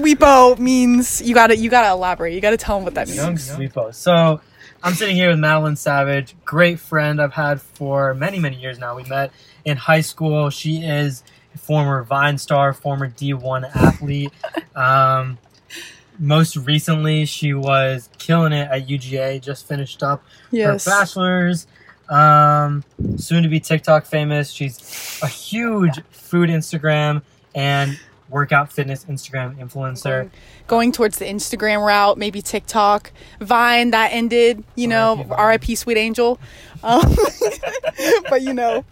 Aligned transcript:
sweepo 0.00 0.58
means 0.58 1.20
you 1.22 1.34
gotta 1.34 1.56
you 1.56 1.70
gotta 1.70 1.90
elaborate. 1.92 2.34
You 2.34 2.40
gotta 2.40 2.56
tell 2.56 2.76
them 2.76 2.84
what 2.84 2.94
that 2.94 3.06
means. 3.08 3.16
Young 3.18 3.34
Sweepo. 3.36 3.94
So 3.94 4.40
I'm 4.82 4.94
sitting 4.94 5.16
here 5.16 5.30
with 5.30 5.38
Madeline 5.38 5.76
Savage, 5.76 6.34
great 6.44 6.78
friend 6.78 7.20
I've 7.20 7.32
had 7.32 7.60
for 7.60 8.14
many, 8.14 8.38
many 8.38 8.56
years 8.56 8.78
now. 8.78 8.96
We 8.96 9.04
met 9.04 9.32
in 9.64 9.76
high 9.76 10.00
school. 10.02 10.50
She 10.50 10.84
is 10.84 11.24
a 11.54 11.58
former 11.58 12.02
Vine 12.02 12.38
star, 12.38 12.72
former 12.72 13.08
D1 13.08 13.74
athlete. 13.74 14.32
Um, 14.76 15.38
most 16.18 16.54
recently, 16.56 17.24
she 17.24 17.54
was 17.54 18.10
killing 18.18 18.52
it 18.52 18.68
at 18.70 18.86
UGA, 18.86 19.40
just 19.40 19.66
finished 19.66 20.02
up 20.02 20.22
Yes. 20.50 20.84
her 20.84 20.90
bachelor's. 20.90 21.66
Um, 22.10 22.84
soon 23.16 23.42
to 23.42 23.48
be 23.48 23.58
TikTok 23.58 24.04
famous. 24.04 24.50
She's 24.50 25.18
a 25.22 25.26
huge 25.28 26.02
food 26.10 26.50
Instagram 26.50 27.22
and 27.54 27.98
workout 28.28 28.72
fitness 28.72 29.04
Instagram 29.04 29.56
influencer. 29.58 30.30
Going 30.66 30.92
towards 30.92 31.18
the 31.18 31.24
Instagram 31.24 31.86
route, 31.86 32.18
maybe 32.18 32.42
TikTok, 32.42 33.12
Vine 33.40 33.90
that 33.92 34.12
ended. 34.12 34.64
You 34.74 34.88
know, 34.88 35.26
R.I.P. 35.30 35.74
Sweet 35.74 35.96
Angel. 35.96 36.38
Um, 36.82 37.02
but 38.28 38.42
you 38.42 38.52
know, 38.52 38.84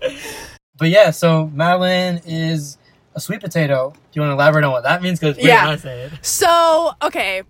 But 0.77 0.89
yeah, 0.89 1.11
so 1.11 1.47
Madeline 1.49 2.21
is 2.27 2.79
a 3.15 3.21
sweet 3.21 3.41
potato. 3.41 3.91
Do 3.91 3.99
you 4.13 4.23
want 4.23 4.31
to 4.31 4.35
elaborate 4.35 4.65
on 4.65 4.73
what 4.73 4.83
that 4.85 5.03
means? 5.03 5.21
Because 5.21 5.37
Yeah. 5.39 5.69
yeah, 5.71 5.77
say 5.77 6.03
it. 6.03 6.13
So, 6.23 6.93
okay. 7.03 7.43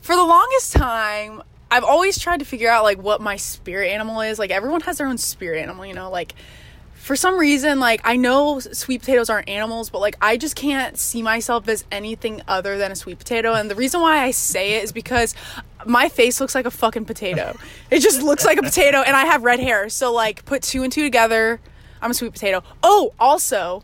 For 0.00 0.16
the 0.16 0.24
longest 0.24 0.72
time, 0.72 1.42
I've 1.70 1.84
always 1.84 2.18
tried 2.18 2.38
to 2.38 2.46
figure 2.46 2.70
out 2.70 2.84
like 2.84 2.98
what 2.98 3.20
my 3.20 3.36
spirit 3.36 3.88
animal 3.90 4.22
is. 4.22 4.38
Like 4.38 4.50
everyone 4.50 4.80
has 4.82 4.98
their 4.98 5.06
own 5.06 5.18
spirit 5.18 5.60
animal, 5.60 5.84
you 5.84 5.92
know, 5.94 6.10
like 6.10 6.34
for 7.08 7.16
some 7.16 7.38
reason 7.38 7.80
like 7.80 8.02
I 8.04 8.16
know 8.16 8.60
sweet 8.60 9.00
potatoes 9.00 9.30
aren't 9.30 9.48
animals, 9.48 9.88
but 9.88 10.00
like 10.00 10.16
I 10.20 10.36
just 10.36 10.54
can't 10.54 10.98
see 10.98 11.22
myself 11.22 11.66
as 11.66 11.86
anything 11.90 12.42
other 12.46 12.76
than 12.76 12.92
a 12.92 12.94
sweet 12.94 13.18
potato. 13.18 13.54
And 13.54 13.70
the 13.70 13.74
reason 13.74 14.02
why 14.02 14.18
I 14.18 14.30
say 14.30 14.74
it 14.74 14.84
is 14.84 14.92
because 14.92 15.34
my 15.86 16.10
face 16.10 16.38
looks 16.38 16.54
like 16.54 16.66
a 16.66 16.70
fucking 16.70 17.06
potato. 17.06 17.56
It 17.90 18.00
just 18.00 18.20
looks 18.20 18.44
like 18.44 18.58
a 18.58 18.62
potato 18.62 18.98
and 18.98 19.16
I 19.16 19.24
have 19.24 19.42
red 19.42 19.58
hair. 19.58 19.88
So 19.88 20.12
like 20.12 20.44
put 20.44 20.62
two 20.62 20.82
and 20.82 20.92
two 20.92 21.02
together, 21.02 21.60
I'm 22.02 22.10
a 22.10 22.14
sweet 22.14 22.34
potato. 22.34 22.62
Oh, 22.82 23.14
also, 23.18 23.82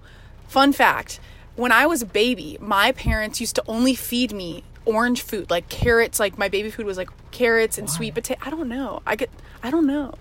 Fun 0.54 0.72
fact 0.72 1.18
when 1.56 1.72
I 1.72 1.86
was 1.86 2.02
a 2.02 2.06
baby, 2.06 2.58
my 2.60 2.92
parents 2.92 3.40
used 3.40 3.56
to 3.56 3.64
only 3.66 3.94
feed 3.94 4.32
me 4.32 4.64
orange 4.84 5.22
food, 5.22 5.50
like 5.50 5.68
carrots. 5.70 6.20
Like 6.20 6.36
my 6.36 6.48
baby 6.48 6.70
food 6.70 6.84
was 6.84 6.98
like 6.98 7.08
carrots 7.30 7.78
and 7.78 7.88
sweet 7.88 8.14
potato. 8.14 8.38
I 8.44 8.50
don't 8.50 8.68
know. 8.68 9.02
I 9.06 9.16
get, 9.16 9.30
I 9.62 9.70
don't 9.70 9.86
know. 9.86 10.14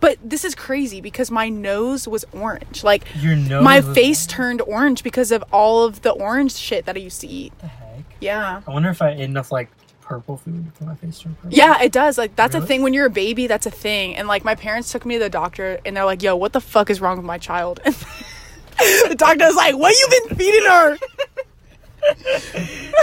But 0.00 0.18
this 0.22 0.44
is 0.44 0.54
crazy 0.54 1.00
because 1.00 1.30
my 1.30 1.48
nose 1.48 2.06
was 2.06 2.24
orange. 2.32 2.84
Like 2.84 3.04
Your 3.20 3.36
nose 3.36 3.62
my 3.62 3.80
face 3.80 4.26
turned 4.26 4.60
orange 4.62 5.02
because 5.02 5.32
of 5.32 5.44
all 5.52 5.84
of 5.84 6.02
the 6.02 6.10
orange 6.10 6.54
shit 6.54 6.86
that 6.86 6.96
I 6.96 7.00
used 7.00 7.20
to 7.22 7.26
eat. 7.26 7.52
The 7.60 7.66
heck? 7.66 8.04
Yeah. 8.20 8.62
I 8.66 8.70
wonder 8.70 8.90
if 8.90 9.00
I 9.02 9.10
ate 9.10 9.20
enough 9.20 9.52
like 9.52 9.68
purple 10.00 10.38
food 10.38 10.72
for 10.74 10.84
my 10.84 10.94
face 10.94 11.18
to 11.18 11.24
turn 11.24 11.34
purple. 11.34 11.56
Yeah, 11.56 11.82
it 11.82 11.92
does. 11.92 12.18
Like 12.18 12.34
that's 12.34 12.54
a 12.54 12.60
thing 12.60 12.82
when 12.82 12.94
you're 12.94 13.06
a 13.06 13.10
baby, 13.10 13.46
that's 13.46 13.66
a 13.66 13.70
thing. 13.70 14.16
And 14.16 14.26
like 14.26 14.44
my 14.44 14.54
parents 14.54 14.90
took 14.90 15.04
me 15.04 15.16
to 15.16 15.20
the 15.24 15.30
doctor 15.30 15.78
and 15.84 15.96
they're 15.96 16.04
like, 16.04 16.22
"Yo, 16.22 16.34
what 16.34 16.52
the 16.52 16.60
fuck 16.60 16.90
is 16.90 17.00
wrong 17.00 17.16
with 17.18 17.26
my 17.26 17.38
child?" 17.38 17.80
And 17.84 17.94
the 19.08 19.16
doctor's 19.16 19.54
like, 19.54 19.76
"What 19.76 19.94
you 19.98 20.08
been 20.28 20.36
feeding 20.36 20.64
her?" 20.64 20.98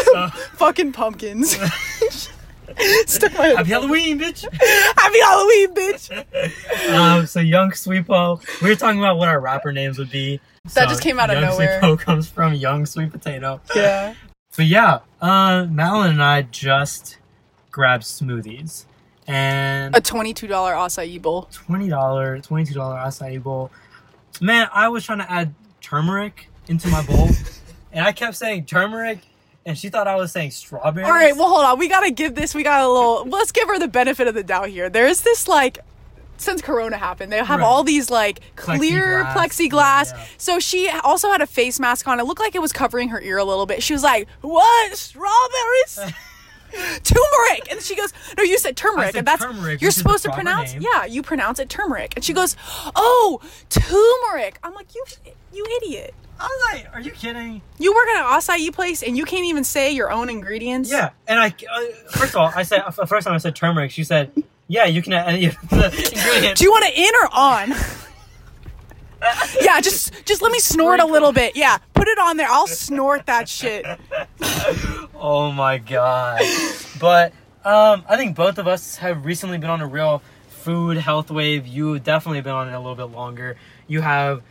So, 0.03 0.27
Fucking 0.53 0.93
pumpkins. 0.93 1.57
Stuck 3.07 3.33
my 3.37 3.47
happy 3.47 3.69
Halloween, 3.69 4.19
bitch. 4.19 4.41
Happy 4.97 5.19
Halloween, 5.21 5.73
bitch. 5.75 6.93
um, 6.93 7.25
so 7.25 7.39
Young 7.39 7.71
Sweepo. 7.71 8.41
We 8.61 8.69
were 8.69 8.75
talking 8.75 8.99
about 8.99 9.17
what 9.17 9.27
our 9.27 9.39
rapper 9.39 9.71
names 9.71 9.97
would 9.97 10.11
be. 10.11 10.39
That 10.73 10.89
just 10.89 11.01
came 11.01 11.19
out 11.19 11.29
of 11.29 11.39
Young 11.39 11.51
nowhere. 11.51 11.79
Sweepo 11.81 11.99
comes 11.99 12.29
from 12.29 12.53
Young 12.53 12.85
Sweet 12.85 13.11
Potato. 13.11 13.61
Yeah. 13.75 14.13
But 14.55 14.65
yeah, 14.65 14.99
uh, 15.21 15.67
Madeline 15.69 16.11
and 16.11 16.23
I 16.23 16.43
just 16.43 17.17
grabbed 17.71 18.03
smoothies. 18.03 18.85
And 19.27 19.95
A 19.95 20.01
twenty-two 20.01 20.47
dollar 20.47 20.73
acai 20.73 21.21
bowl. 21.21 21.47
twenty 21.51 21.89
dollar, 21.89 22.39
twenty 22.39 22.65
two 22.65 22.73
dollar 22.75 22.95
acai 22.97 23.41
bowl. 23.41 23.71
Man, 24.41 24.67
I 24.73 24.87
was 24.89 25.03
trying 25.03 25.19
to 25.19 25.31
add 25.31 25.53
turmeric 25.81 26.49
into 26.67 26.87
my 26.89 27.03
bowl, 27.05 27.29
and 27.91 28.05
I 28.05 28.11
kept 28.11 28.35
saying 28.35 28.65
turmeric, 28.65 29.19
and 29.65 29.77
she 29.77 29.89
thought 29.89 30.07
I 30.07 30.15
was 30.15 30.31
saying 30.31 30.51
strawberries. 30.51 31.07
All 31.07 31.13
right, 31.13 31.35
well, 31.35 31.49
hold 31.49 31.65
on. 31.65 31.79
We 31.79 31.87
gotta 31.89 32.11
give 32.11 32.35
this. 32.35 32.53
We 32.53 32.63
got 32.63 32.81
a 32.83 32.87
little. 32.87 33.25
Let's 33.25 33.51
give 33.51 33.67
her 33.67 33.79
the 33.79 33.87
benefit 33.87 34.27
of 34.27 34.35
the 34.35 34.43
doubt 34.43 34.69
here. 34.69 34.89
There 34.89 35.07
is 35.07 35.21
this 35.21 35.47
like. 35.47 35.79
Since 36.37 36.61
Corona 36.61 36.97
happened, 36.97 37.31
they 37.31 37.37
have 37.37 37.61
Right. 37.61 37.65
all 37.65 37.85
these 37.85 38.09
like 38.09 38.41
clear 38.57 39.23
Plexiglass. 39.23 39.71
plexiglass. 39.71 40.11
Yeah, 40.11 40.17
yeah. 40.17 40.25
So 40.37 40.59
she 40.59 40.89
also 40.89 41.31
had 41.31 41.39
a 41.41 41.47
face 41.47 41.79
mask 41.79 42.09
on. 42.09 42.19
It 42.19 42.23
looked 42.25 42.41
like 42.41 42.55
it 42.55 42.61
was 42.61 42.73
covering 42.73 43.07
her 43.09 43.21
ear 43.21 43.37
a 43.37 43.45
little 43.45 43.65
bit. 43.65 43.81
She 43.81 43.93
was 43.93 44.03
like, 44.03 44.27
"What 44.41 44.97
strawberries?" 44.97 45.97
turmeric, 47.03 47.71
and 47.71 47.81
she 47.81 47.95
goes, 47.95 48.11
"No, 48.37 48.43
you 48.43 48.57
said 48.57 48.75
turmeric, 48.75 49.11
said 49.13 49.19
and 49.19 49.27
that's 49.27 49.43
turmeric, 49.43 49.81
you're 49.81 49.87
which 49.87 49.95
is 49.97 50.03
the 50.03 50.09
supposed 50.09 50.23
to 50.25 50.31
pronounce. 50.33 50.73
name. 50.73 50.81
Yeah, 50.81 51.05
you 51.05 51.21
pronounce 51.23 51.59
it 51.59 51.69
turmeric." 51.69 52.11
And 52.17 52.25
she 52.25 52.33
goes, 52.33 52.57
"Oh, 52.97 53.39
turmeric." 53.69 54.59
I'm 54.61 54.73
like, 54.73 54.93
"You, 54.93 55.05
you 55.53 55.65
idiot." 55.81 56.13
I 56.39 56.43
was 56.43 56.73
like, 56.73 56.93
"Are 56.93 56.99
you 57.01 57.11
kidding?" 57.11 57.61
You 57.79 57.93
work 57.93 58.07
at 58.09 58.17
an 58.25 58.39
acai 58.39 58.73
place 58.73 59.01
and 59.03 59.15
you 59.17 59.25
can't 59.25 59.45
even 59.45 59.63
say 59.63 59.91
your 59.91 60.11
own 60.11 60.29
ingredients. 60.29 60.91
Yeah, 60.91 61.11
and 61.27 61.39
I 61.39 61.47
uh, 61.47 62.09
first 62.11 62.31
of 62.33 62.35
all, 62.37 62.51
I 62.55 62.63
said 62.63 62.83
the 62.97 63.07
first 63.07 63.25
time 63.25 63.33
I 63.35 63.37
said 63.37 63.55
turmeric, 63.55 63.91
she 63.91 64.03
said, 64.03 64.31
"Yeah, 64.67 64.85
you 64.85 65.01
can 65.01 65.13
add 65.13 65.27
any 65.29 65.45
of 65.45 65.55
the 65.69 65.85
ingredients." 66.15 66.59
Do 66.59 66.65
you 66.65 66.71
want 66.71 66.85
it 66.85 66.95
in 66.97 67.15
or 67.15 67.29
on? 67.33 67.73
yeah, 69.61 69.81
just 69.81 70.25
just 70.25 70.41
let 70.41 70.51
me 70.51 70.59
snort 70.59 70.99
a 70.99 71.05
little 71.05 71.31
bit. 71.31 71.55
Yeah, 71.55 71.77
put 71.93 72.07
it 72.07 72.19
on 72.19 72.37
there. 72.37 72.47
I'll 72.49 72.67
snort 72.67 73.25
that 73.27 73.47
shit. 73.49 73.85
Oh 75.17 75.51
my 75.51 75.77
god. 75.79 76.41
But 76.99 77.31
um 77.63 78.03
I 78.07 78.15
think 78.17 78.35
both 78.35 78.57
of 78.59 78.67
us 78.67 78.97
have 78.97 79.25
recently 79.25 79.57
been 79.57 79.69
on 79.69 79.81
a 79.81 79.87
real 79.87 80.21
food 80.49 80.97
health 80.97 81.31
wave. 81.31 81.65
You 81.65 81.97
definitely 81.99 82.41
been 82.41 82.53
on 82.53 82.67
it 82.67 82.73
a 82.73 82.79
little 82.79 82.95
bit 82.95 83.15
longer. 83.15 83.55
You 83.87 84.01
have 84.01 84.43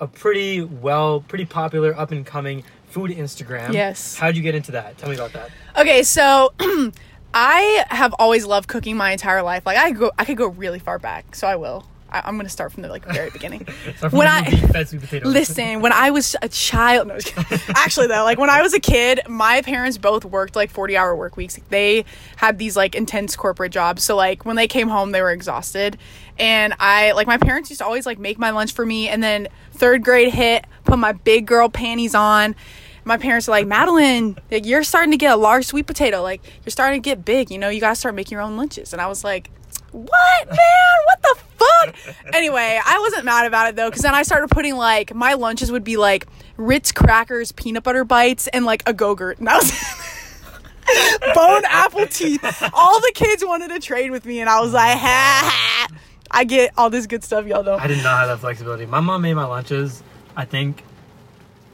a 0.00 0.06
pretty 0.06 0.62
well, 0.62 1.20
pretty 1.20 1.44
popular 1.44 1.96
up 1.98 2.10
and 2.12 2.24
coming 2.26 2.64
food 2.88 3.10
Instagram. 3.10 3.72
Yes. 3.72 4.16
How'd 4.16 4.36
you 4.36 4.42
get 4.42 4.54
into 4.54 4.72
that? 4.72 4.98
Tell 4.98 5.08
me 5.08 5.14
about 5.14 5.32
that. 5.34 5.50
Okay, 5.78 6.02
so 6.02 6.52
I 7.34 7.84
have 7.88 8.12
always 8.18 8.44
loved 8.44 8.68
cooking 8.68 8.96
my 8.96 9.12
entire 9.12 9.42
life. 9.42 9.64
Like 9.64 9.76
I 9.76 9.92
go, 9.92 10.10
I 10.18 10.24
could 10.24 10.36
go 10.36 10.48
really 10.48 10.78
far 10.80 10.98
back, 10.98 11.34
so 11.34 11.46
I 11.46 11.56
will. 11.56 11.86
I, 12.12 12.22
I'm 12.24 12.36
gonna 12.36 12.48
start 12.48 12.72
from 12.72 12.82
the 12.82 12.88
like 12.88 13.04
very 13.04 13.30
beginning. 13.30 13.68
Start 13.98 14.10
from 14.10 14.18
When 14.18 14.26
I- 14.26 14.50
movie 14.50 14.84
Sweet 14.84 15.00
Potatoes. 15.00 15.32
Listen, 15.32 15.80
when 15.80 15.92
I 15.92 16.10
was 16.10 16.34
a 16.42 16.48
child, 16.48 17.06
no, 17.06 17.18
actually 17.68 18.08
though, 18.08 18.24
like 18.24 18.36
when 18.36 18.50
I 18.50 18.62
was 18.62 18.74
a 18.74 18.80
kid, 18.80 19.20
my 19.28 19.62
parents 19.62 19.96
both 19.96 20.24
worked 20.24 20.56
like 20.56 20.70
40 20.70 20.96
hour 20.96 21.14
work 21.14 21.36
weeks. 21.36 21.60
They 21.68 22.04
had 22.34 22.58
these 22.58 22.76
like 22.76 22.96
intense 22.96 23.36
corporate 23.36 23.70
jobs. 23.70 24.02
So 24.02 24.16
like 24.16 24.44
when 24.44 24.56
they 24.56 24.66
came 24.66 24.88
home, 24.88 25.12
they 25.12 25.22
were 25.22 25.30
exhausted. 25.30 25.98
And 26.40 26.74
I, 26.80 27.12
like 27.12 27.26
my 27.26 27.38
parents 27.38 27.70
used 27.70 27.80
to 27.80 27.84
always 27.84 28.06
like 28.06 28.18
make 28.18 28.38
my 28.38 28.50
lunch 28.50 28.72
for 28.72 28.84
me. 28.84 29.08
And 29.08 29.22
then 29.22 29.48
third 29.72 30.02
grade 30.02 30.32
hit, 30.32 30.64
put 30.84 30.98
my 30.98 31.12
big 31.12 31.46
girl 31.46 31.68
panties 31.68 32.14
on. 32.14 32.56
My 33.04 33.16
parents 33.16 33.48
are 33.48 33.52
like, 33.52 33.66
Madeline, 33.66 34.38
like, 34.50 34.66
you're 34.66 34.82
starting 34.82 35.10
to 35.10 35.16
get 35.16 35.32
a 35.32 35.36
large 35.36 35.66
sweet 35.66 35.86
potato. 35.86 36.22
Like 36.22 36.42
you're 36.64 36.70
starting 36.70 37.02
to 37.02 37.04
get 37.08 37.24
big, 37.24 37.50
you 37.50 37.58
know, 37.58 37.68
you 37.68 37.80
gotta 37.80 37.94
start 37.94 38.14
making 38.14 38.36
your 38.36 38.42
own 38.42 38.56
lunches. 38.56 38.92
And 38.92 39.00
I 39.00 39.06
was 39.06 39.22
like, 39.22 39.50
what 39.92 40.48
man 40.48 40.56
what 41.04 41.22
the 41.22 41.36
fuck 41.58 42.16
anyway 42.34 42.80
i 42.84 42.98
wasn't 43.00 43.24
mad 43.24 43.44
about 43.46 43.68
it 43.68 43.76
though 43.76 43.88
because 43.88 44.02
then 44.02 44.14
i 44.14 44.22
started 44.22 44.48
putting 44.48 44.76
like 44.76 45.14
my 45.14 45.34
lunches 45.34 45.72
would 45.72 45.82
be 45.82 45.96
like 45.96 46.26
ritz 46.56 46.92
crackers 46.92 47.50
peanut 47.52 47.82
butter 47.82 48.04
bites 48.04 48.46
and 48.48 48.64
like 48.64 48.82
a 48.86 48.92
go-gurt 48.92 49.38
and 49.38 49.48
that 49.48 49.56
was 49.56 49.72
bone 51.34 51.62
apple 51.68 52.06
teeth 52.06 52.70
all 52.72 53.00
the 53.00 53.12
kids 53.14 53.44
wanted 53.44 53.68
to 53.68 53.80
trade 53.80 54.10
with 54.10 54.24
me 54.24 54.40
and 54.40 54.48
i 54.48 54.60
was 54.60 54.72
like 54.72 54.96
ha, 54.98 55.86
ha. 55.88 55.88
I 56.30 56.44
get 56.44 56.72
all 56.76 56.90
this 56.90 57.06
good 57.06 57.22
stuff 57.24 57.46
y'all 57.46 57.62
don't 57.62 57.80
I 57.80 57.86
did 57.86 58.02
not 58.02 58.20
have 58.20 58.28
that 58.28 58.38
flexibility. 58.38 58.86
My 58.86 59.00
mom 59.00 59.22
made 59.22 59.34
my 59.34 59.44
lunches, 59.46 60.02
I 60.36 60.44
think, 60.44 60.84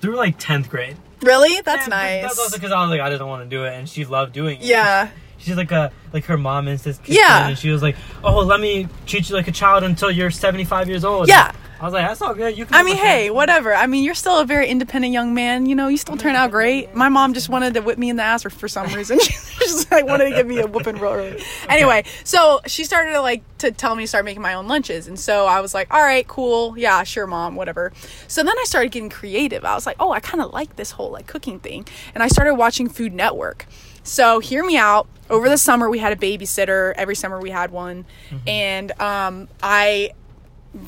through 0.01 0.17
like 0.17 0.39
10th 0.39 0.69
grade. 0.69 0.97
really 1.23 1.61
that's 1.63 1.85
And 1.85 1.91
nice 1.91 2.23
That's 2.23 2.39
also 2.39 2.57
because 2.57 2.73
I 2.73 2.81
was 2.83 2.91
like, 2.91 3.01
I 3.01 3.11
didn't 3.11 3.27
want 3.27 3.43
to 3.45 3.49
do 3.49 3.65
it, 3.65 3.75
and 3.75 3.89
she 3.89 4.05
loved 4.05 4.33
doing 4.33 4.59
it. 4.61 4.65
yeah 4.65 5.11
She's 5.39 5.57
like 5.57 5.71
a 5.71 5.93
like 6.13 6.25
her 6.25 6.39
mom 6.39 6.67
and 6.67 6.81
sister. 6.81 7.13
Yeah. 7.13 7.49
And 7.49 7.59
she 7.59 7.69
was 7.71 7.83
like, 7.83 7.95
"Oh, 8.25 8.39
let 8.41 8.59
me 8.59 8.89
treat 9.05 9.29
you 9.29 9.37
like 9.37 9.47
a 9.49 9.53
child 9.53 9.85
until 9.85 10.11
you're 10.11 10.31
75 10.31 10.89
years 10.89 11.05
old." 11.05 11.29
Yeah. 11.29 11.53
I 11.81 11.85
was 11.85 11.93
like, 11.93 12.07
"That's 12.07 12.23
all 12.23 12.35
good. 12.35 12.57
You 12.57 12.65
can." 12.65 12.75
I 12.75 12.83
mean, 12.83 12.97
hey, 12.97 13.31
whatever. 13.31 13.75
I 13.75 13.87
mean, 13.87 14.05
you're 14.05 14.15
still 14.15 14.39
a 14.39 14.45
very 14.45 14.69
independent 14.69 15.13
young 15.13 15.35
man. 15.35 15.67
You 15.67 15.75
know, 15.75 15.89
you 15.89 15.97
still 15.97 16.17
turn 16.17 16.35
out 16.35 16.51
great. 16.51 16.95
My 16.95 17.09
mom 17.09 17.35
just 17.35 17.49
wanted 17.49 17.75
to 17.75 17.81
whip 17.81 17.99
me 17.99 18.09
in 18.09 18.17
the 18.17 18.23
ass 18.23 18.43
for, 18.43 18.51
for 18.51 18.69
some 18.69 18.93
reason. 18.95 19.19
she 19.21 19.35
just 19.59 19.91
like 19.91 20.07
wanted 20.07 20.31
to 20.31 20.37
give 20.37 20.47
me 20.47 20.61
a 20.61 20.67
whooping 20.67 20.97
real 20.97 21.13
early. 21.13 21.43
Anyway, 21.69 22.05
so 22.25 22.61
she 22.67 22.85
started 22.85 23.13
to 23.13 23.21
like 23.21 23.43
to 23.59 23.71
tell 23.71 23.95
me 23.97 24.05
to 24.05 24.07
start 24.07 24.25
making 24.25 24.41
my 24.43 24.55
own 24.55 24.69
lunches, 24.69 25.09
and 25.09 25.19
so 25.19 25.47
I 25.47 25.61
was 25.61 25.75
like, 25.75 25.93
all 25.93 26.03
right, 26.03 26.27
cool, 26.27 26.79
yeah, 26.79 27.03
sure, 27.03 27.27
mom, 27.27 27.57
whatever. 27.57 27.93
So 28.29 28.43
then 28.43 28.57
I 28.57 28.65
started 28.65 28.93
getting 28.93 29.11
creative. 29.11 29.65
I 29.65 29.75
was 29.75 29.85
like, 29.85 29.97
oh, 29.99 30.13
I 30.13 30.21
kind 30.21 30.43
of 30.43 30.53
like 30.53 30.77
this 30.77 30.93
whole 30.93 31.11
like 31.11 31.27
cooking 31.27 31.59
thing, 31.59 31.87
and 32.15 32.23
I 32.23 32.29
started 32.29 32.55
watching 32.55 32.89
Food 32.89 33.13
Network. 33.13 33.67
So 34.03 34.39
hear 34.39 34.65
me 34.65 34.77
out. 34.77 35.09
Over 35.29 35.49
the 35.49 35.59
summer, 35.59 35.91
we 35.91 35.99
had 35.99 36.13
a 36.13 36.17
babysitter. 36.17 36.93
Every 36.97 37.17
summer, 37.17 37.41
we 37.41 37.51
had 37.51 37.73
one, 37.73 38.07
and 38.47 38.93
um, 39.01 39.49
I 39.63 40.11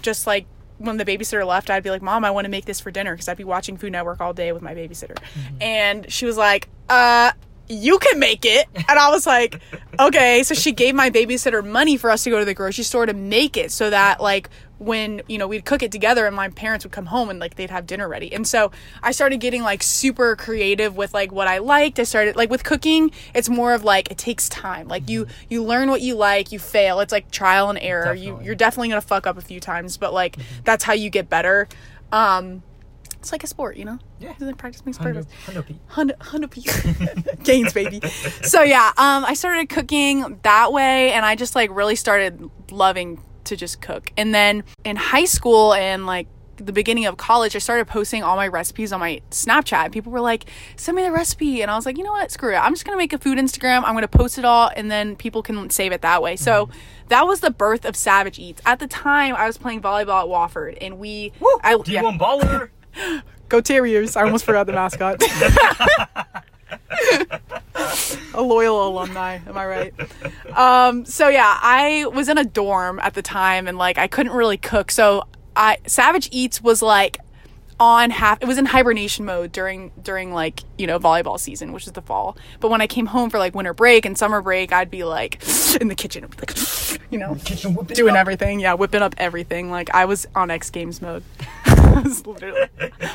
just 0.03 0.27
like 0.27 0.47
when 0.79 0.97
the 0.97 1.05
babysitter 1.05 1.47
left, 1.47 1.71
I'd 1.71 1.83
be 1.83 1.91
like, 1.91 2.03
"Mom, 2.03 2.25
I 2.25 2.31
want 2.31 2.45
to 2.47 2.51
make 2.51 2.65
this 2.65 2.81
for 2.81 2.91
dinner" 2.91 3.15
because 3.15 3.29
I'd 3.29 3.37
be 3.37 3.45
watching 3.45 3.77
Food 3.77 3.93
Network 3.93 4.21
all 4.21 4.33
day 4.33 4.53
with 4.53 4.63
my 4.63 4.75
babysitter, 4.75 5.19
and 5.61 6.11
she 6.11 6.27
was 6.27 6.37
like, 6.37 6.69
"Uh." 6.89 7.33
You 7.71 7.99
can 7.99 8.19
make 8.19 8.47
it. 8.47 8.67
And 8.75 8.99
I 8.99 9.11
was 9.11 9.27
like, 9.27 9.61
okay. 10.01 10.43
So 10.43 10.55
she 10.55 10.73
gave 10.73 10.95
my 10.95 11.11
babysitter 11.11 11.63
money 11.63 11.99
for 11.99 12.11
us 12.11 12.25
to 12.25 12.31
go 12.31 12.39
to 12.39 12.47
the 12.47 12.55
grocery 12.55 12.83
store 12.83 13.05
to 13.05 13.13
make 13.13 13.59
it 13.59 13.71
so 13.71 13.91
that, 13.91 14.23
like, 14.23 14.49
when, 14.79 15.23
you 15.29 15.39
know, 15.39 15.47
we'd 15.49 15.65
cook 15.65 15.83
it 15.83 15.91
together 15.91 16.27
and 16.27 16.35
my 16.35 16.49
parents 16.49 16.85
would 16.85 16.93
come 16.93 17.07
home 17.07 17.31
and, 17.31 17.39
like, 17.39 17.57
they'd 17.57 17.71
have 17.71 17.87
dinner 17.87 18.09
ready. 18.09 18.33
And 18.33 18.47
so 18.47 18.71
I 19.03 19.11
started 19.11 19.41
getting, 19.41 19.63
like, 19.63 19.83
super 19.83 20.37
creative 20.37 20.97
with, 20.97 21.13
like, 21.13 21.33
what 21.33 21.49
I 21.49 21.59
liked. 21.59 21.99
I 21.99 22.05
started, 22.05 22.37
like, 22.37 22.51
with 22.51 22.65
cooking, 22.65 23.11
it's 23.35 23.49
more 23.49 23.75
of, 23.75 23.85
like, 23.85 24.11
it 24.11 24.19
takes 24.19 24.49
time. 24.49 24.89
Like, 24.89 25.09
you, 25.09 25.27
you 25.49 25.65
learn 25.65 25.91
what 25.91 26.01
you 26.01 26.15
like, 26.15 26.53
you 26.53 26.59
fail. 26.59 27.01
It's 27.01 27.13
like 27.13 27.31
trial 27.31 27.71
and 27.71 27.79
error. 27.79 28.15
You, 28.15 28.27
Definitely. 28.27 28.47
you're 28.47 28.55
definitely 28.55 28.89
going 28.91 29.01
to 29.01 29.07
fuck 29.07 29.27
up 29.27 29.37
a 29.37 29.43
few 29.43 29.61
times, 29.61 29.97
but, 29.97 30.13
like, 30.13 30.37
that's 30.65 30.85
how 30.85 30.93
you 30.93 31.11
get 31.11 31.29
better. 31.29 31.69
Um, 32.13 32.63
it's 33.19 33.33
like 33.33 33.43
a 33.43 33.49
sport, 33.49 33.77
you 33.77 33.85
know? 33.85 33.99
Yeah. 34.21 34.33
Practice 34.57 34.85
makes 34.87 34.99
perfect 34.99 35.29
hundo 35.91 36.21
hundred 36.21 36.51
gains 37.45 37.73
baby 37.73 38.01
so 38.43 38.63
yeah 38.63 38.89
um 38.97 39.25
i 39.25 39.35
started 39.35 39.69
cooking 39.69 40.41
that 40.43 40.73
way 40.73 41.13
and 41.13 41.25
i 41.25 41.37
just 41.37 41.55
like 41.55 41.71
really 41.71 41.95
started 41.95 42.51
loving 42.71 43.21
to 43.49 43.57
just 43.57 43.81
cook. 43.81 44.13
And 44.17 44.35
then 44.35 44.65
in 44.85 44.97
high 44.97 45.25
school 45.25 45.75
and 45.75 46.07
like 46.07 46.29
the 46.57 46.73
beginning 46.73 47.07
of 47.07 47.17
college 47.17 47.55
i 47.55 47.59
started 47.61 47.87
posting 47.87 48.25
all 48.25 48.35
my 48.35 48.49
recipes 48.49 48.93
on 48.93 49.01
my 49.01 49.21
snapchat. 49.31 49.93
People 49.93 50.11
were 50.11 50.21
like 50.21 50.47
send 50.77 50.97
me 50.97 51.03
the 51.03 51.13
recipe. 51.13 51.63
And 51.63 51.71
i 51.71 51.77
was 51.77 51.87
like 51.87 51.97
you 51.99 52.05
know 52.05 52.13
what? 52.13 52.31
Screw 52.31 52.53
it. 52.55 52.59
I'm 52.59 52.73
just 52.73 52.85
gonna 52.85 52.99
make 52.99 53.13
a 53.13 53.19
food 53.19 53.39
instagram. 53.39 53.85
I'm 53.85 53.95
gonna 53.95 54.09
post 54.09 54.39
it 54.39 54.45
all 54.45 54.71
and 54.75 54.91
then 54.91 55.17
people 55.17 55.43
can 55.43 55.71
save 55.71 55.93
it 55.93 56.03
that 56.03 56.23
way. 56.23 56.37
So 56.37 56.69
that 57.09 57.27
was 57.27 57.41
the 57.41 57.51
birth 57.51 57.85
of 57.85 57.97
savage 57.97 58.39
eats. 58.39 58.61
At 58.67 58.79
the 58.79 58.87
time 58.87 59.35
i 59.35 59.47
was 59.47 59.57
playing 59.57 59.83
volleyball 59.83 60.23
at 60.23 60.29
wofford 60.29 60.79
and 60.81 60.99
we 60.99 61.33
I, 61.63 61.79
yeah. 61.87 62.03
D1 62.03 62.19
baller. 62.19 62.71
Go 63.49 63.61
Terriers. 63.61 64.17
I 64.17 64.25
almost 64.25 64.45
forgot 64.45 64.67
the 64.67 64.73
mascot. 64.73 65.23
a 68.39 68.43
loyal 68.43 68.89
alumni, 68.89 69.41
am 69.47 69.59
I 69.59 69.67
right? 69.67 69.95
Um, 70.57 71.05
so 71.05 71.29
yeah, 71.29 71.59
I 71.61 72.07
was 72.15 72.29
in 72.29 72.39
a 72.39 72.45
dorm 72.45 73.01
at 73.01 73.15
the 73.15 73.23
time 73.23 73.67
and 73.67 73.77
like 73.77 73.99
I 73.99 74.07
couldn't 74.07 74.33
really 74.33 74.57
cook. 74.57 74.91
So 74.91 75.25
I 75.57 75.79
Savage 75.87 76.29
Eats 76.33 76.63
was 76.63 76.81
like 76.81 77.19
on 77.81 78.11
half 78.11 78.43
it 78.43 78.47
was 78.47 78.59
in 78.59 78.67
hibernation 78.67 79.25
mode 79.25 79.53
during 79.53 79.91
during 80.03 80.33
like, 80.33 80.63
you 80.79 80.87
know, 80.87 80.99
volleyball 80.99 81.39
season, 81.39 81.73
which 81.73 81.87
is 81.87 81.93
the 81.93 82.03
fall. 82.03 82.37
But 82.61 82.71
when 82.71 82.81
I 82.81 82.87
came 82.87 83.07
home 83.07 83.29
for 83.29 83.39
like 83.39 83.55
winter 83.55 83.75
break 83.75 84.07
and 84.07 84.17
summer 84.17 84.41
break, 84.41 84.73
I'd 84.73 84.91
be 84.91 85.05
like 85.05 85.43
in 85.81 85.89
the 85.89 85.95
kitchen, 85.97 86.27
like 86.39 86.57
you 87.11 87.19
know, 87.19 87.37
Kitchen 87.45 87.75
doing 87.87 88.15
up. 88.15 88.21
everything. 88.21 88.61
Yeah, 88.61 88.75
whipping 88.75 89.03
up 89.03 89.15
everything. 89.19 89.71
Like 89.71 89.91
I 89.95 90.05
was 90.05 90.27
on 90.35 90.51
X 90.51 90.71
Games 90.71 91.03
mode. 91.03 91.25
I 91.79 92.01
was 92.01 92.27
literally. 92.27 92.69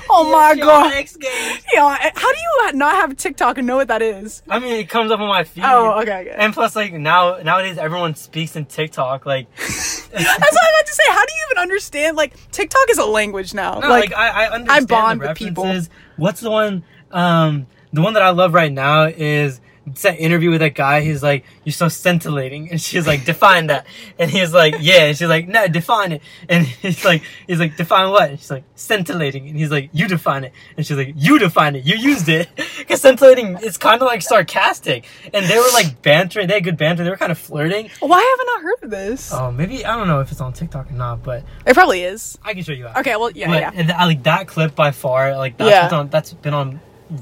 Oh 0.09 0.29
my 0.31 0.55
god. 0.55 0.93
X 0.93 1.17
Games. 1.17 1.63
Yeah, 1.73 2.11
how 2.15 2.31
do 2.31 2.37
you 2.37 2.71
not 2.77 2.93
have 2.95 3.17
TikTok 3.17 3.57
and 3.57 3.65
know 3.65 3.77
what 3.77 3.87
that 3.87 4.01
is? 4.03 4.43
I 4.47 4.59
mean, 4.59 4.73
it 4.73 4.89
comes 4.89 5.11
up 5.11 5.19
on 5.19 5.27
my 5.27 5.43
feed. 5.43 5.63
Oh, 5.65 5.99
okay, 6.01 6.19
okay. 6.21 6.35
And 6.37 6.53
plus, 6.53 6.75
like 6.75 6.93
now, 6.93 7.37
nowadays, 7.37 7.77
everyone 7.79 8.13
speaks 8.15 8.55
in 8.55 8.65
TikTok. 8.65 9.25
Like, 9.25 9.47
That's 9.57 10.09
what 10.11 10.23
I 10.23 10.71
meant 10.75 10.87
to 10.87 10.93
say. 10.93 11.03
How 11.09 11.25
do 11.25 11.33
you 11.33 11.47
even 11.51 11.61
understand? 11.61 12.15
Like, 12.15 12.51
TikTok 12.51 12.89
is 12.89 12.99
a 12.99 13.05
language 13.05 13.53
now. 13.55 13.79
no, 13.79 13.89
like, 13.89 14.11
like, 14.11 14.13
I, 14.13 14.45
I 14.45 14.49
understand 14.49 14.87
bond 14.87 15.21
the 15.21 15.27
with 15.29 15.37
people. 15.37 15.81
What's 16.17 16.41
the 16.41 16.51
one? 16.51 16.83
Um, 17.11 17.65
the 17.91 18.01
one 18.01 18.13
that 18.13 18.21
I 18.23 18.29
love 18.29 18.53
right 18.53 18.71
now 18.71 19.05
is 19.05 19.59
it's 19.85 20.01
that 20.03 20.17
interview 20.19 20.49
with 20.49 20.61
that 20.61 20.75
guy. 20.75 21.01
He's 21.01 21.21
like, 21.21 21.43
"You're 21.65 21.73
so 21.73 21.89
scintillating," 21.89 22.71
and 22.71 22.81
she's 22.81 23.05
like, 23.05 23.25
"Define 23.25 23.67
that." 23.67 23.85
And 24.17 24.31
he's 24.31 24.53
like, 24.53 24.75
"Yeah," 24.79 25.05
and 25.05 25.17
she's 25.17 25.27
like, 25.27 25.47
"No, 25.47 25.67
define 25.67 26.13
it." 26.13 26.21
And 26.47 26.65
he's 26.65 27.03
like, 27.03 27.21
"He's 27.47 27.59
like, 27.59 27.75
define 27.75 28.09
what?" 28.11 28.29
And 28.29 28.39
she's 28.39 28.51
like, 28.51 28.63
"Scintillating," 28.75 29.47
and 29.49 29.57
he's 29.57 29.71
like, 29.71 29.89
"You 29.91 30.07
define 30.07 30.45
it." 30.45 30.53
And 30.77 30.85
she's 30.85 30.95
like, 30.97 31.13
"You 31.17 31.37
define 31.39 31.75
it. 31.75 31.83
You 31.85 31.95
used 31.95 32.29
it." 32.29 32.47
Because 32.83 33.01
scintillating 33.01 33.57
is 33.63 33.77
kind 33.77 34.01
of 34.01 34.07
like 34.07 34.21
sarcastic, 34.21 35.05
and 35.33 35.45
they 35.45 35.57
were 35.57 35.71
like 35.73 36.01
bantering. 36.01 36.47
They 36.47 36.55
had 36.55 36.63
good 36.65 36.77
banter. 36.77 37.03
They 37.05 37.09
were 37.09 37.15
kind 37.17 37.31
of 37.31 37.37
flirting. 37.37 37.89
why 37.99 38.19
haven't 38.19 38.49
I 38.49 38.53
not 38.55 38.61
heard 38.63 38.83
of 38.83 38.89
this? 38.89 39.31
Oh, 39.33 39.51
maybe 39.51 39.85
I 39.85 39.95
don't 39.95 40.07
know 40.07 40.19
if 40.19 40.31
it's 40.31 40.41
on 40.41 40.51
TikTok 40.51 40.91
or 40.91 40.93
not, 40.93 41.23
but 41.23 41.43
it 41.65 41.73
probably 41.75 42.03
is. 42.03 42.37
I 42.43 42.53
can 42.53 42.63
show 42.63 42.73
you. 42.73 42.87
After. 42.87 42.99
Okay, 42.99 43.15
well, 43.15 43.31
yeah, 43.31 43.47
But 43.47 43.61
yeah. 43.61 43.71
and 43.73 43.91
I 43.91 44.05
like 44.05 44.23
that 44.23 44.47
clip 44.47 44.75
by 44.75 44.91
far. 44.91 45.37
Like 45.37 45.55
that's 45.57 45.69
Yeah. 45.93 45.97
on. 45.97 46.09
That's 46.09 46.33
been 46.33 46.53
on 46.53 46.81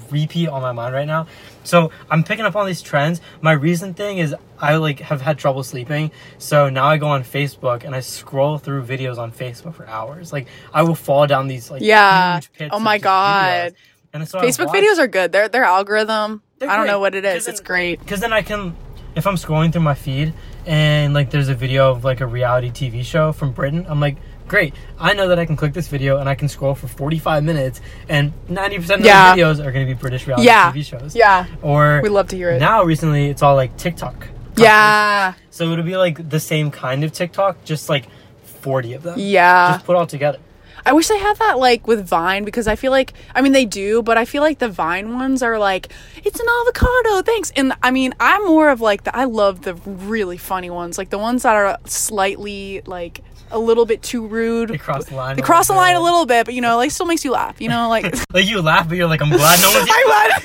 repeat 0.10 0.48
on 0.48 0.62
my 0.62 0.72
mind 0.72 0.94
right 0.94 1.08
now. 1.08 1.28
So 1.64 1.92
I'm 2.10 2.24
picking 2.24 2.46
up 2.46 2.56
on 2.56 2.66
these 2.66 2.82
trends. 2.82 3.22
My 3.42 3.52
recent 3.54 3.98
thing 3.98 4.18
is 4.20 4.36
I 4.60 4.76
like 4.76 5.00
have 5.00 5.22
had 5.22 5.38
trouble 5.38 5.64
sleeping. 5.64 6.12
So 6.38 6.70
now 6.70 6.86
I 6.88 6.98
go 6.98 7.08
on 7.08 7.24
Facebook 7.24 7.84
and 7.84 7.96
I 7.96 8.00
scroll 8.00 8.58
through 8.58 8.84
videos 8.86 9.18
on 9.18 9.32
Facebook 9.32 9.74
for 9.76 9.88
hours. 9.88 10.32
Like 10.32 10.48
I 10.74 10.84
will 10.84 10.96
fall 10.96 11.28
down 11.28 11.48
these 11.48 11.70
like 11.72 11.82
Yeah. 11.82 12.36
huge 12.36 12.52
pits 12.54 12.70
Oh 12.74 12.80
my 12.80 12.98
God. 12.98 13.74
videos. 13.74 13.76
And 14.14 14.28
so 14.28 14.40
Facebook 14.40 14.68
watch- 14.68 14.76
videos 14.78 14.98
are 15.00 15.08
good. 15.08 15.32
Their 15.32 15.48
their 15.50 15.64
algorithm. 15.64 16.42
I 16.62 16.66
don't 16.66 16.80
great. 16.82 16.88
know 16.88 17.00
what 17.00 17.16
it 17.16 17.26
is. 17.26 17.34
Because 17.34 17.48
It's 17.48 17.60
then- 17.60 17.66
great. 17.68 18.00
Because 18.00 18.20
then 18.20 18.34
I 18.34 18.42
can, 18.44 18.76
if 19.16 19.26
I'm 19.26 19.36
scrolling 19.36 19.72
through 19.72 19.82
my 19.82 19.96
feed 19.96 20.34
and 20.66 21.14
like 21.14 21.32
there's 21.32 21.50
a 21.50 21.56
video 21.56 21.90
of 21.92 22.04
like 22.04 22.22
a 22.22 22.28
reality 22.28 22.70
TV 22.70 23.04
show 23.04 23.32
from 23.32 23.52
Britain, 23.52 23.86
I'm 23.90 24.00
like, 24.00 24.18
great. 24.52 24.74
I 25.00 25.14
know 25.14 25.30
that 25.30 25.40
I 25.40 25.46
can 25.46 25.56
click 25.56 25.74
this 25.74 25.88
video 25.88 26.18
and 26.18 26.28
I 26.28 26.36
can 26.36 26.50
scroll 26.50 26.76
for 26.76 26.88
45 26.88 27.44
minutes, 27.44 27.80
and 28.10 28.34
90% 28.50 29.00
of 29.00 29.06
Yeah. 29.06 29.34
the 29.34 29.42
videos 29.42 29.66
are 29.66 29.72
going 29.72 29.88
to 29.88 29.94
be 29.96 29.98
British 30.00 30.28
reality 30.28 30.46
Yeah. 30.46 30.72
TV 30.72 30.84
shows. 30.84 31.16
Yeah. 31.16 31.46
Or 31.62 32.02
We 32.04 32.10
love 32.10 32.28
to 32.28 32.36
hear 32.36 32.50
it. 32.52 32.60
Now 32.60 32.84
recently, 32.84 33.30
it's 33.30 33.42
all 33.42 33.56
like 33.56 33.76
TikTok. 33.78 34.28
Yeah. 34.58 35.34
So 35.52 35.72
it'll 35.72 35.86
be 35.86 35.96
like 35.96 36.30
the 36.30 36.40
same 36.40 36.70
kind 36.70 37.04
of 37.06 37.14
TikTok, 37.14 37.64
just 37.64 37.88
like 37.90 38.06
40 38.44 38.94
of 38.94 39.04
them. 39.04 39.16
Yeah. 39.18 39.72
Just 39.74 39.86
put 39.86 39.96
all 39.96 40.06
together. 40.06 40.40
I 40.86 40.94
wish 40.94 41.08
they 41.08 41.20
had 41.20 41.38
that 41.38 41.60
like 41.60 41.88
with 41.88 42.06
Vine 42.08 42.44
because 42.44 42.68
I 42.68 42.76
feel 42.76 42.92
like 42.92 43.14
I 43.36 43.42
mean 43.42 43.52
they 43.54 43.66
do, 43.66 44.02
but 44.02 44.18
I 44.18 44.26
feel 44.26 44.42
like 44.42 44.58
the 44.60 44.68
Vine 44.68 45.14
ones 45.14 45.44
are 45.44 45.60
like 45.60 45.94
it's 46.24 46.40
an 46.40 46.48
avocado, 46.62 47.22
thanks. 47.22 47.52
And 47.56 47.74
I 47.84 47.92
mean 47.92 48.14
I'm 48.20 48.44
more 48.46 48.70
of 48.72 48.82
like 48.82 49.04
the 49.04 49.16
I 49.16 49.26
love 49.26 49.62
the 49.62 49.76
really 49.76 50.38
funny 50.38 50.72
ones, 50.72 50.98
like 50.98 51.12
the 51.12 51.20
ones 51.20 51.44
that 51.44 51.56
are 51.56 51.78
slightly 51.86 52.82
like 52.88 53.22
a 53.52 53.60
little 53.60 53.86
bit 53.86 54.02
too 54.02 54.26
rude. 54.28 54.70
They 54.70 54.78
cross 54.78 55.06
the 55.06 55.16
line. 55.16 55.36
They 55.36 55.42
cross 55.42 55.68
the 55.68 55.74
line 55.74 55.96
a 55.96 56.02
little 56.02 56.26
bit, 56.26 56.46
but 56.46 56.54
you 56.54 56.62
know, 56.62 56.78
like 56.78 56.92
still 56.92 57.06
makes 57.06 57.24
you 57.26 57.32
laugh. 57.32 57.60
You 57.62 57.70
know, 57.70 57.90
like 57.90 58.14
Like 58.34 58.46
you 58.46 58.62
laugh, 58.62 58.88
but 58.88 58.98
you're 58.98 59.08
like, 59.08 59.22
I'm 59.22 59.30
glad 59.30 59.60
no 59.62 59.72
one's. 59.72 59.90
I'm 59.94 60.06
glad. 60.06 60.44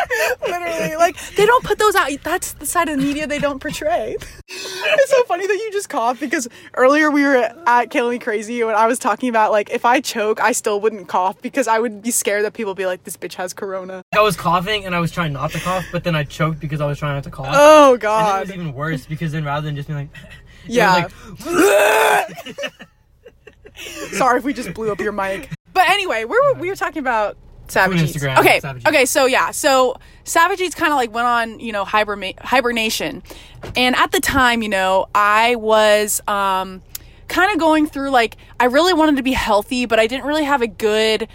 Literally, 0.42 0.96
like 0.96 1.16
they 1.36 1.46
don't 1.46 1.64
put 1.64 1.78
those 1.78 1.94
out. 1.94 2.10
That's 2.22 2.54
the 2.54 2.66
side 2.66 2.88
of 2.88 2.98
the 2.98 3.02
media 3.04 3.26
they 3.26 3.38
don't 3.38 3.60
portray. 3.60 4.16
it's 4.48 5.10
so 5.10 5.22
funny 5.24 5.46
that 5.46 5.54
you 5.54 5.70
just 5.72 5.88
coughed 5.88 6.20
because 6.20 6.48
earlier 6.74 7.10
we 7.10 7.22
were 7.24 7.50
at 7.66 7.90
Killing 7.90 8.12
Me 8.12 8.18
Crazy 8.18 8.62
when 8.64 8.74
I 8.74 8.86
was 8.86 8.98
talking 8.98 9.28
about 9.28 9.50
like 9.50 9.70
if 9.70 9.84
I 9.84 10.00
choke, 10.00 10.40
I 10.40 10.52
still 10.52 10.80
wouldn't 10.80 11.08
cough 11.08 11.40
because 11.42 11.68
I 11.68 11.78
would 11.78 12.02
be 12.02 12.10
scared 12.10 12.44
that 12.44 12.54
people 12.54 12.70
would 12.70 12.78
be 12.78 12.86
like, 12.86 13.04
"This 13.04 13.16
bitch 13.16 13.34
has 13.34 13.52
corona." 13.52 14.02
I 14.14 14.20
was 14.20 14.36
coughing 14.36 14.84
and 14.84 14.94
I 14.94 15.00
was 15.00 15.10
trying 15.12 15.32
not 15.32 15.50
to 15.52 15.60
cough, 15.60 15.84
but 15.92 16.04
then 16.04 16.14
I 16.14 16.24
choked 16.24 16.60
because 16.60 16.80
I 16.80 16.86
was 16.86 16.98
trying 16.98 17.14
not 17.14 17.24
to 17.24 17.30
cough. 17.30 17.48
Oh 17.50 17.92
And 17.94 18.02
it 18.02 18.40
was 18.40 18.52
even 18.52 18.72
worse 18.72 19.06
because 19.06 19.32
then 19.32 19.44
rather 19.44 19.66
than 19.66 19.76
just 19.76 19.88
being 19.88 19.98
like, 19.98 20.08
Yeah. 20.66 21.08
like, 21.44 22.56
Sorry 24.12 24.38
if 24.38 24.44
we 24.44 24.52
just 24.52 24.74
blew 24.74 24.92
up 24.92 25.00
your 25.00 25.12
mic. 25.12 25.50
But 25.72 25.88
anyway, 25.90 26.24
we 26.24 26.38
were 26.38 26.54
we 26.54 26.68
were 26.68 26.76
talking 26.76 27.00
about 27.00 27.36
Savage 27.68 28.02
Eats. 28.02 28.12
Instagram, 28.16 28.38
Okay, 28.38 28.60
Savage 28.60 28.86
okay, 28.86 29.06
so 29.06 29.26
yeah, 29.26 29.50
so 29.50 29.96
Savage 30.24 30.60
Eats 30.60 30.74
kind 30.74 30.92
of 30.92 30.96
like 30.96 31.12
went 31.12 31.26
on, 31.26 31.58
you 31.60 31.72
know, 31.72 31.84
hiberma- 31.84 32.38
hibernation, 32.40 33.22
and 33.74 33.96
at 33.96 34.12
the 34.12 34.20
time, 34.20 34.62
you 34.62 34.68
know, 34.68 35.06
I 35.14 35.56
was 35.56 36.20
um 36.28 36.82
kind 37.28 37.50
of 37.52 37.58
going 37.58 37.86
through 37.86 38.10
like 38.10 38.36
I 38.60 38.66
really 38.66 38.92
wanted 38.92 39.16
to 39.16 39.22
be 39.22 39.32
healthy, 39.32 39.86
but 39.86 39.98
I 39.98 40.06
didn't 40.06 40.26
really 40.26 40.44
have 40.44 40.60
a 40.62 40.66
good. 40.68 41.28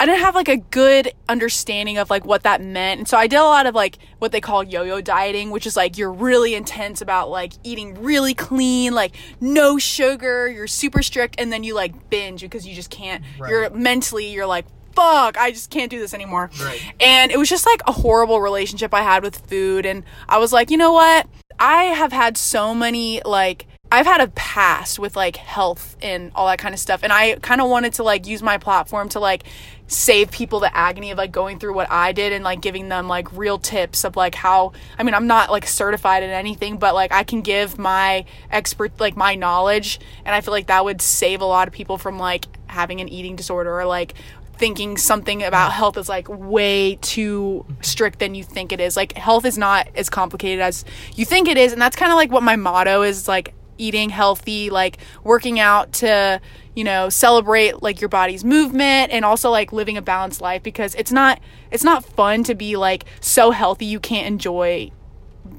I 0.00 0.06
didn't 0.06 0.22
have 0.22 0.34
like 0.34 0.48
a 0.48 0.56
good 0.56 1.12
understanding 1.28 1.98
of 1.98 2.08
like 2.08 2.24
what 2.24 2.42
that 2.44 2.62
meant. 2.62 3.00
And 3.00 3.06
so 3.06 3.18
I 3.18 3.26
did 3.26 3.36
a 3.36 3.44
lot 3.44 3.66
of 3.66 3.74
like 3.74 3.98
what 4.18 4.32
they 4.32 4.40
call 4.40 4.64
yo-yo 4.64 5.02
dieting, 5.02 5.50
which 5.50 5.66
is 5.66 5.76
like 5.76 5.98
you're 5.98 6.10
really 6.10 6.54
intense 6.54 7.02
about 7.02 7.28
like 7.28 7.52
eating 7.64 8.02
really 8.02 8.32
clean, 8.32 8.94
like 8.94 9.14
no 9.42 9.76
sugar, 9.76 10.48
you're 10.48 10.66
super 10.66 11.02
strict 11.02 11.34
and 11.38 11.52
then 11.52 11.64
you 11.64 11.74
like 11.74 12.08
binge 12.08 12.40
because 12.40 12.66
you 12.66 12.74
just 12.74 12.88
can't 12.88 13.22
Right. 13.38 13.50
you're 13.50 13.68
mentally 13.70 14.32
you're 14.32 14.46
like 14.46 14.64
fuck, 14.94 15.38
I 15.38 15.50
just 15.50 15.70
can't 15.70 15.90
do 15.90 16.00
this 16.00 16.14
anymore. 16.14 16.50
Right. 16.60 16.80
And 16.98 17.30
it 17.30 17.38
was 17.38 17.48
just 17.48 17.64
like 17.66 17.80
a 17.86 17.92
horrible 17.92 18.40
relationship 18.40 18.92
I 18.94 19.02
had 19.02 19.22
with 19.22 19.36
food 19.48 19.84
and 19.86 20.02
I 20.28 20.38
was 20.38 20.52
like, 20.52 20.70
"You 20.70 20.78
know 20.78 20.92
what? 20.92 21.28
I 21.58 21.84
have 21.84 22.10
had 22.12 22.36
so 22.38 22.74
many 22.74 23.20
like 23.24 23.66
I've 23.92 24.06
had 24.06 24.20
a 24.20 24.28
past 24.28 25.00
with 25.00 25.16
like 25.16 25.36
health 25.36 25.96
and 26.00 26.30
all 26.34 26.46
that 26.46 26.58
kind 26.58 26.72
of 26.74 26.78
stuff 26.78 27.00
and 27.02 27.12
I 27.12 27.34
kind 27.36 27.60
of 27.60 27.68
wanted 27.68 27.94
to 27.94 28.04
like 28.04 28.26
use 28.26 28.40
my 28.40 28.56
platform 28.56 29.08
to 29.10 29.20
like 29.20 29.44
save 29.88 30.30
people 30.30 30.60
the 30.60 30.74
agony 30.76 31.10
of 31.10 31.18
like 31.18 31.32
going 31.32 31.58
through 31.58 31.74
what 31.74 31.90
I 31.90 32.12
did 32.12 32.32
and 32.32 32.44
like 32.44 32.60
giving 32.60 32.88
them 32.88 33.08
like 33.08 33.36
real 33.36 33.58
tips 33.58 34.04
of 34.04 34.14
like 34.14 34.36
how 34.36 34.72
I 34.96 35.02
mean 35.02 35.14
I'm 35.14 35.26
not 35.26 35.50
like 35.50 35.66
certified 35.66 36.22
in 36.22 36.30
anything 36.30 36.78
but 36.78 36.94
like 36.94 37.10
I 37.10 37.24
can 37.24 37.40
give 37.40 37.78
my 37.78 38.24
expert 38.52 38.92
like 39.00 39.16
my 39.16 39.34
knowledge 39.34 39.98
and 40.24 40.36
I 40.36 40.40
feel 40.40 40.52
like 40.52 40.68
that 40.68 40.84
would 40.84 41.02
save 41.02 41.40
a 41.40 41.46
lot 41.46 41.66
of 41.66 41.74
people 41.74 41.98
from 41.98 42.16
like 42.16 42.46
having 42.66 43.00
an 43.00 43.08
eating 43.08 43.34
disorder 43.34 43.80
or 43.80 43.86
like 43.86 44.14
thinking 44.60 44.98
something 44.98 45.42
about 45.42 45.72
health 45.72 45.96
is 45.96 46.08
like 46.08 46.28
way 46.28 46.96
too 46.96 47.64
strict 47.80 48.18
than 48.18 48.34
you 48.34 48.44
think 48.44 48.72
it 48.72 48.78
is. 48.78 48.94
Like 48.94 49.14
health 49.14 49.46
is 49.46 49.56
not 49.56 49.88
as 49.96 50.10
complicated 50.10 50.60
as 50.60 50.84
you 51.16 51.24
think 51.24 51.48
it 51.48 51.56
is, 51.56 51.72
and 51.72 51.80
that's 51.80 51.96
kind 51.96 52.12
of 52.12 52.16
like 52.16 52.30
what 52.30 52.42
my 52.42 52.56
motto 52.56 53.00
is 53.00 53.26
like 53.26 53.54
eating 53.80 54.10
healthy, 54.10 54.70
like 54.70 54.98
working 55.24 55.58
out 55.58 55.92
to, 55.94 56.40
you 56.74 56.84
know, 56.84 57.08
celebrate 57.08 57.82
like 57.82 58.00
your 58.00 58.08
body's 58.08 58.44
movement 58.44 59.12
and 59.12 59.24
also 59.24 59.50
like 59.50 59.72
living 59.72 59.96
a 59.96 60.02
balanced 60.02 60.40
life 60.40 60.62
because 60.62 60.94
it's 60.94 61.12
not 61.12 61.40
it's 61.70 61.84
not 61.84 62.04
fun 62.04 62.44
to 62.44 62.54
be 62.54 62.76
like 62.76 63.04
so 63.20 63.50
healthy 63.50 63.86
you 63.86 64.00
can't 64.00 64.26
enjoy 64.26 64.90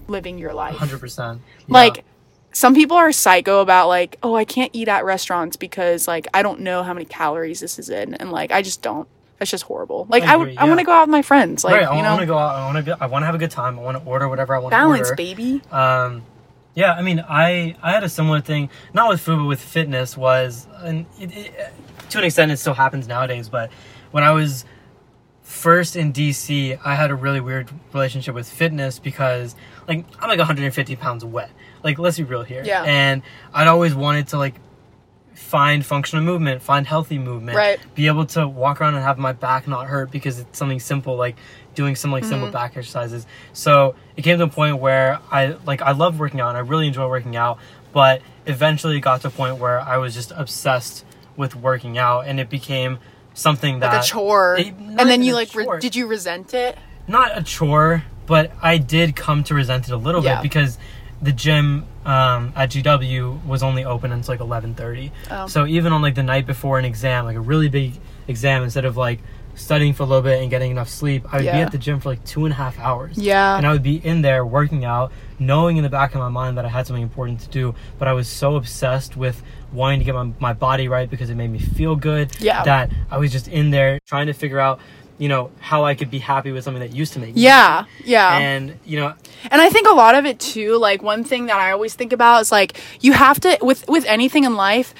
living 0.07 0.37
your 0.37 0.53
life. 0.53 0.75
Hundred 0.75 0.99
percent. 0.99 1.41
Like 1.67 2.05
some 2.53 2.75
people 2.75 2.97
are 2.97 3.11
psycho 3.11 3.61
about 3.61 3.87
like, 3.87 4.17
oh, 4.23 4.35
I 4.35 4.45
can't 4.45 4.71
eat 4.73 4.87
at 4.87 5.05
restaurants 5.05 5.57
because 5.57 6.07
like 6.07 6.27
I 6.33 6.43
don't 6.43 6.61
know 6.61 6.83
how 6.83 6.93
many 6.93 7.05
calories 7.05 7.59
this 7.59 7.79
is 7.79 7.89
in, 7.89 8.13
and 8.15 8.31
like 8.31 8.51
I 8.51 8.61
just 8.61 8.81
don't. 8.81 9.07
That's 9.39 9.49
just 9.49 9.63
horrible. 9.63 10.05
Like 10.07 10.23
I 10.23 10.33
I, 10.33 10.35
agree, 10.35 10.57
I 10.57 10.65
want 10.65 10.79
to 10.79 10.85
go 10.85 10.91
out 10.91 11.07
with 11.07 11.11
my 11.11 11.23
friends. 11.23 11.63
Like 11.63 11.75
right. 11.75 11.87
I 11.87 11.97
you 11.97 12.03
want 12.03 12.19
to 12.19 12.25
go 12.27 12.37
out. 12.37 12.55
I 12.55 12.73
want 12.73 12.85
to. 12.85 12.97
I 13.01 13.07
want 13.07 13.23
to 13.23 13.25
have 13.25 13.35
a 13.35 13.39
good 13.39 13.51
time. 13.51 13.79
I 13.79 13.81
want 13.81 13.97
to 13.97 14.03
order 14.03 14.29
whatever 14.29 14.55
I 14.55 14.59
want 14.59 14.71
to 14.71 14.77
balance, 14.77 15.09
order. 15.09 15.15
baby. 15.15 15.61
Um, 15.71 16.23
yeah, 16.75 16.93
I 16.93 17.01
mean, 17.01 17.23
I 17.27 17.75
I 17.81 17.91
had 17.91 18.03
a 18.03 18.09
similar 18.09 18.41
thing, 18.41 18.69
not 18.93 19.09
with 19.09 19.21
food, 19.21 19.37
but 19.37 19.45
with 19.45 19.61
fitness. 19.61 20.15
Was 20.17 20.67
and 20.79 21.05
it, 21.19 21.35
it, 21.35 21.73
to 22.09 22.17
an 22.19 22.23
extent, 22.23 22.51
it 22.51 22.57
still 22.57 22.73
happens 22.73 23.07
nowadays. 23.07 23.49
But 23.49 23.71
when 24.11 24.23
I 24.23 24.31
was 24.31 24.65
first 25.41 25.95
in 25.95 26.13
DC, 26.13 26.79
I 26.83 26.95
had 26.95 27.11
a 27.11 27.15
really 27.15 27.41
weird 27.41 27.69
relationship 27.93 28.33
with 28.35 28.49
fitness 28.49 28.99
because, 28.99 29.55
like, 29.87 30.05
I'm 30.19 30.29
like 30.29 30.37
150 30.37 30.95
pounds 30.95 31.25
wet. 31.25 31.51
Like, 31.83 31.99
let's 31.99 32.17
be 32.17 32.23
real 32.23 32.43
here. 32.43 32.63
Yeah. 32.65 32.83
And 32.83 33.21
I'd 33.53 33.67
always 33.67 33.93
wanted 33.93 34.27
to 34.29 34.37
like 34.37 34.55
find 35.33 35.85
functional 35.85 36.23
movement, 36.23 36.61
find 36.61 36.85
healthy 36.87 37.17
movement, 37.17 37.57
Right. 37.57 37.79
be 37.95 38.07
able 38.07 38.25
to 38.27 38.47
walk 38.47 38.79
around 38.79 38.95
and 38.95 39.03
have 39.03 39.17
my 39.17 39.33
back 39.33 39.67
not 39.67 39.87
hurt 39.87 40.11
because 40.11 40.39
it's 40.39 40.57
something 40.57 40.79
simple 40.79 41.15
like 41.15 41.35
doing 41.75 41.95
some 41.95 42.11
like 42.11 42.23
Mm-hmm. 42.23 42.31
simple 42.31 42.51
back 42.51 42.75
exercises. 42.77 43.25
So 43.53 43.95
it 44.17 44.23
came 44.23 44.37
to 44.37 44.43
a 44.45 44.47
point 44.47 44.77
where 44.79 45.19
I 45.31 45.55
like 45.65 45.81
I 45.81 45.91
love 45.91 46.19
working 46.19 46.39
out 46.39 46.49
and 46.49 46.57
I 46.57 46.61
really 46.61 46.87
enjoy 46.87 47.07
working 47.07 47.35
out, 47.35 47.59
but 47.93 48.21
eventually 48.45 48.97
it 48.97 49.01
got 49.01 49.21
to 49.21 49.27
a 49.27 49.31
point 49.31 49.57
where 49.57 49.79
I 49.79 49.97
was 49.97 50.13
just 50.13 50.31
obsessed 50.35 51.05
with 51.37 51.55
working 51.55 51.97
out 51.97 52.21
and 52.27 52.39
it 52.39 52.49
became 52.49 52.99
something 53.33 53.79
that 53.79 53.93
Like 53.93 54.03
a 54.03 54.05
chore, 54.05 54.57
It- 54.59 54.73
and 54.77 54.99
then 55.09 55.23
you 55.23 55.33
like, 55.33 55.53
re- 55.55 55.79
did 55.79 55.95
you 55.95 56.07
resent 56.07 56.53
it? 56.53 56.77
not 57.07 57.37
a 57.37 57.41
chore, 57.43 58.03
but 58.25 58.51
I 58.61 58.77
did 58.77 59.15
come 59.15 59.43
to 59.45 59.53
resent 59.55 59.87
it 59.87 59.91
a 59.93 59.97
little 59.97 60.23
Yeah. 60.23 60.35
bit 60.35 60.43
because 60.43 60.77
the 61.21 61.31
gym 61.31 61.85
um, 62.05 62.51
at 62.55 62.71
GW 62.71 63.45
was 63.45 63.61
only 63.63 63.85
open 63.85 64.11
until 64.11 64.33
like 64.33 64.39
eleven 64.41 64.73
thirty. 64.73 65.11
Oh. 65.29 65.47
So 65.47 65.65
even 65.67 65.93
on 65.93 66.01
like 66.01 66.15
the 66.15 66.23
night 66.23 66.45
before 66.47 66.79
an 66.79 66.85
exam, 66.85 67.25
like 67.25 67.35
a 67.35 67.39
really 67.41 67.69
big 67.69 67.93
exam, 68.27 68.63
instead 68.63 68.85
of 68.85 68.97
like 68.97 69.19
studying 69.55 69.93
for 69.93 70.03
a 70.03 70.05
little 70.05 70.21
bit 70.21 70.41
and 70.41 70.49
getting 70.49 70.71
enough 70.71 70.89
sleep, 70.89 71.25
I 71.31 71.37
would 71.37 71.43
be 71.43 71.49
at 71.49 71.71
the 71.71 71.77
gym 71.77 71.99
for 71.99 72.09
like 72.09 72.23
two 72.25 72.45
and 72.45 72.53
a 72.53 72.55
half 72.57 72.79
hours. 72.79 73.17
Yeah. 73.17 73.57
And 73.57 73.65
I 73.67 73.71
would 73.73 73.83
be 73.83 73.97
in 73.97 74.21
there 74.21 74.45
working 74.45 74.85
out, 74.85 75.11
knowing 75.39 75.77
in 75.77 75.83
the 75.83 75.89
back 75.89 76.13
of 76.13 76.19
my 76.19 76.29
mind 76.29 76.57
that 76.57 76.65
I 76.65 76.69
had 76.69 76.87
something 76.87 77.03
important 77.03 77.39
to 77.41 77.49
do, 77.49 77.75
but 77.99 78.07
I 78.07 78.13
was 78.13 78.27
so 78.27 78.55
obsessed 78.55 79.15
with 79.17 79.41
wanting 79.71 79.99
to 79.99 80.05
get 80.05 80.15
my, 80.15 80.31
my 80.39 80.53
body 80.53 80.87
right 80.87 81.09
because 81.09 81.29
it 81.29 81.35
made 81.35 81.49
me 81.51 81.59
feel 81.59 81.95
good 81.95 82.31
Yeah. 82.39 82.63
that 82.63 82.91
I 83.09 83.17
was 83.17 83.31
just 83.31 83.47
in 83.47 83.71
there 83.71 83.99
trying 84.05 84.27
to 84.27 84.33
figure 84.33 84.59
out, 84.59 84.79
you 85.17 85.29
know, 85.29 85.51
how 85.59 85.85
I 85.85 85.93
could 85.95 86.09
be 86.09 86.19
happy 86.19 86.51
with 86.51 86.63
something 86.63 86.81
that 86.81 86.95
used 86.95 87.13
to 87.13 87.19
make 87.19 87.35
me 87.35 87.41
Yeah, 87.41 87.85
yeah. 88.03 88.37
and 88.39 88.79
you 88.85 88.99
know 88.99 89.13
And 89.51 89.61
I 89.61 89.69
think 89.69 89.87
a 89.87 89.91
lot 89.93 90.15
of 90.15 90.25
it 90.25 90.39
too, 90.39 90.77
like 90.77 91.03
one 91.03 91.23
thing 91.23 91.45
that 91.45 91.57
I 91.57 91.71
always 91.71 91.93
think 91.93 92.11
about 92.11 92.41
is 92.41 92.51
like 92.51 92.81
you 93.01 93.13
have 93.13 93.39
to 93.41 93.57
with 93.61 93.87
with 93.87 94.03
anything 94.05 94.45
in 94.45 94.55
life, 94.55 94.95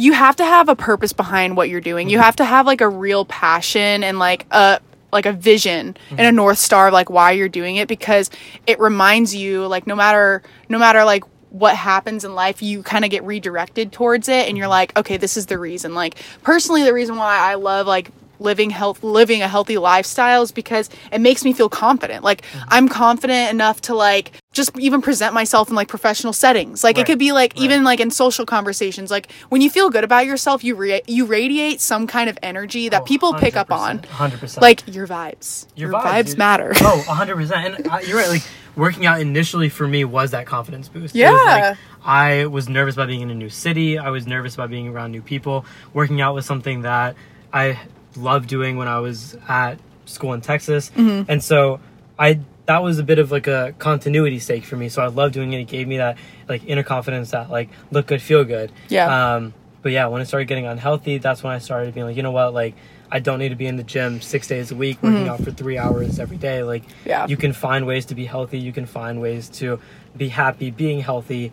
you 0.00 0.14
have 0.14 0.34
to 0.36 0.44
have 0.44 0.70
a 0.70 0.74
purpose 0.74 1.12
behind 1.12 1.58
what 1.58 1.68
you're 1.68 1.80
doing. 1.80 2.08
You 2.08 2.16
mm-hmm. 2.16 2.24
have 2.24 2.36
to 2.36 2.44
have 2.44 2.66
like 2.66 2.80
a 2.80 2.88
real 2.88 3.26
passion 3.26 4.02
and 4.02 4.18
like 4.18 4.46
a 4.50 4.80
like 5.12 5.26
a 5.26 5.32
vision 5.32 5.96
and 6.10 6.20
a 6.20 6.24
mm-hmm. 6.24 6.36
north 6.36 6.58
star 6.58 6.88
of 6.88 6.94
like 6.94 7.10
why 7.10 7.32
you're 7.32 7.48
doing 7.50 7.76
it 7.76 7.86
because 7.86 8.30
it 8.66 8.78
reminds 8.80 9.34
you 9.34 9.66
like 9.66 9.86
no 9.86 9.94
matter 9.94 10.42
no 10.68 10.78
matter 10.78 11.04
like 11.04 11.24
what 11.50 11.74
happens 11.76 12.24
in 12.24 12.34
life 12.34 12.62
you 12.62 12.82
kind 12.82 13.04
of 13.04 13.10
get 13.10 13.24
redirected 13.24 13.92
towards 13.92 14.28
it 14.28 14.48
and 14.48 14.56
you're 14.56 14.64
mm-hmm. 14.64 14.70
like 14.70 14.96
okay 14.96 15.18
this 15.18 15.36
is 15.36 15.46
the 15.46 15.58
reason. 15.58 15.94
Like 15.94 16.16
personally 16.42 16.82
the 16.82 16.94
reason 16.94 17.16
why 17.16 17.36
I 17.36 17.56
love 17.56 17.86
like 17.86 18.10
living 18.38 18.70
health 18.70 19.04
living 19.04 19.42
a 19.42 19.48
healthy 19.48 19.76
lifestyle 19.76 20.40
is 20.40 20.50
because 20.50 20.88
it 21.12 21.20
makes 21.20 21.44
me 21.44 21.52
feel 21.52 21.68
confident. 21.68 22.24
Like 22.24 22.42
i'm 22.68 22.88
confident 22.88 23.50
enough 23.50 23.82
to 23.82 23.94
like 23.94 24.32
just 24.52 24.76
even 24.78 25.00
present 25.00 25.32
myself 25.32 25.68
in 25.68 25.76
like 25.76 25.86
professional 25.86 26.32
settings. 26.32 26.82
Like 26.82 26.98
it 26.98 27.06
could 27.06 27.20
be 27.20 27.30
like 27.32 27.52
right. 27.54 27.62
even 27.62 27.84
like 27.84 28.00
in 28.00 28.10
social 28.10 28.44
conversations 28.44 29.10
like 29.10 29.30
when 29.48 29.60
you 29.60 29.70
feel 29.70 29.90
good 29.90 30.02
about 30.02 30.26
yourself 30.26 30.64
you 30.64 30.74
re- 30.74 31.02
you 31.06 31.24
radiate 31.24 31.80
some 31.80 32.06
kind 32.08 32.28
of 32.28 32.36
energy 32.42 32.86
Oh, 32.88 32.90
that 32.90 33.04
people 33.06 33.32
pick 33.34 33.54
up 33.56 33.70
on. 33.70 34.00
100%. 34.00 34.60
like 34.60 34.82
your 34.92 35.06
vibes. 35.06 35.66
Your 35.76 35.92
your, 35.92 36.00
vibes, 36.00 36.34
vibes, 36.34 36.36
matter. 36.36 36.72
Oh 36.80 37.04
100% 37.06 37.76
and 37.78 37.88
I, 37.88 38.00
you're 38.00 38.16
right 38.16 38.28
like 38.28 38.42
working 38.74 39.06
out 39.06 39.20
initially 39.20 39.68
for 39.68 39.86
me 39.86 40.04
was 40.04 40.32
that 40.32 40.46
confidence 40.46 40.88
boost. 40.88 41.14
Yeah. 41.14 41.30
like, 41.32 41.78
i 42.04 42.46
was 42.46 42.68
nervous 42.68 42.94
about 42.94 43.08
being 43.08 43.20
in 43.20 43.30
a 43.30 43.34
new 43.34 43.50
city. 43.50 43.98
I 43.98 44.10
was 44.10 44.26
nervous 44.26 44.54
about 44.54 44.70
being 44.70 44.88
around 44.88 45.12
new 45.12 45.22
people. 45.22 45.64
Working 45.92 46.20
out 46.20 46.34
was 46.34 46.44
something 46.44 46.82
that 46.82 47.14
i 47.52 47.78
loved 48.16 48.48
doing 48.48 48.76
when 48.76 48.88
i 48.88 48.98
was 48.98 49.36
at 49.48 49.78
school 50.06 50.32
in 50.32 50.40
texas. 50.40 50.90
Mm-hmm. 50.90 51.30
and 51.30 51.42
so 51.44 51.78
i 52.18 52.40
that 52.70 52.82
was 52.82 52.98
a 52.98 53.02
bit 53.02 53.18
of 53.18 53.28
like 53.36 53.48
a 53.48 53.74
continuity 53.78 54.38
stake 54.38 54.64
for 54.64 54.76
me 54.76 54.88
so 54.88 55.02
i 55.02 55.08
loved 55.08 55.34
doing 55.34 55.52
it 55.52 55.60
it 55.60 55.68
gave 55.76 55.86
me 55.88 55.96
that 55.98 56.16
like 56.48 56.62
inner 56.66 56.84
confidence 56.94 57.32
that 57.32 57.50
like 57.50 57.68
look 57.90 58.06
good 58.06 58.22
feel 58.22 58.44
good 58.44 58.70
Yeah. 58.88 59.34
um 59.34 59.52
but 59.82 59.90
yeah 59.92 60.06
when 60.06 60.20
i 60.20 60.24
started 60.24 60.46
getting 60.46 60.66
unhealthy 60.66 61.18
that's 61.18 61.42
when 61.42 61.52
i 61.52 61.58
started 61.58 61.94
being 61.94 62.06
like 62.06 62.16
you 62.16 62.22
know 62.22 62.30
what 62.32 62.54
like 62.54 62.74
I 63.12 63.18
don't 63.18 63.40
need 63.40 63.48
to 63.48 63.56
be 63.56 63.66
in 63.66 63.76
the 63.76 63.82
gym 63.82 64.20
six 64.20 64.46
days 64.46 64.70
a 64.70 64.76
week 64.76 65.02
working 65.02 65.26
out 65.26 65.42
for 65.42 65.50
three 65.50 65.76
hours 65.76 66.20
every 66.20 66.36
day. 66.36 66.62
Like, 66.62 66.84
Mm-hmm. 66.86 67.08
Yeah. 67.08 67.26
you 67.26 67.36
can 67.36 67.52
find 67.52 67.84
ways 67.84 68.06
to 68.06 68.14
be 68.14 68.24
healthy. 68.24 68.58
You 68.60 68.72
can 68.72 68.86
find 68.86 69.20
ways 69.20 69.48
to 69.60 69.80
be 70.16 70.28
happy 70.28 70.70
being 70.70 71.00
healthy 71.00 71.50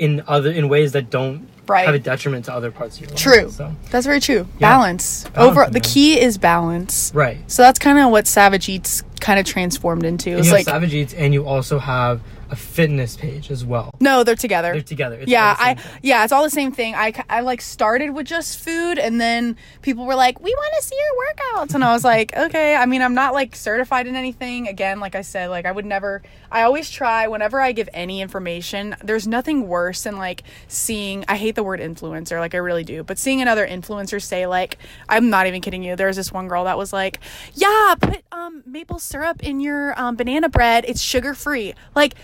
in 0.00 0.22
other 0.26 0.50
in 0.50 0.68
ways 0.68 0.92
that 0.92 1.10
don't 1.10 1.46
Right. 1.66 1.86
have 1.86 1.94
a 1.94 2.00
detriment 2.00 2.46
to 2.46 2.52
other 2.52 2.72
parts 2.72 2.96
of 2.96 3.02
your 3.02 3.10
life. 3.10 3.18
true 3.18 3.50
So 3.50 3.72
that's 3.92 4.04
very 4.06 4.18
true 4.18 4.48
Yeah. 4.58 4.70
balance, 4.70 5.26
Balance, 5.34 5.56
over 5.58 5.70
the 5.70 5.78
key 5.78 6.18
is 6.18 6.36
balance 6.36 7.12
right. 7.14 7.38
so 7.46 7.62
that's 7.62 7.78
kind 7.78 7.96
of 7.98 8.10
what 8.10 8.26
savage 8.26 8.68
eats 8.68 9.02
kind 9.20 9.38
of 9.38 9.46
transformed 9.46 10.04
into 10.04 10.30
it's 10.30 10.46
you 10.48 10.52
have 10.54 10.60
like 10.60 10.64
Savage 10.64 10.94
Eats, 10.94 11.12
and 11.14 11.32
you 11.34 11.46
also 11.46 11.78
have 11.78 12.20
a 12.50 12.56
fitness 12.56 13.16
page 13.16 13.50
as 13.50 13.64
well. 13.64 13.94
no 14.00 14.24
they're 14.24 14.34
together 14.34 14.72
They're 14.72 14.82
together. 14.82 15.16
It's 15.20 15.30
yeah 15.30 15.56
i 15.58 15.74
thing. 15.74 16.00
yeah 16.02 16.24
it's 16.24 16.32
all 16.32 16.42
the 16.42 16.50
same 16.50 16.72
thing 16.72 16.94
I, 16.94 17.12
I 17.28 17.40
like 17.40 17.60
started 17.62 18.10
with 18.10 18.26
just 18.26 18.58
food 18.58 18.98
and 18.98 19.20
then 19.20 19.56
people 19.82 20.04
were 20.04 20.14
like 20.16 20.40
we 20.40 20.52
want 20.52 20.74
to 20.80 20.82
see 20.86 20.96
your 20.96 21.24
workouts 21.64 21.74
and 21.74 21.84
i 21.84 21.92
was 21.92 22.04
like 22.04 22.36
okay 22.36 22.74
i 22.74 22.86
mean 22.86 23.02
i'm 23.02 23.14
not 23.14 23.32
like 23.34 23.54
certified 23.54 24.06
in 24.06 24.16
anything 24.16 24.66
again 24.68 24.98
like 25.00 25.14
i 25.14 25.22
said 25.22 25.48
like 25.48 25.64
i 25.64 25.72
would 25.72 25.84
never 25.86 26.22
i 26.50 26.62
always 26.62 26.90
try 26.90 27.28
whenever 27.28 27.60
i 27.60 27.72
give 27.72 27.88
any 27.94 28.20
information 28.20 28.96
there's 29.04 29.26
nothing 29.28 29.68
worse 29.68 30.02
than 30.02 30.16
like 30.18 30.42
seeing 30.68 31.24
i 31.28 31.36
hate 31.36 31.54
the 31.54 31.62
word 31.62 31.80
influencer 31.80 32.38
like 32.40 32.54
i 32.54 32.58
really 32.58 32.84
do 32.84 33.02
but 33.04 33.18
seeing 33.18 33.40
another 33.40 33.66
influencer 33.66 34.20
say 34.20 34.46
like 34.46 34.76
i'm 35.08 35.30
not 35.30 35.46
even 35.46 35.60
kidding 35.60 35.82
you 35.84 35.94
there 35.96 36.08
was 36.08 36.16
this 36.16 36.32
one 36.32 36.48
girl 36.48 36.64
that 36.64 36.76
was 36.76 36.92
like 36.92 37.20
yeah 37.54 37.94
put 38.00 38.22
um 38.32 38.62
maple 38.66 38.98
syrup 38.98 39.42
in 39.42 39.60
your 39.60 39.98
um, 40.00 40.16
banana 40.16 40.48
bread 40.48 40.84
it's 40.88 41.00
sugar 41.00 41.32
free 41.34 41.74
like 41.94 42.14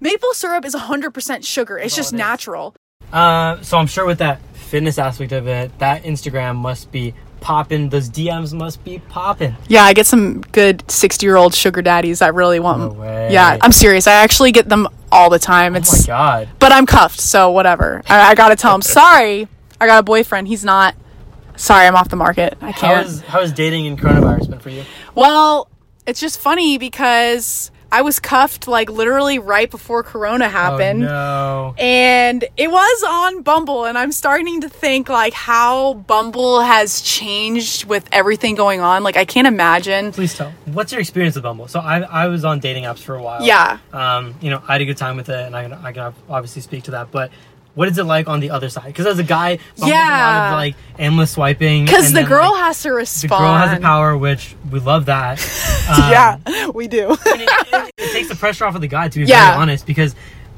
Maple 0.00 0.32
syrup 0.34 0.64
is 0.64 0.74
100% 0.74 1.44
sugar. 1.44 1.78
It's 1.78 1.96
just 1.96 2.12
it 2.12 2.16
natural. 2.16 2.74
Uh, 3.12 3.60
so 3.62 3.78
I'm 3.78 3.86
sure 3.86 4.04
with 4.04 4.18
that 4.18 4.40
fitness 4.54 4.98
aspect 4.98 5.32
of 5.32 5.46
it, 5.46 5.78
that 5.78 6.02
Instagram 6.04 6.56
must 6.56 6.90
be 6.92 7.14
popping. 7.40 7.88
Those 7.88 8.10
DMs 8.10 8.52
must 8.52 8.82
be 8.84 8.98
popping. 9.08 9.54
Yeah, 9.68 9.84
I 9.84 9.92
get 9.92 10.06
some 10.06 10.40
good 10.40 10.88
60 10.90 11.24
year 11.24 11.36
old 11.36 11.54
sugar 11.54 11.82
daddies 11.82 12.18
that 12.18 12.34
really 12.34 12.60
want 12.60 12.80
No 12.80 13.00
way. 13.00 13.32
Yeah, 13.32 13.56
I'm 13.60 13.72
serious. 13.72 14.06
I 14.06 14.14
actually 14.14 14.52
get 14.52 14.68
them 14.68 14.88
all 15.12 15.30
the 15.30 15.38
time. 15.38 15.76
It's, 15.76 15.92
Oh 15.94 16.00
my 16.02 16.06
god. 16.06 16.48
but 16.58 16.72
I'm 16.72 16.84
cuffed, 16.86 17.20
so 17.20 17.50
whatever. 17.52 18.02
I, 18.08 18.30
I 18.30 18.34
gotta 18.34 18.56
tell 18.56 18.74
him, 18.74 18.82
sorry, 18.82 19.48
I 19.80 19.86
got 19.86 20.00
a 20.00 20.02
boyfriend. 20.02 20.48
He's 20.48 20.64
not. 20.64 20.94
Sorry, 21.56 21.86
I'm 21.86 21.94
off 21.96 22.08
the 22.10 22.16
market. 22.16 22.58
I 22.60 22.72
can't. 22.72 23.06
is 23.06 23.20
how 23.22 23.40
is 23.40 23.52
dating 23.52 23.86
in 23.86 23.96
coronavirus 23.96 24.50
been 24.50 24.58
for 24.58 24.68
you? 24.70 24.84
well, 25.14 25.70
it's 26.06 26.20
just 26.20 26.38
funny 26.38 26.76
because 26.78 27.70
I 27.90 28.02
was 28.02 28.18
cuffed 28.18 28.66
like 28.66 28.90
literally 28.90 29.38
right 29.38 29.70
before 29.70 30.02
Corona 30.02 30.48
happened. 30.48 31.04
Oh, 31.04 31.06
no. 31.06 31.74
and 31.78 32.44
it 32.56 32.70
was 32.70 33.04
on 33.08 33.42
Bumble, 33.42 33.84
and 33.84 33.96
I'm 33.96 34.12
starting 34.12 34.60
to 34.62 34.68
think 34.68 35.08
like 35.08 35.32
how 35.32 35.94
Bumble 35.94 36.60
has 36.60 37.00
changed 37.00 37.84
with 37.84 38.08
everything 38.12 38.54
going 38.54 38.80
on. 38.80 39.02
Like 39.02 39.16
I 39.16 39.24
can't 39.24 39.46
imagine. 39.46 40.12
Please 40.12 40.34
tell. 40.34 40.52
What's 40.66 40.92
your 40.92 41.00
experience 41.00 41.36
with 41.36 41.44
Bumble? 41.44 41.68
So 41.68 41.80
I 41.80 42.00
I 42.00 42.26
was 42.26 42.44
on 42.44 42.60
dating 42.60 42.84
apps 42.84 42.98
for 42.98 43.14
a 43.14 43.22
while. 43.22 43.42
Yeah. 43.44 43.78
Um, 43.92 44.34
you 44.40 44.50
know, 44.50 44.62
I 44.66 44.72
had 44.72 44.80
a 44.80 44.84
good 44.84 44.96
time 44.96 45.16
with 45.16 45.28
it, 45.28 45.46
and 45.46 45.56
I 45.56 45.62
can 45.62 45.72
I 45.72 45.92
can 45.92 46.14
obviously 46.28 46.62
speak 46.62 46.84
to 46.84 46.90
that. 46.92 47.10
But 47.10 47.30
what 47.76 47.86
is 47.88 47.96
it 47.98 48.04
like 48.04 48.26
on 48.26 48.40
the 48.40 48.50
other 48.50 48.68
side? 48.68 48.86
Because 48.86 49.06
as 49.06 49.20
a 49.20 49.22
guy, 49.22 49.58
Bumble's 49.76 49.78
a 49.78 49.84
lot 49.84 49.88
Yeah. 49.90 50.46
of 50.48 50.52
like 50.54 50.74
endless 50.98 51.30
swiping. 51.30 51.84
Because 51.84 52.08
the 52.08 52.20
then, 52.20 52.28
girl 52.28 52.50
like, 52.50 52.64
has 52.64 52.82
to 52.82 52.90
respond. 52.90 53.30
the 53.30 53.46
girl 53.46 53.56
has 53.56 53.78
the 53.78 53.82
power, 53.82 54.16
which 54.18 54.56
we 54.70 54.80
love 54.80 55.06
that. 55.06 55.38
Um, 55.86 56.10
yeah, 56.10 56.66
we 56.74 56.88
do. 56.88 57.12
it, 57.12 57.18
it, 57.72 57.92
it 57.96 58.12
takes 58.12 58.28
the 58.28 58.34
pressure 58.34 58.64
off 58.64 58.74
of 58.74 58.80
the 58.80 58.88
guy 58.88 59.08
to 59.08 59.18
be 59.20 59.24
Yeah. 59.24 59.50
very 59.52 59.62
honest 59.62 59.86
because 59.86 60.16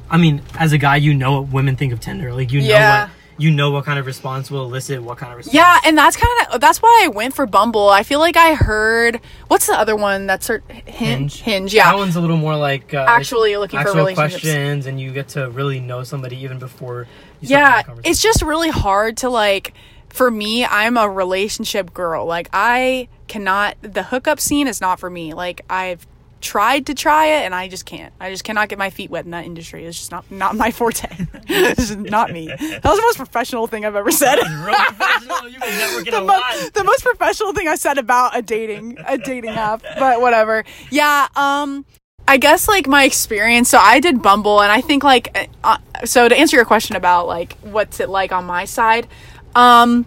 i 0.09 0.17
mean 0.17 0.41
as 0.57 0.71
a 0.73 0.79
guy 0.79 0.95
you 0.95 1.13
know 1.13 1.41
what 1.41 1.51
women 1.53 1.75
think 1.75 1.93
of 1.93 1.99
tinder 1.99 2.33
like 2.33 2.51
you 2.51 2.61
know 2.61 2.65
Yeah. 2.67 3.01
what 3.03 3.11
you 3.39 3.49
know 3.49 3.71
what 3.71 3.85
kind 3.85 3.97
of 3.97 4.05
response 4.05 4.51
will 4.51 4.65
elicit 4.65 5.01
what 5.01 5.17
kind 5.17 5.31
of 5.31 5.37
response. 5.37 5.55
Yeah, 5.55 5.79
and 5.85 5.97
that's 5.97 6.15
kind 6.17 6.53
of 6.53 6.61
that's 6.61 6.79
why 6.79 7.01
I 7.03 7.07
went 7.07 7.33
for 7.33 7.47
Bumble. 7.47 7.89
I 7.89 8.03
feel 8.03 8.19
like 8.19 8.37
I 8.37 8.53
heard 8.53 9.21
what's 9.47 9.65
the 9.65 9.73
other 9.73 9.95
one 9.95 10.27
that's 10.27 10.45
sort 10.45 10.69
Hinge. 10.69 11.41
Hinge, 11.41 11.73
yeah. 11.73 11.91
That 11.91 11.97
one's 11.97 12.15
a 12.15 12.21
little 12.21 12.37
more 12.37 12.55
like 12.55 12.93
uh, 12.93 13.05
Actually 13.07 13.55
looking 13.57 13.81
for 13.81 13.93
relationships. 13.93 14.43
questions, 14.43 14.85
and 14.85 14.99
you 14.99 15.11
get 15.11 15.29
to 15.29 15.49
really 15.49 15.79
know 15.79 16.03
somebody 16.03 16.37
even 16.43 16.59
before. 16.59 17.07
You 17.41 17.49
yeah 17.49 17.83
it's 18.03 18.21
just 18.21 18.41
really 18.41 18.69
hard 18.69 19.15
to 19.17 19.29
like 19.29 19.73
for 20.09 20.29
me 20.29 20.65
i'm 20.65 20.97
a 20.97 21.07
relationship 21.09 21.93
girl 21.93 22.25
like 22.25 22.49
i 22.51 23.07
cannot 23.27 23.77
the 23.81 24.03
hookup 24.03 24.41
scene 24.41 24.67
is 24.67 24.81
not 24.81 24.99
for 24.99 25.09
me 25.09 25.33
like 25.33 25.61
i've 25.69 26.05
tried 26.41 26.85
to 26.85 26.93
try 26.93 27.25
it 27.25 27.45
and 27.45 27.53
i 27.53 27.67
just 27.67 27.85
can't 27.85 28.13
i 28.19 28.29
just 28.29 28.43
cannot 28.43 28.69
get 28.69 28.77
my 28.77 28.89
feet 28.89 29.09
wet 29.09 29.25
in 29.25 29.31
that 29.31 29.45
industry 29.45 29.85
it's 29.85 29.97
just 29.97 30.11
not 30.11 30.29
not 30.31 30.55
my 30.55 30.71
forte 30.71 31.07
is 31.49 31.95
not 31.95 32.31
me 32.31 32.47
that 32.47 32.83
was 32.83 32.97
the 32.97 33.01
most 33.01 33.17
professional 33.17 33.67
thing 33.67 33.85
i've 33.85 33.95
ever 33.95 34.11
said 34.11 34.37
Real 34.65 34.75
professional. 34.75 35.49
You've 35.49 35.61
been 35.61 35.69
networking 35.71 36.11
the, 36.11 36.21
mo- 36.21 36.69
the 36.73 36.83
most 36.83 37.03
professional 37.03 37.53
thing 37.53 37.67
I 37.67 37.75
said 37.75 37.97
about 37.97 38.35
a 38.35 38.41
dating 38.41 38.97
a 39.05 39.17
dating 39.17 39.51
app, 39.51 39.81
but 39.97 40.21
whatever. 40.21 40.65
Yeah, 40.91 41.27
um 41.35 41.85
I 42.27 42.37
guess 42.37 42.67
like 42.67 42.87
my 42.87 43.03
experience. 43.05 43.69
So 43.69 43.77
I 43.79 43.99
did 43.99 44.21
Bumble 44.21 44.61
and 44.61 44.71
I 44.71 44.81
think 44.81 45.03
like 45.03 45.49
uh, 45.63 45.77
so 46.05 46.27
to 46.27 46.37
answer 46.37 46.55
your 46.55 46.65
question 46.65 46.95
about 46.95 47.27
like 47.27 47.57
what's 47.61 47.99
it 47.99 48.09
like 48.09 48.31
on 48.31 48.45
my 48.45 48.65
side, 48.65 49.07
um 49.55 50.05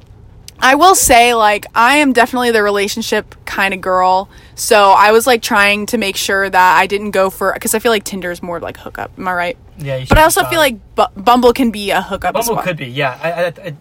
I 0.62 0.76
will 0.76 0.94
say 0.94 1.34
like 1.34 1.66
I 1.74 1.96
am 1.98 2.12
definitely 2.12 2.52
the 2.52 2.62
relationship 2.62 3.34
kind 3.44 3.74
of 3.74 3.80
girl. 3.80 4.28
So 4.54 4.92
I 4.92 5.10
was 5.12 5.26
like 5.26 5.42
trying 5.42 5.86
to 5.86 5.98
make 5.98 6.16
sure 6.16 6.48
that 6.48 6.78
I 6.78 6.86
didn't 6.86 7.10
go 7.10 7.30
for 7.30 7.52
cuz 7.60 7.74
I 7.74 7.78
feel 7.80 7.90
like 7.92 8.04
Tinder 8.04 8.30
is 8.30 8.42
more 8.42 8.60
like 8.60 8.76
hookup. 8.76 9.10
Am 9.18 9.26
I 9.28 9.32
right? 9.34 9.56
Yeah, 9.78 9.96
you 9.96 10.06
But 10.06 10.18
I 10.18 10.22
also 10.22 10.44
feel 10.44 10.58
like 10.60 10.76
Bu- 10.94 11.06
Bumble 11.16 11.52
can 11.52 11.70
be 11.70 11.90
a 11.90 12.00
hookup 12.00 12.36
as 12.36 12.46
Bumble 12.46 12.56
well. 12.56 12.64
could 12.64 12.76
be. 12.76 12.86
Yeah, 12.86 13.18
I, 13.22 13.32
I, 13.32 13.46
I, 13.46 13.74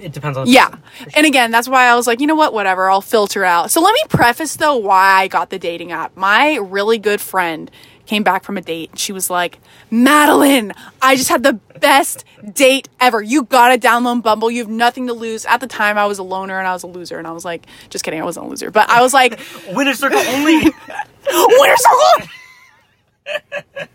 it 0.00 0.12
depends 0.12 0.36
on. 0.38 0.46
the 0.46 0.50
Yeah. 0.52 0.68
person. 0.68 1.12
And 1.14 1.26
again, 1.26 1.50
that's 1.50 1.68
why 1.68 1.86
I 1.86 1.94
was 1.94 2.06
like, 2.06 2.20
you 2.20 2.26
know 2.26 2.34
what, 2.36 2.52
whatever, 2.52 2.90
I'll 2.90 3.00
filter 3.00 3.44
out. 3.44 3.70
So 3.70 3.80
let 3.80 3.92
me 3.92 4.00
preface 4.08 4.56
though 4.56 4.76
why 4.76 5.22
I 5.22 5.28
got 5.28 5.50
the 5.50 5.58
dating 5.58 5.92
app. 5.92 6.16
My 6.16 6.56
really 6.56 6.98
good 6.98 7.20
friend 7.20 7.70
came 8.08 8.22
back 8.22 8.42
from 8.42 8.56
a 8.56 8.62
date 8.62 8.90
and 8.90 8.98
she 8.98 9.12
was 9.12 9.28
like, 9.30 9.60
Madeline, 9.90 10.72
I 11.00 11.14
just 11.14 11.28
had 11.28 11.42
the 11.42 11.52
best 11.52 12.24
date 12.54 12.88
ever. 12.98 13.22
You 13.22 13.44
gotta 13.44 13.78
download 13.78 14.22
Bumble. 14.22 14.50
You 14.50 14.62
have 14.62 14.70
nothing 14.70 15.06
to 15.08 15.12
lose. 15.12 15.44
At 15.44 15.60
the 15.60 15.66
time, 15.66 15.98
I 15.98 16.06
was 16.06 16.18
a 16.18 16.22
loner 16.22 16.58
and 16.58 16.66
I 16.66 16.72
was 16.72 16.82
a 16.82 16.86
loser. 16.86 17.18
And 17.18 17.26
I 17.26 17.32
was 17.32 17.44
like, 17.44 17.66
just 17.90 18.04
kidding, 18.04 18.20
I 18.20 18.24
wasn't 18.24 18.46
a 18.46 18.48
loser. 18.48 18.70
But 18.70 18.88
I 18.88 19.02
was 19.02 19.12
like, 19.12 19.38
Winner 19.72 19.92
circle 19.94 20.18
only. 20.18 20.54
winner 21.30 21.76
circle! 21.76 22.28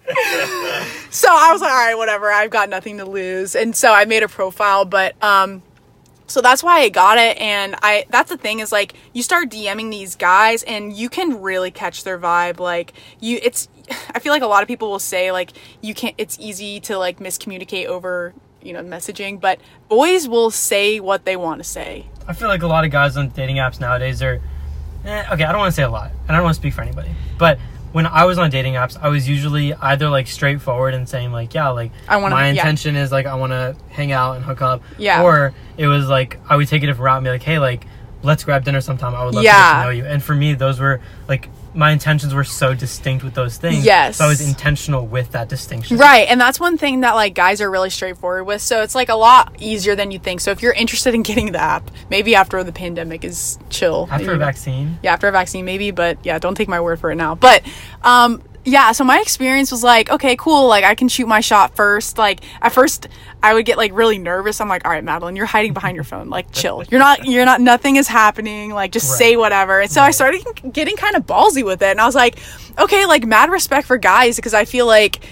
so 1.09 1.27
I 1.31 1.51
was 1.51 1.61
like, 1.61 1.71
all 1.71 1.87
right, 1.87 1.95
whatever. 1.95 2.31
I've 2.31 2.51
got 2.51 2.69
nothing 2.69 2.99
to 2.99 3.05
lose, 3.05 3.55
and 3.55 3.75
so 3.75 3.91
I 3.91 4.05
made 4.05 4.21
a 4.21 4.27
profile. 4.27 4.85
But 4.85 5.21
um, 5.23 5.63
so 6.27 6.41
that's 6.41 6.63
why 6.63 6.81
I 6.81 6.89
got 6.89 7.17
it, 7.17 7.37
and 7.37 7.75
I 7.81 8.05
that's 8.09 8.29
the 8.29 8.37
thing 8.37 8.59
is 8.59 8.71
like 8.71 8.93
you 9.13 9.23
start 9.23 9.49
DMing 9.49 9.89
these 9.89 10.15
guys, 10.15 10.63
and 10.63 10.93
you 10.93 11.09
can 11.09 11.41
really 11.41 11.71
catch 11.71 12.03
their 12.03 12.19
vibe. 12.19 12.59
Like 12.59 12.93
you, 13.19 13.39
it's 13.41 13.69
I 14.15 14.19
feel 14.19 14.31
like 14.31 14.41
a 14.43 14.47
lot 14.47 14.61
of 14.61 14.67
people 14.67 14.89
will 14.89 14.99
say 14.99 15.31
like 15.31 15.51
you 15.81 15.93
can't. 15.93 16.15
It's 16.17 16.37
easy 16.39 16.79
to 16.81 16.97
like 16.97 17.19
miscommunicate 17.19 17.85
over 17.85 18.33
you 18.61 18.73
know 18.73 18.81
messaging, 18.83 19.39
but 19.41 19.59
boys 19.89 20.27
will 20.27 20.51
say 20.51 20.99
what 20.99 21.25
they 21.25 21.35
want 21.35 21.59
to 21.61 21.63
say. 21.63 22.07
I 22.27 22.33
feel 22.33 22.47
like 22.47 22.61
a 22.63 22.67
lot 22.67 22.85
of 22.85 22.91
guys 22.91 23.17
on 23.17 23.29
dating 23.29 23.57
apps 23.57 23.79
nowadays 23.79 24.21
are. 24.21 24.41
Eh, 25.05 25.25
okay, 25.33 25.43
I 25.43 25.51
don't 25.51 25.59
want 25.59 25.71
to 25.71 25.75
say 25.75 25.83
a 25.83 25.89
lot, 25.89 26.11
and 26.11 26.31
I 26.31 26.35
don't 26.35 26.43
want 26.45 26.55
to 26.55 26.61
speak 26.61 26.73
for 26.73 26.81
anybody, 26.81 27.09
but 27.37 27.59
when 27.91 28.07
I 28.07 28.23
was 28.23 28.37
on 28.39 28.49
dating 28.49 28.73
apps, 28.75 28.97
I 28.99 29.09
was 29.09 29.27
usually 29.27 29.73
either 29.73 30.09
like 30.09 30.27
straightforward 30.27 30.93
and 30.93 31.07
saying 31.07 31.31
like, 31.33 31.53
yeah, 31.53 31.67
like 31.69 31.91
I 32.07 32.15
wanna- 32.17 32.35
my 32.35 32.45
yeah. 32.45 32.51
intention 32.51 32.95
is 32.95 33.11
like 33.11 33.25
I 33.25 33.35
want 33.35 33.51
to 33.51 33.75
hang 33.89 34.11
out 34.13 34.37
and 34.37 34.45
hook 34.45 34.61
up, 34.61 34.81
Yeah. 34.97 35.21
or 35.23 35.53
it 35.77 35.87
was 35.87 36.07
like 36.07 36.39
I 36.49 36.55
would 36.55 36.69
take 36.69 36.81
it 36.83 36.85
a 36.85 36.87
different 36.87 37.03
route 37.05 37.17
and 37.17 37.25
be 37.25 37.29
like, 37.31 37.43
hey, 37.43 37.59
like 37.59 37.85
let's 38.23 38.45
grab 38.45 38.63
dinner 38.63 38.79
sometime. 38.79 39.13
I 39.13 39.25
would 39.25 39.35
love 39.35 39.43
to 39.43 39.49
get 39.49 39.73
to 39.79 39.83
know 39.83 39.89
you, 39.89 40.05
and 40.05 40.23
for 40.23 40.33
me, 40.33 40.53
those 40.53 40.79
were 40.79 41.01
like 41.27 41.49
my 41.73 41.91
intentions 41.91 42.33
were 42.33 42.43
so 42.43 42.73
distinct 42.73 43.23
with 43.23 43.33
those 43.33 43.57
things. 43.57 43.83
Yes. 43.85 44.17
so 44.17 44.25
I 44.25 44.27
was 44.27 44.41
intentional 44.47 45.05
with 45.05 45.31
that 45.31 45.49
distinction. 45.49 45.97
Right, 45.97 46.27
and 46.29 46.39
that's 46.39 46.59
one 46.59 46.77
thing 46.77 47.01
that 47.01 47.15
like 47.15 47.33
guys 47.33 47.61
are 47.61 47.69
really 47.69 47.89
straightforward 47.89 48.45
with. 48.45 48.61
So 48.61 48.83
it's 48.83 48.95
like 48.95 49.09
a 49.09 49.15
lot 49.15 49.55
easier 49.59 49.95
than 49.95 50.11
you 50.11 50.19
think. 50.19 50.41
So 50.41 50.51
if 50.51 50.61
you're 50.61 50.73
interested 50.73 51.13
in 51.13 51.23
getting 51.23 51.51
the 51.51 51.59
app, 51.61 51.89
maybe 52.09 52.35
after 52.35 52.63
the 52.63 52.71
pandemic 52.71 53.23
is 53.23 53.57
chill. 53.69 54.07
After 54.11 54.27
maybe- 54.27 54.35
a 54.35 54.39
vaccine, 54.39 54.99
yeah, 55.03 55.13
after 55.13 55.27
a 55.27 55.31
vaccine, 55.31 55.65
maybe. 55.65 55.91
But 55.91 56.19
yeah, 56.23 56.39
don't 56.39 56.55
take 56.55 56.67
my 56.67 56.81
word 56.81 56.99
for 56.99 57.11
it 57.11 57.15
now. 57.15 57.35
But 57.35 57.63
um, 58.03 58.41
yeah. 58.65 58.91
So 58.93 59.03
my 59.03 59.19
experience 59.19 59.71
was 59.71 59.83
like, 59.83 60.09
okay, 60.09 60.35
cool. 60.35 60.67
Like 60.67 60.83
I 60.83 60.95
can 60.95 61.07
shoot 61.07 61.27
my 61.27 61.41
shot 61.41 61.75
first. 61.75 62.17
Like 62.17 62.41
at 62.61 62.71
first, 62.71 63.07
I 63.41 63.53
would 63.53 63.65
get 63.65 63.77
like 63.77 63.91
really 63.93 64.17
nervous. 64.17 64.61
I'm 64.61 64.69
like, 64.69 64.85
all 64.85 64.91
right, 64.91 65.03
Madeline, 65.03 65.35
you're 65.35 65.45
hiding 65.45 65.73
behind 65.73 65.95
your 65.95 66.03
phone. 66.03 66.29
Like 66.29 66.51
chill. 66.51 66.83
You're 66.89 66.99
not. 66.99 67.25
You're 67.25 67.45
not. 67.45 67.61
Nothing 67.61 67.97
is 67.97 68.07
happening. 68.07 68.71
Like 68.71 68.91
just 68.91 69.09
Right. 69.11 69.17
say 69.17 69.35
whatever. 69.37 69.81
And 69.81 69.91
so 69.91 70.01
I 70.01 70.11
started 70.11 70.43
getting 70.71 70.95
kind 70.95 71.15
of 71.15 71.25
ballsy 71.25 71.63
with 71.65 71.81
it, 71.81 71.91
and 71.91 71.99
I 71.99 72.05
was 72.05 72.15
like, 72.15 72.39
okay, 72.79 73.05
like 73.05 73.25
mad 73.25 73.49
respect 73.49 73.87
for 73.87 73.97
guys 73.97 74.35
because 74.37 74.53
I 74.53 74.65
feel 74.65 74.85
like 74.85 75.25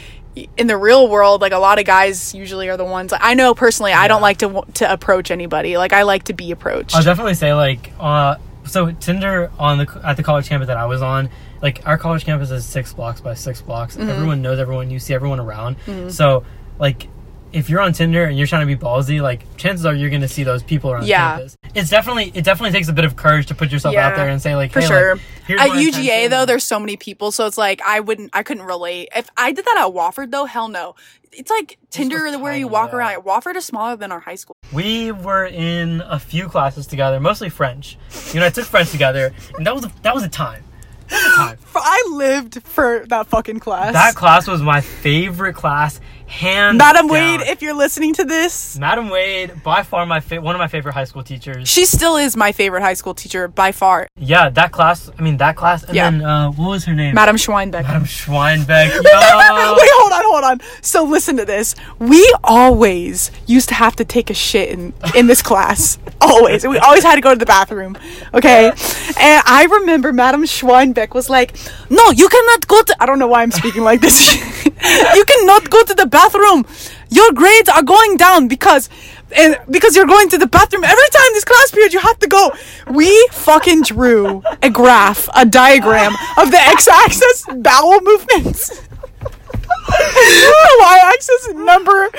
in 0.56 0.68
the 0.68 0.78
real 0.78 1.10
world 1.10 1.42
like 1.42 1.52
a 1.52 1.58
lot 1.58 1.78
of 1.78 1.84
guys 1.84 2.34
usually 2.34 2.70
are 2.70 2.78
the 2.78 2.86
ones 2.86 3.12
like, 3.12 3.20
i 3.22 3.34
know 3.34 3.54
personally 3.54 3.92
i 3.92 4.08
don't 4.08 4.22
like 4.22 4.38
to 4.38 4.64
to 4.74 4.90
approach 4.90 5.30
anybody 5.30 5.78
like 5.78 5.92
i 5.92 6.04
like 6.04 6.24
to 6.24 6.32
be 6.32 6.52
approached 6.54 6.96
I'll 6.96 7.04
definitely 7.04 7.34
say 7.34 7.54
like 7.54 7.92
uh 8.00 8.36
so 8.64 8.92
Tinder 8.92 9.52
on 9.60 9.80
the 9.80 10.02
at 10.06 10.16
the 10.16 10.24
college 10.24 10.48
campus 10.48 10.68
that 10.68 10.78
I 10.78 10.86
was 10.86 11.02
on, 11.02 11.30
like 11.62 11.82
our 11.86 11.98
college 11.98 12.26
campus 12.26 12.52
is 12.52 12.66
six 12.66 12.94
blocks 12.94 13.22
by 13.22 13.34
six 13.34 13.62
blocks. 13.62 13.96
Mm-hmm. 13.96 14.10
Everyone 14.10 14.42
knows 14.42 14.60
everyone. 14.60 14.90
You 14.90 15.00
see 15.00 15.14
everyone 15.14 15.40
around. 15.40 15.76
So 16.10 16.44
like 16.80 17.08
if 17.54 17.70
you're 17.70 17.82
on 17.82 17.92
Tinder 17.92 18.24
and 18.24 18.38
you're 18.38 18.48
trying 18.48 18.66
to 18.66 18.76
be 18.78 18.82
ballsy, 18.82 19.22
like 19.22 19.46
chances 19.58 19.86
are 19.86 19.94
you're 19.94 20.10
gonna 20.10 20.28
see 20.28 20.44
those 20.44 20.64
people 20.64 20.90
around 20.92 21.06
Yeah. 21.06 21.36
campus. 21.36 21.58
It's 21.76 21.90
definitely 21.90 22.32
it 22.34 22.44
definitely 22.44 22.72
takes 22.72 22.88
a 22.88 22.94
bit 22.94 23.06
of 23.06 23.16
courage 23.16 23.48
to 23.48 23.56
put 23.56 23.72
yourself 23.72 23.94
Yeah, 23.94 24.08
out 24.08 24.16
there 24.16 24.30
and 24.30 24.42
say 24.42 24.56
like 24.56 24.72
for 24.72 24.80
hey, 24.82 24.88
sure 24.88 25.16
like, 25.50 25.60
at 25.60 25.70
uga 25.72 26.30
though 26.30 26.46
there's 26.46 26.64
so 26.64 26.80
many 26.80 26.96
people 26.98 27.32
so 27.32 27.46
it's 27.46 27.58
like 27.58 27.82
i 27.82 28.00
wouldn't 28.00 28.30
i 28.34 28.42
couldn't 28.44 28.64
relate 28.64 29.10
if 29.16 29.30
i 29.38 29.52
did 29.52 29.66
that 29.66 29.78
at 29.78 29.94
wofford 29.94 30.32
though 30.32 30.46
hell 30.46 30.68
no 30.70 30.96
it's 31.34 31.50
like 31.50 31.78
tinder 31.90 32.24
was 32.26 32.38
where 32.38 32.56
you 32.56 32.68
walk 32.68 32.94
around 32.94 33.22
wofford 33.24 33.56
is 33.56 33.66
smaller 33.66 33.96
than 33.98 34.12
our 34.12 34.20
high 34.20 34.36
school 34.36 34.56
we 34.74 35.12
were 35.12 35.46
in 35.46 36.02
a 36.02 36.20
few 36.20 36.48
classes 36.48 36.88
together, 36.88 37.20
mostly 37.20 37.50
French. 37.50 37.98
You 38.34 38.40
know, 38.40 38.46
I 38.46 38.50
took 38.50 38.66
French 38.66 38.92
together, 38.92 39.34
and 39.58 39.68
that 39.68 39.76
was 39.76 39.84
a, 39.84 39.92
that 40.04 40.14
was 40.16 40.24
a 40.24 40.30
time. 40.30 40.64
That 41.12 41.24
was 41.24 41.34
a 41.34 41.36
time. 41.36 41.58
i 41.76 42.10
lived 42.14 42.64
for 42.64 43.06
that 43.10 43.28
fucking 43.28 43.60
class 43.60 43.94
That 43.94 44.16
class 44.16 44.48
was 44.48 44.62
my 44.62 44.82
favorite 44.82 45.54
class, 45.54 46.00
madam 46.42 46.78
down. 46.78 47.10
wade 47.10 47.42
if 47.42 47.62
you're 47.62 47.74
listening 47.74 48.14
to 48.14 48.24
this 48.24 48.78
Madam 48.80 49.10
Wade, 49.10 49.62
by 49.64 49.84
far 49.84 50.06
my 50.06 50.20
fa- 50.22 50.40
one 50.42 50.56
of 50.56 50.60
my 50.60 50.68
favorite 50.68 50.94
high 50.94 51.04
school 51.04 51.24
teachers. 51.24 51.68
she 51.68 51.86
still 51.86 52.16
is 52.16 52.38
my 52.38 52.52
favorite 52.52 52.82
high 52.82 52.94
school 52.94 53.14
teacher 53.14 53.48
by 53.48 53.72
far 53.72 54.08
Yeah, 54.18 54.50
that 54.50 54.72
class. 54.72 55.10
I 55.18 55.22
mean, 55.22 55.38
that 55.38 55.56
class. 55.56 55.84
And 55.84 55.96
Yeah. 55.96 56.10
then 56.10 56.22
uh, 56.24 56.52
what 56.52 56.70
was 56.70 56.86
her 56.86 56.94
name? 56.94 57.16
madam 57.16 57.36
schweinbeck 57.36 57.84
Madam 57.84 58.06
Schweinbeck. 58.06 58.90
Yo. 58.94 59.76
Wait, 59.76 59.90
hold 60.00 60.12
on, 60.14 60.22
hold 60.24 60.44
on. 60.44 60.60
So 60.82 61.04
listen 61.04 61.38
to 61.38 61.46
this. 61.46 61.76
We 62.00 62.24
always 62.44 63.32
used 63.48 63.70
to 63.70 63.76
have 63.76 63.96
to 63.98 64.06
take 64.06 64.30
a 64.30 64.34
shit 64.34 64.70
in 64.70 64.94
in 65.16 65.28
this 65.28 65.42
class. 65.42 65.98
Always. 66.22 66.66
We 66.66 66.78
always 66.78 67.04
had 67.04 67.16
to 67.16 67.22
go 67.22 67.32
to 67.34 67.40
the 67.40 67.48
bathroom. 67.48 67.98
Okay. 68.34 68.68
And 69.20 69.44
I 69.46 69.68
remember 69.72 70.14
Madam 70.14 70.44
Schweinbeck 70.44 71.16
was 71.16 71.30
like, 71.32 71.58
"No, 71.90 72.12
you 72.12 72.30
cannot 72.30 72.68
go 72.68 72.82
to." 72.84 72.96
I 73.02 73.06
don't 73.08 73.18
know 73.18 73.28
why 73.28 73.42
I'm 73.42 73.50
speaking 73.52 73.82
like 73.84 74.02
this. 74.02 74.18
you 75.16 75.26
cannot 75.26 75.70
go 75.70 75.84
to 75.84 75.94
the 75.94 76.06
bathroom. 76.06 76.66
Your 77.10 77.32
grades 77.34 77.70
are 77.70 77.84
going 77.84 78.18
down 78.18 78.48
because. 78.48 78.90
And 79.34 79.58
because 79.70 79.96
you're 79.96 80.08
going 80.08 80.28
to 80.28 80.38
the 80.38 80.48
bathroom 80.48 80.84
every 80.84 81.10
time 81.10 81.30
this 81.32 81.46
class 81.46 81.72
period, 81.72 81.94
you 81.94 82.00
have 82.00 82.20
to 82.20 82.28
go. 82.28 82.52
We 82.90 83.28
fucking 83.32 83.84
drew 83.84 84.44
a 84.62 84.70
graph, 84.70 85.30
a 85.34 85.46
diagram 85.46 86.14
of 86.38 86.52
the 86.52 86.60
x-axis 86.60 87.46
bowel 87.60 88.02
movements. 88.02 88.82
y-axis 89.90 91.54
number 91.54 92.10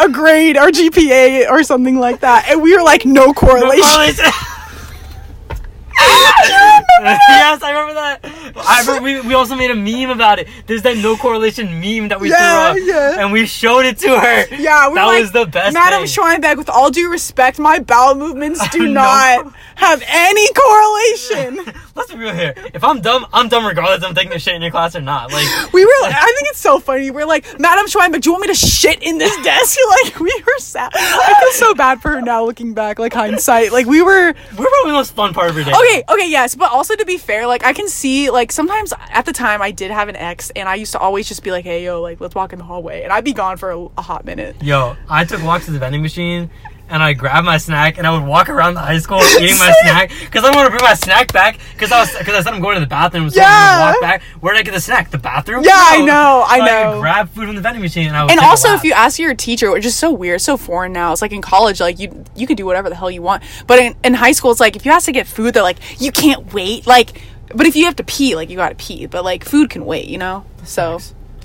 a 0.00 0.08
grade 0.08 0.56
or 0.56 0.70
GPA 0.70 1.50
or 1.50 1.62
something 1.62 1.98
like 1.98 2.20
that, 2.20 2.46
and 2.48 2.62
we 2.62 2.74
were 2.74 2.82
like 2.82 3.04
no 3.04 3.34
correlation. 3.34 4.24
yes, 6.00 7.62
I 7.62 7.70
remember 7.70 7.94
that. 7.94 8.20
I 8.56 8.80
remember 8.80 9.02
we, 9.02 9.20
we 9.28 9.34
also 9.34 9.54
made 9.56 9.70
a 9.70 9.74
meme 9.74 10.10
about 10.10 10.38
it. 10.38 10.48
There's 10.66 10.82
that 10.82 10.96
no 10.98 11.16
correlation 11.16 11.80
meme 11.80 12.08
that 12.08 12.20
we 12.20 12.30
Yeah, 12.30 12.72
threw 12.72 12.82
up, 12.82 12.88
yeah. 12.88 13.20
and 13.22 13.32
we 13.32 13.46
showed 13.46 13.84
it 13.84 13.98
to 13.98 14.08
her. 14.18 14.46
Yeah, 14.54 14.88
we 14.88 14.94
that 14.96 15.04
like, 15.06 15.20
was 15.22 15.32
the 15.32 15.46
best. 15.46 15.74
Madam. 15.74 16.04
Schweinbeck, 16.04 16.56
with 16.56 16.68
all 16.68 16.90
due 16.90 17.10
respect, 17.10 17.58
my 17.58 17.78
bowel 17.78 18.14
movements 18.14 18.66
do 18.72 18.86
No. 18.86 19.02
not 19.02 19.54
have 19.76 20.02
any 20.06 20.48
correlation. 20.52 21.72
Let's 21.94 22.12
be 22.12 22.18
real 22.18 22.34
here. 22.34 22.54
If 22.74 22.84
I'm 22.84 23.00
dumb, 23.00 23.26
I'm 23.32 23.48
dumb 23.48 23.66
regardless 23.66 24.02
I'm 24.04 24.14
taking 24.14 24.32
a 24.32 24.38
shit 24.38 24.54
in 24.54 24.62
your 24.62 24.70
class 24.70 24.94
or 24.96 25.00
not. 25.00 25.32
Like, 25.32 25.72
We 25.72 25.84
were, 25.84 25.90
I 26.04 26.32
think 26.36 26.48
it's 26.50 26.60
so 26.60 26.78
funny. 26.78 27.10
We're 27.10 27.24
like, 27.26 27.58
Madam 27.58 27.86
Schweinbeck, 27.86 28.20
do 28.22 28.28
you 28.30 28.32
want 28.34 28.42
me 28.42 28.48
to 28.48 28.54
shit 28.54 29.02
in 29.02 29.18
this 29.18 29.34
desk? 29.42 29.78
like, 30.04 30.18
we 30.20 30.32
were 30.46 30.58
sad. 30.58 30.92
I 30.94 31.34
feel 31.40 31.52
so 31.52 31.74
bad 31.74 32.00
for 32.02 32.10
her 32.12 32.20
now 32.20 32.44
looking 32.44 32.74
back, 32.74 32.98
like 32.98 33.12
hindsight. 33.12 33.72
Like, 33.72 33.86
we 33.86 34.02
were, 34.02 34.26
we're 34.32 34.32
probably 34.66 34.90
the 34.90 34.92
most 34.92 35.14
fun 35.14 35.34
part 35.34 35.50
of 35.50 35.56
your 35.56 35.64
day. 35.64 35.72
Okay, 35.72 35.83
okay, 35.84 36.04
okay, 36.08 36.30
yes, 36.30 36.54
but 36.54 36.70
also 36.70 36.94
to 36.96 37.04
be 37.04 37.18
fair, 37.18 37.46
like 37.46 37.64
I 37.64 37.72
can 37.72 37.88
see 37.88 38.30
like 38.30 38.52
sometimes 38.52 38.92
at 39.10 39.26
the 39.26 39.32
time 39.32 39.62
I 39.62 39.70
did 39.70 39.90
have 39.90 40.08
an 40.08 40.16
ex 40.16 40.50
and 40.56 40.68
I 40.68 40.74
used 40.74 40.92
to 40.92 40.98
always 40.98 41.28
just 41.28 41.42
be 41.42 41.50
like, 41.50 41.64
"Hey, 41.64 41.84
yo, 41.84 42.00
like 42.00 42.20
let's 42.20 42.34
walk 42.34 42.52
in 42.52 42.58
the 42.58 42.64
hallway." 42.64 43.02
And 43.02 43.12
I'd 43.12 43.24
be 43.24 43.32
gone 43.32 43.56
for 43.56 43.70
a, 43.70 43.78
a 43.98 44.02
hot 44.02 44.24
minute. 44.24 44.56
Yo, 44.62 44.96
I 45.08 45.24
took 45.24 45.42
walks 45.42 45.66
to 45.66 45.70
the 45.70 45.78
vending 45.78 46.02
machine, 46.02 46.50
and 46.88 47.02
I 47.02 47.12
grab 47.14 47.44
my 47.44 47.56
snack 47.56 47.96
and 47.98 48.06
I 48.06 48.12
would 48.16 48.26
walk 48.26 48.48
around 48.48 48.74
the 48.74 48.80
high 48.80 48.98
school 48.98 49.18
eating 49.40 49.58
my 49.58 49.72
snack 49.82 50.10
because 50.20 50.44
I 50.44 50.54
want 50.54 50.66
to 50.66 50.70
bring 50.70 50.82
my 50.82 50.94
snack 50.94 51.32
back 51.32 51.58
because 51.72 51.90
I 51.90 52.00
was 52.00 52.16
because 52.16 52.34
I 52.34 52.42
said 52.42 52.52
I'm 52.54 52.60
going 52.60 52.74
to 52.74 52.80
the 52.80 52.86
bathroom. 52.86 53.30
So 53.30 53.40
Yeah. 53.40 53.46
I 53.48 53.90
walk 53.92 54.00
back. 54.00 54.22
Where 54.40 54.52
did 54.54 54.60
I 54.60 54.62
get 54.62 54.74
the 54.74 54.80
snack? 54.80 55.10
The 55.10 55.18
bathroom? 55.18 55.64
Yeah, 55.64 55.72
I 55.74 56.00
know, 56.04 56.44
I 56.46 56.58
So 56.58 56.64
know. 56.66 56.90
would 56.92 57.00
grab 57.00 57.28
food 57.30 57.46
from 57.46 57.56
the 57.56 57.62
vending 57.62 57.82
machine 57.82 58.08
and 58.08 58.16
I 58.16 58.22
would 58.24 58.30
and 58.30 58.40
also 58.40 58.74
if 58.74 58.84
you 58.84 58.92
ask 58.92 59.18
your 59.18 59.34
teacher 59.34 59.70
which 59.70 59.86
is 59.86 59.94
so 59.96 60.12
weird 60.12 60.40
so 60.40 60.56
foreign 60.56 60.92
now 60.92 61.12
it's 61.12 61.22
like 61.22 61.32
in 61.32 61.42
college 61.42 61.80
like 61.80 61.98
you 61.98 62.24
you 62.36 62.46
can 62.46 62.56
do 62.56 62.66
whatever 62.66 62.88
the 62.88 62.94
hell 62.96 63.10
you 63.10 63.22
want 63.22 63.42
but 63.66 63.78
in, 63.78 63.94
in 64.04 64.14
high 64.14 64.32
school 64.32 64.50
it's 64.50 64.60
like 64.60 64.76
if 64.76 64.84
you 64.84 64.92
ask 64.92 65.06
to 65.06 65.12
get 65.12 65.26
food 65.26 65.54
they're 65.54 65.62
like 65.62 65.78
you 66.00 66.12
can't 66.12 66.52
wait 66.52 66.86
like 66.86 67.20
but 67.54 67.66
if 67.66 67.76
you 67.76 67.84
have 67.86 67.96
to 67.96 68.04
pee 68.04 68.34
like 68.36 68.50
you 68.50 68.56
gotta 68.56 68.74
pee 68.74 69.06
but 69.06 69.24
like 69.24 69.44
food 69.44 69.70
can 69.70 69.84
wait 69.84 70.06
you 70.06 70.18
know 70.18 70.44
so. 70.64 70.98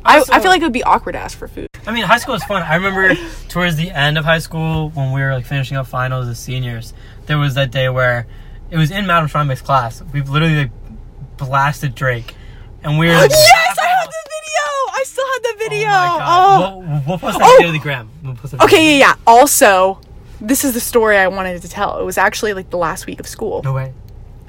I, 0.06 0.18
Also- 0.20 0.34
I 0.34 0.40
feel 0.40 0.50
like 0.52 0.62
it 0.62 0.66
would 0.66 0.74
be 0.74 0.84
awkward 0.84 1.14
to 1.14 1.20
ask 1.20 1.38
for 1.38 1.48
food 1.48 1.68
I 1.88 1.92
mean, 1.92 2.04
high 2.04 2.18
school 2.18 2.34
was 2.34 2.44
fun. 2.44 2.62
I 2.62 2.76
remember 2.76 3.16
towards 3.48 3.76
the 3.76 3.90
end 3.92 4.18
of 4.18 4.26
high 4.26 4.40
school 4.40 4.90
when 4.92 5.12
we 5.12 5.22
were 5.22 5.34
like 5.34 5.46
finishing 5.46 5.76
up 5.78 5.88
finals 5.88 6.28
as 6.28 6.38
seniors, 6.38 6.94
there 7.26 7.38
was 7.38 7.56
that 7.56 7.72
day 7.72 7.90
where 7.90 8.28
it 8.70 8.78
was 8.78 8.92
in 8.92 9.08
Madam 9.08 9.28
Steinbeck's 9.30 9.62
class. 9.62 10.04
We 10.14 10.22
literally 10.22 10.56
like 10.56 10.72
blasted 11.38 11.96
Drake, 11.96 12.36
and 12.84 13.00
we 13.00 13.08
were 13.08 13.14
like, 13.16 13.30
yes 13.32 13.78
i 13.80 13.86
have 13.86 14.06
the 14.08 14.30
video 14.30 15.00
i 15.00 15.04
still 15.06 15.26
have 15.34 15.42
the 15.44 15.54
Oh 15.56 15.70
video 15.70 15.88
my 15.88 15.94
God. 15.94 16.22
oh, 16.22 16.78
We'll, 16.80 17.04
we'll 17.08 17.18
post 17.18 17.40
that 17.40 17.46
Oh. 17.48 17.56
video 17.58 17.68
to 17.68 17.72
the 17.74 17.80
gram. 17.80 18.10
We'll 18.24 18.36
post 18.36 18.52
that 18.52 18.62
okay 18.64 18.92
yeah 19.00 19.08
yeah 19.08 19.16
also 19.26 20.02
this 20.42 20.64
is 20.66 20.74
the 20.74 20.80
story 20.82 21.18
i 21.18 21.28
wanted 21.28 21.62
to 21.62 21.70
tell 21.70 21.98
it 22.00 22.04
was 22.04 22.18
actually 22.18 22.54
like 22.54 22.70
the 22.70 22.78
last 22.78 23.06
week 23.08 23.20
of 23.20 23.28
school 23.28 23.62
No 23.64 23.74
way. 23.74 23.94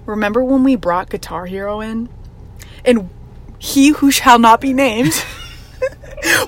remember 0.04 0.42
when 0.44 0.64
we 0.64 0.74
brought 0.76 1.08
guitar 1.10 1.46
hero 1.46 1.80
in 1.80 2.08
and 2.84 3.08
he 3.58 3.90
who 3.90 4.10
shall 4.10 4.38
not 4.38 4.60
be 4.60 4.72
named 4.72 5.24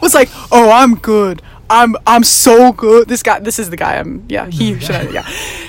was 0.03 0.15
like 0.15 0.29
oh 0.51 0.71
i'm 0.71 0.95
good 0.97 1.41
i'm 1.71 1.97
i'm 2.07 2.23
so 2.25 2.73
good 2.73 3.09
this 3.09 3.23
guy 3.23 3.39
this 3.41 3.59
is 3.59 3.71
the 3.71 3.77
guy 3.77 3.97
i'm 3.97 4.25
yeah 4.29 4.47
he 4.51 4.73
who 4.73 4.81
shall 4.81 5.03
not 5.05 5.13
yeah 5.13 5.23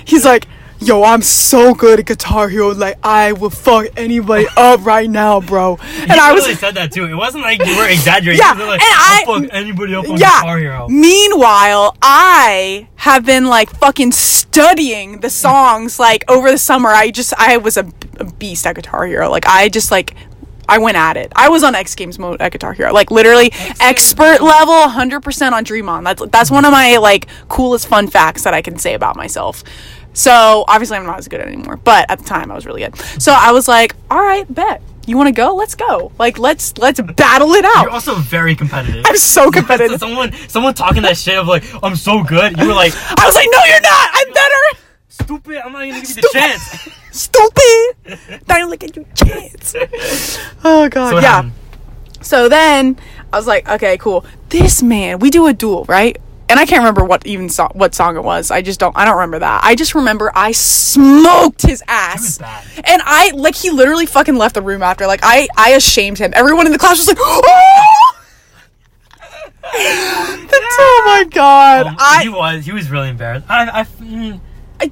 he's 0.04 0.26
like 0.26 0.48
yo 0.80 1.04
i'm 1.04 1.22
so 1.22 1.74
good 1.74 2.00
at 2.00 2.06
guitar 2.06 2.50
hero 2.50 2.74
like 2.74 2.98
i 3.04 3.32
will 3.32 3.50
fuck 3.50 3.86
anybody 3.96 4.46
up 4.58 4.84
right 4.86 5.10
now 5.10 5.40
bro 5.40 5.78
and 5.82 6.10
you 6.10 6.16
i 6.20 6.34
was 6.34 6.44
really 6.44 6.56
said 6.56 6.76
that 6.76 6.92
too. 6.92 7.06
It 7.06 7.14
wasn't 7.16 7.44
like 7.44 7.66
you 7.66 7.78
were 7.78 7.88
exaggerating. 7.88 8.42
Yeah, 8.44 8.52
like, 8.66 8.82
and 8.82 8.96
I- 8.96 9.24
fuck 9.26 9.44
anybody 9.54 9.96
up 9.96 10.10
on 10.10 10.18
yeah. 10.18 10.42
Guitar 10.42 10.58
Hero. 10.58 10.88
Meanwhile, 10.90 11.96
I 12.02 12.88
have 12.96 13.26
been 13.26 13.46
like 13.46 13.70
fucking 13.70 14.12
studying 14.12 15.20
the 15.22 15.30
songs 15.30 16.00
like 16.00 16.24
over 16.30 16.52
the 16.52 16.58
summer. 16.58 16.90
I 16.90 17.12
just 17.12 17.34
I 17.38 17.58
was 17.58 17.78
a, 17.78 17.90
a 18.20 18.26
beast 18.26 18.66
at 18.68 18.76
Guitar 18.76 19.06
Hero. 19.06 19.30
Like 19.30 19.46
I 19.46 19.70
just 19.70 19.92
like 19.92 20.16
I 20.68 20.78
went 20.78 20.98
at 20.98 21.18
it. 21.18 21.32
I 21.36 21.50
was 21.50 21.64
on 21.64 21.76
X 21.76 21.94
Games 21.96 22.18
mode 22.20 22.42
at 22.42 22.52
Guitar 22.52 22.74
Hero. 22.74 22.94
Like 22.94 23.12
literally 23.12 23.52
expert 23.80 24.42
level, 24.42 24.74
100% 24.74 25.52
on 25.52 25.64
Dream 25.64 25.90
On. 25.90 26.04
That's 26.04 26.26
that's 26.28 26.50
one 26.52 26.66
of 26.66 26.72
my 26.72 26.98
like 26.98 27.28
coolest 27.50 27.88
fun 27.88 28.08
facts 28.08 28.44
that 28.44 28.54
I 28.54 28.62
can 28.62 28.78
say 28.78 28.94
about 28.94 29.16
myself. 29.16 29.64
So, 30.14 30.64
obviously 30.68 30.98
I'm 30.98 31.06
not 31.06 31.18
as 31.18 31.28
good 31.28 31.42
anymore, 31.42 31.78
but 31.78 32.06
at 32.10 32.20
the 32.20 32.26
time 32.26 32.52
I 32.52 32.56
was 32.56 32.66
really 32.68 32.82
good. 32.82 32.96
So, 33.20 33.34
I 33.34 33.52
was 33.52 33.68
like, 33.68 33.96
"All 34.12 34.22
right, 34.22 34.46
bet. 34.54 34.82
You 35.08 35.18
want 35.18 35.28
to 35.28 35.32
go? 35.34 35.56
Let's 35.56 35.74
go. 35.76 36.12
Like 36.20 36.38
let's 36.38 36.78
let's 36.78 37.02
battle 37.02 37.52
it 37.54 37.66
out." 37.66 37.82
You're 37.84 37.90
also 37.92 38.16
very 38.16 38.56
competitive. 38.56 39.04
I'm 39.08 39.18
so 39.18 39.46
So 39.46 39.52
competitive. 39.52 40.00
someone, 40.00 40.32
someone 40.48 40.76
talking 40.76 41.02
that 41.02 41.18
shit 41.18 41.38
of 41.38 41.48
like, 41.48 41.64
I'm 41.84 41.96
so 41.96 42.24
good. 42.24 42.58
You 42.60 42.68
were 42.68 42.74
like, 42.76 42.94
I 42.96 43.26
was 43.26 43.36
like, 43.36 43.48
no, 43.52 43.60
you're 43.66 43.82
not. 43.82 44.10
I'm 44.14 44.32
better. 44.34 44.83
Stupid. 45.14 45.58
I'm 45.64 45.72
not 45.72 45.84
even 45.84 45.96
gonna 45.96 46.08
give 46.08 46.18
you 46.18 46.22
the 46.22 46.30
chance. 46.34 46.90
Stupid. 47.12 48.48
Not 48.48 48.58
even 48.58 48.70
like 48.70 48.84
a 48.84 48.90
chance. 49.16 49.76
Oh 50.66 50.90
god. 50.90 51.10
So 51.10 51.20
yeah. 51.20 51.22
happened? 51.22 51.54
So 52.22 52.50
then 52.50 52.98
I 53.32 53.38
was 53.38 53.48
like, 53.48 53.68
okay, 53.68 53.98
cool. 53.98 54.26
This 54.50 54.82
man, 54.82 55.20
we 55.20 55.30
do 55.30 55.46
a 55.48 55.54
duel, 55.54 55.84
right? 55.86 56.18
And 56.50 56.60
I 56.60 56.66
can't 56.66 56.80
remember 56.80 57.04
what 57.04 57.26
even 57.26 57.50
song, 57.50 57.72
what 57.74 57.94
song 57.94 58.16
it 58.16 58.24
was. 58.24 58.50
I 58.50 58.62
just 58.62 58.80
don't. 58.80 58.96
I 58.98 59.06
don't 59.06 59.16
remember 59.16 59.40
that. 59.40 59.62
I 59.64 59.76
just 59.76 59.94
remember 59.94 60.32
I 60.36 60.52
smoked 60.52 61.62
his 61.62 61.84
ass. 61.88 62.40
And 62.78 63.02
I 63.06 63.32
like 63.34 63.56
he 63.56 63.70
literally 63.72 64.06
fucking 64.06 64.36
left 64.36 64.56
the 64.56 64.62
room 64.62 64.82
after. 64.84 65.06
Like 65.06 65.22
I 65.24 65.48
I 65.58 65.72
ashamed 65.72 66.18
him. 66.20 66.32
Everyone 66.36 66.66
in 66.66 66.72
the 66.72 66.80
class 66.80 66.98
was 66.98 67.08
like, 67.08 67.18
oh. 67.20 68.10
oh 69.76 71.04
my 71.06 71.30
god. 71.30 71.88
Um, 71.88 71.96
I 72.00 72.24
he 72.24 72.30
was, 72.30 72.66
he 72.66 72.72
was 72.72 72.90
really 72.90 73.10
embarrassed. 73.10 73.46
I, 73.50 73.82
I, 73.82 73.84
mm, 73.84 74.40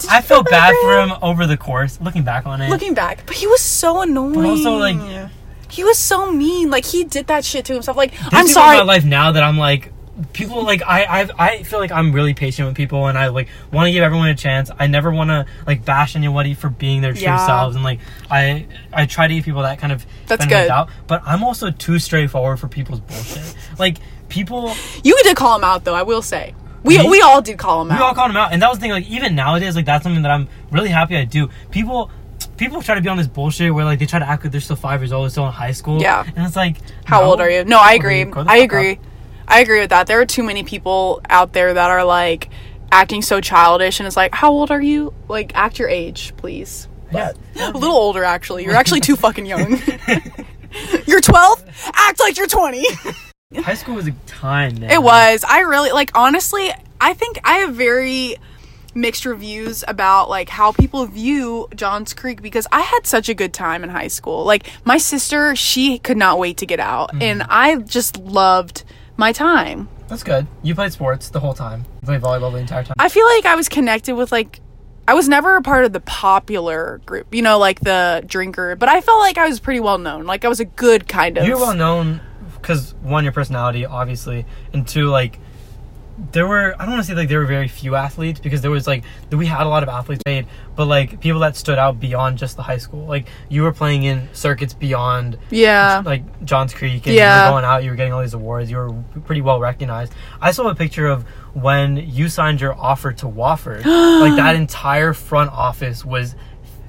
I, 0.09 0.17
I 0.17 0.21
felt 0.21 0.49
bad 0.49 0.75
for 0.81 0.99
him 0.99 1.11
over 1.21 1.45
the 1.47 1.57
course. 1.57 1.99
Looking 2.01 2.23
back 2.23 2.45
on 2.45 2.61
it, 2.61 2.69
looking 2.69 2.93
back. 2.93 3.25
But 3.25 3.35
he 3.35 3.47
was 3.47 3.61
so 3.61 4.01
annoying. 4.01 4.33
but 4.33 4.45
also 4.45 4.75
like, 4.77 5.29
he 5.69 5.83
was 5.83 5.97
so 5.97 6.31
mean. 6.31 6.69
Like 6.69 6.85
he 6.85 7.03
did 7.03 7.27
that 7.27 7.45
shit 7.45 7.65
to 7.65 7.73
himself. 7.73 7.97
Like 7.97 8.11
there's 8.11 8.33
I'm 8.33 8.47
sorry. 8.47 8.77
in 8.79 8.85
my 8.87 8.93
life 8.93 9.05
now 9.05 9.31
that 9.33 9.43
I'm 9.43 9.57
like, 9.57 9.91
people 10.33 10.63
like 10.63 10.81
I, 10.85 11.21
I, 11.21 11.29
I 11.39 11.63
feel 11.63 11.79
like 11.79 11.91
I'm 11.91 12.11
really 12.11 12.33
patient 12.33 12.67
with 12.67 12.75
people, 12.77 13.07
and 13.07 13.17
I 13.17 13.27
like 13.27 13.47
want 13.71 13.87
to 13.87 13.91
give 13.91 14.03
everyone 14.03 14.27
a 14.29 14.35
chance. 14.35 14.69
I 14.77 14.87
never 14.87 15.11
want 15.11 15.29
to 15.29 15.45
like 15.65 15.83
bash 15.85 16.15
anybody 16.15 16.53
for 16.53 16.69
being 16.69 17.01
their 17.01 17.13
true 17.13 17.23
Yeah. 17.23 17.45
selves, 17.45 17.75
and 17.75 17.83
like 17.83 17.99
I, 18.29 18.67
I 18.93 19.05
try 19.05 19.27
to 19.27 19.33
give 19.33 19.45
people 19.45 19.61
that 19.63 19.79
kind 19.79 19.93
of 19.93 20.05
That's 20.27 20.45
good. 20.45 20.67
doubt. 20.67 20.89
But 21.07 21.21
I'm 21.25 21.43
also 21.43 21.71
too 21.71 21.99
straightforward 21.99 22.59
for 22.59 22.67
people's 22.67 22.99
bullshit. 22.99 23.55
Like 23.79 23.97
people, 24.29 24.73
you 25.03 25.17
did 25.23 25.35
call 25.37 25.55
him 25.57 25.63
out 25.63 25.83
though. 25.85 25.95
I 25.95 26.03
will 26.03 26.21
say. 26.21 26.53
We 26.83 26.97
we 27.09 27.21
all 27.21 27.41
did 27.41 27.57
call 27.57 27.81
him 27.83 27.91
out. 27.91 27.97
we 27.99 28.03
all 28.03 28.13
called 28.13 28.31
him 28.31 28.37
out, 28.37 28.53
and 28.53 28.61
that 28.61 28.69
was 28.69 28.79
the 28.79 28.81
thing. 28.81 28.91
Like 28.91 29.07
even 29.09 29.35
nowadays, 29.35 29.75
like 29.75 29.85
that's 29.85 30.03
something 30.03 30.23
that 30.23 30.31
I'm 30.31 30.47
really 30.71 30.89
happy 30.89 31.15
I 31.17 31.25
do. 31.25 31.49
People. 31.71 32.11
People 32.57 32.81
try 32.83 32.93
to 32.93 33.01
be 33.01 33.09
on 33.09 33.17
this 33.17 33.27
bullshit 33.27 33.73
where 33.73 33.85
like 33.85 33.97
they 33.97 34.05
try 34.05 34.19
to 34.19 34.27
act 34.27 34.43
like 34.43 34.51
they're 34.51 34.61
still 34.61 34.75
five 34.75 35.01
years 35.01 35.11
old, 35.11 35.23
they're 35.23 35.29
still 35.31 35.47
in 35.47 35.51
high 35.51 35.71
school. 35.71 35.99
Yeah. 35.99 36.23
and 36.35 36.45
it's 36.45 36.55
like, 36.55 36.77
How 37.05 37.21
no. 37.21 37.27
old 37.27 37.41
are 37.41 37.49
you? 37.49 37.63
No, 37.65 37.79
I 37.79 37.93
agree. 37.93 38.23
I 38.23 38.57
agree. 38.57 38.91
up. 38.93 38.99
I 39.47 39.59
agree 39.61 39.79
with 39.79 39.89
that. 39.89 40.05
There 40.05 40.19
are 40.21 40.25
too 40.27 40.43
many 40.43 40.63
people 40.63 41.21
out 41.27 41.53
there 41.53 41.73
that 41.73 41.89
are 41.89 42.03
like 42.03 42.49
acting 42.91 43.21
so 43.23 43.41
childish, 43.41 43.99
and 43.99 44.05
it's 44.05 44.17
like, 44.17 44.35
how 44.35 44.51
old 44.51 44.69
are 44.69 44.81
you? 44.81 45.13
Like, 45.27 45.55
act 45.55 45.79
your 45.79 45.89
age, 45.89 46.33
please. 46.37 46.87
Yeah. 47.11 47.31
A 47.59 47.71
little 47.71 47.95
older, 47.95 48.23
actually. 48.23 48.63
You're 48.63 48.75
actually 48.75 49.01
too 49.01 49.15
fucking 49.15 49.45
young. 49.45 49.71
you're 51.07 51.21
12. 51.21 51.91
Act 51.93 52.19
like 52.19 52.37
you're 52.37 52.47
20. 52.47 52.85
High 53.57 53.75
school 53.75 53.95
was 53.95 54.07
a 54.07 54.11
time, 54.25 54.79
man. 54.79 54.91
It 54.91 55.03
was. 55.03 55.43
I 55.47 55.61
really 55.61 55.91
like 55.91 56.11
honestly, 56.15 56.71
I 56.99 57.13
think 57.13 57.39
I 57.43 57.59
have 57.59 57.75
very 57.75 58.37
mixed 58.93 59.25
reviews 59.25 59.83
about 59.87 60.29
like 60.29 60.49
how 60.49 60.71
people 60.71 61.05
view 61.05 61.67
Johns 61.75 62.13
Creek 62.13 62.41
because 62.41 62.67
I 62.71 62.81
had 62.81 63.05
such 63.05 63.29
a 63.29 63.33
good 63.33 63.53
time 63.53 63.83
in 63.83 63.89
high 63.89 64.07
school. 64.07 64.43
Like 64.45 64.69
my 64.85 64.97
sister, 64.97 65.55
she 65.55 65.99
could 65.99 66.17
not 66.17 66.39
wait 66.39 66.57
to 66.57 66.65
get 66.65 66.79
out 66.79 67.09
mm-hmm. 67.09 67.21
and 67.21 67.43
I 67.43 67.77
just 67.77 68.17
loved 68.17 68.83
my 69.17 69.31
time. 69.31 69.89
That's 70.07 70.23
good. 70.23 70.47
You 70.61 70.75
played 70.75 70.91
sports 70.91 71.29
the 71.29 71.39
whole 71.39 71.53
time. 71.53 71.85
You 72.01 72.07
played 72.07 72.21
volleyball 72.21 72.51
the 72.51 72.57
entire 72.57 72.83
time. 72.83 72.95
I 72.99 73.07
feel 73.09 73.25
like 73.25 73.45
I 73.45 73.55
was 73.55 73.69
connected 73.69 74.15
with 74.15 74.31
like 74.31 74.59
I 75.07 75.13
was 75.13 75.27
never 75.27 75.57
a 75.57 75.61
part 75.61 75.83
of 75.85 75.93
the 75.93 75.99
popular 75.99 77.01
group, 77.05 77.33
you 77.33 77.41
know, 77.41 77.57
like 77.57 77.79
the 77.79 78.23
drinker, 78.25 78.75
but 78.75 78.87
I 78.87 79.01
felt 79.01 79.19
like 79.19 79.37
I 79.37 79.47
was 79.47 79.59
pretty 79.59 79.79
well 79.79 79.97
known. 79.97 80.25
Like 80.25 80.45
I 80.45 80.47
was 80.47 80.59
a 80.59 80.65
good 80.65 81.07
kind 81.07 81.37
of 81.37 81.45
You're 81.45 81.57
well 81.57 81.75
known 81.75 82.21
because 82.61 82.93
one, 83.01 83.23
your 83.23 83.33
personality, 83.33 83.85
obviously, 83.85 84.45
and 84.73 84.87
two, 84.87 85.07
like 85.09 85.39
there 86.33 86.45
were. 86.45 86.75
I 86.77 86.85
don't 86.85 86.93
want 86.93 87.03
to 87.05 87.07
say 87.07 87.15
like 87.15 87.29
there 87.29 87.39
were 87.39 87.45
very 87.47 87.67
few 87.67 87.95
athletes 87.95 88.39
because 88.39 88.61
there 88.61 88.69
was 88.69 88.85
like 88.85 89.03
we 89.31 89.45
had 89.47 89.65
a 89.65 89.69
lot 89.69 89.81
of 89.81 89.89
athletes 89.89 90.21
made, 90.25 90.45
but 90.75 90.85
like 90.85 91.19
people 91.19 91.39
that 91.39 91.55
stood 91.55 91.79
out 91.79 91.99
beyond 91.99 92.37
just 92.37 92.57
the 92.57 92.61
high 92.63 92.77
school. 92.77 93.05
Like 93.07 93.27
you 93.49 93.63
were 93.63 93.71
playing 93.71 94.03
in 94.03 94.29
circuits 94.33 94.73
beyond 94.73 95.37
Yeah. 95.49 96.03
like 96.05 96.43
Johns 96.45 96.73
Creek, 96.73 97.07
and 97.07 97.15
Yeah. 97.15 97.45
you 97.45 97.45
were 97.45 97.53
going 97.55 97.65
out. 97.65 97.83
You 97.83 97.89
were 97.91 97.95
getting 97.95 98.13
all 98.13 98.21
these 98.21 98.33
awards. 98.35 98.69
You 98.69 98.77
were 98.77 98.93
pretty 99.25 99.41
well 99.41 99.59
recognized. 99.59 100.13
I 100.39 100.51
saw 100.51 100.67
a 100.67 100.75
picture 100.75 101.07
of 101.07 101.23
when 101.53 101.97
you 101.97 102.29
signed 102.29 102.61
your 102.61 102.75
offer 102.75 103.13
to 103.13 103.25
Wofford. 103.25 103.83
like 104.21 104.35
that 104.35 104.55
entire 104.55 105.13
front 105.13 105.51
office 105.51 106.05
was 106.05 106.35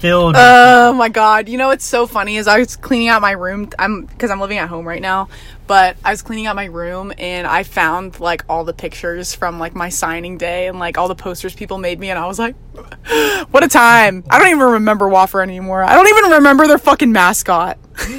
filled. 0.03 0.35
Oh 0.37 0.93
my 0.93 1.09
god! 1.09 1.49
You 1.49 1.57
know 1.57 1.69
what's 1.69 1.85
so 1.85 2.07
funny 2.07 2.37
is 2.37 2.49
I 2.49 2.59
was 2.59 2.77
cleaning 2.77 3.09
out 3.09 3.23
my 3.23 3.31
room. 3.31 3.71
I'm 3.79 4.05
because 4.05 4.31
I'm 4.31 4.41
living 4.41 4.59
at 4.59 4.69
home 4.69 4.87
right 4.87 5.01
now, 5.01 5.29
but 5.67 5.97
I 6.05 6.11
was 6.11 6.23
cleaning 6.23 6.47
out 6.47 6.57
my 6.57 6.65
room 6.67 7.12
and 7.17 7.47
I 7.47 7.62
found 7.62 8.19
like 8.21 8.45
all 8.49 8.65
the 8.65 8.73
pictures 8.73 9.35
from 9.35 9.59
like 9.59 9.75
my 9.75 9.88
signing 9.88 10.37
day 10.38 10.67
and 10.67 10.79
like 10.79 10.99
all 10.99 11.09
the 11.09 11.15
posters 11.15 11.55
people 11.55 11.79
made 11.79 11.99
me, 11.99 12.11
and 12.11 12.19
I 12.19 12.27
was 12.27 12.38
like, 12.38 12.57
"What 13.51 13.62
a 13.65 13.69
time!" 13.69 14.25
I 14.29 14.38
don't 14.38 14.49
even 14.49 14.61
remember 14.61 15.07
Wofford 15.07 15.45
anymore. 15.45 15.85
I 15.85 15.95
don't 15.95 16.09
even 16.09 16.33
remember 16.33 16.67
their 16.67 16.79
fucking 16.79 17.12
mascot. 17.12 17.79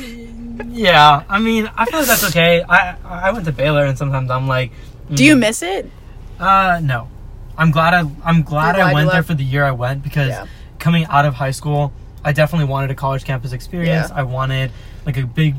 Yeah, 0.69 1.23
I 1.29 1.39
mean, 1.39 1.69
I 1.75 1.85
feel 1.85 1.99
like 1.99 2.07
that's 2.07 2.29
okay. 2.29 2.63
I 2.67 2.95
I 3.03 3.31
went 3.31 3.45
to 3.45 3.51
Baylor, 3.51 3.85
and 3.85 3.97
sometimes 3.97 4.29
I'm 4.29 4.47
like, 4.47 4.71
Do 5.11 5.25
you 5.25 5.35
miss 5.35 5.63
it? 5.63 5.89
uh, 6.39 6.79
no. 6.81 7.09
I'm 7.57 7.71
glad 7.71 7.93
I 7.93 7.99
I'm 8.23 8.41
glad 8.43 8.75
glad 8.75 8.79
I 8.79 8.93
went 8.93 9.11
there 9.11 9.23
for 9.23 9.33
the 9.33 9.43
year 9.43 9.63
I 9.63 9.71
went 9.71 10.03
because 10.03 10.29
Yeah. 10.29 10.45
Coming 10.83 11.05
out 11.05 11.25
of 11.25 11.33
high 11.33 11.51
school, 11.51 11.91
I 12.25 12.33
definitely 12.33 12.67
wanted 12.67 12.91
a 12.91 12.95
college 12.95 13.23
campus 13.23 13.53
experience. 13.53 14.09
Yeah. 14.09 14.15
I 14.19 14.23
wanted 14.23 14.71
like 15.05 15.17
a 15.17 15.25
big 15.25 15.55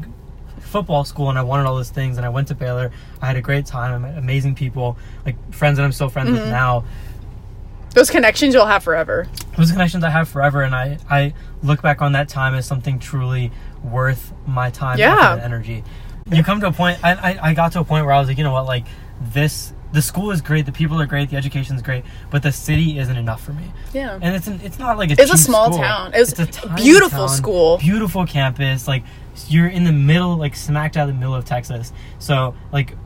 football 0.61 1.05
school, 1.05 1.31
and 1.31 1.39
I 1.39 1.43
wanted 1.43 1.67
all 1.67 1.75
those 1.77 1.91
things. 1.91 2.17
And 2.19 2.27
I 2.27 2.29
went 2.29 2.49
to 2.49 2.55
Baylor. 2.55 2.93
I 3.23 3.27
had 3.27 3.37
a 3.37 3.41
great 3.41 3.65
time. 3.67 3.93
I 3.95 3.99
met 4.09 4.19
amazing 4.19 4.55
people, 4.55 4.97
like 5.25 5.37
friends 5.53 5.79
that 5.79 5.85
I'm 5.85 5.93
still 5.93 6.09
friends 6.11 6.29
Mm-hmm. 6.31 6.39
with 6.41 6.49
now. 6.51 6.85
Those 7.95 8.11
connections 8.11 8.55
you'll 8.55 8.67
have 8.67 8.83
forever. 8.83 9.29
Those 9.57 9.71
connections 9.71 10.03
I 10.05 10.11
have 10.11 10.29
forever, 10.29 10.63
and 10.63 10.75
I 10.75 10.99
I 11.09 11.33
look 11.63 11.81
back 11.81 12.03
on 12.03 12.13
that 12.13 12.29
time 12.29 12.55
as 12.55 12.67
something 12.67 12.99
truly 12.99 13.53
worth 13.85 14.33
my 14.47 14.71
time, 14.71 14.99
Yeah. 14.99 15.35
and 15.35 15.43
energy. 15.43 15.85
You 16.31 16.43
come 16.43 16.59
to 16.61 16.67
a 16.69 16.73
point. 16.73 16.99
I, 17.05 17.13
I 17.15 17.51
I 17.51 17.55
got 17.55 17.73
to 17.73 17.81
a 17.81 17.85
point 17.85 18.05
where 18.07 18.15
I 18.15 18.19
was 18.19 18.27
like, 18.29 18.37
you 18.39 18.45
know 18.45 18.53
what, 18.53 18.67
like 18.67 18.87
this 19.21 19.73
the 19.95 20.03
school 20.03 20.31
is 20.31 20.41
great, 20.43 20.67
the 20.67 20.73
people 20.73 21.01
are 21.01 21.07
great, 21.07 21.31
the 21.31 21.37
education 21.37 21.77
is 21.77 21.83
great, 21.83 22.05
but 22.31 22.43
the 22.43 22.53
city 22.53 22.99
isn't 22.99 23.17
enough 23.17 23.43
for 23.43 23.53
me. 23.53 23.73
Yeah. 23.93 24.19
And 24.21 24.35
it's 24.37 24.47
an, 24.47 24.61
it's 24.63 24.79
not 24.79 24.99
like 24.99 25.11
a 25.11 25.15
It's 25.21 25.33
a 25.33 25.39
small 25.39 25.73
school. 25.73 25.79
town. 25.83 26.13
It 26.15 26.19
was 26.19 26.33
It's 26.39 26.63
a 26.63 26.69
beautiful 26.75 27.27
town, 27.27 27.37
school. 27.37 27.79
beautiful 27.79 28.27
campus. 28.27 28.87
Like 28.87 29.05
you're 29.49 29.69
in 29.69 29.85
the 29.85 29.93
middle, 29.93 30.37
like 30.37 30.55
smack 30.57 30.93
dab 30.93 31.09
in 31.09 31.15
the 31.15 31.21
middle 31.21 31.35
of 31.35 31.45
Texas. 31.45 31.93
So 32.19 32.55
like 32.73 32.97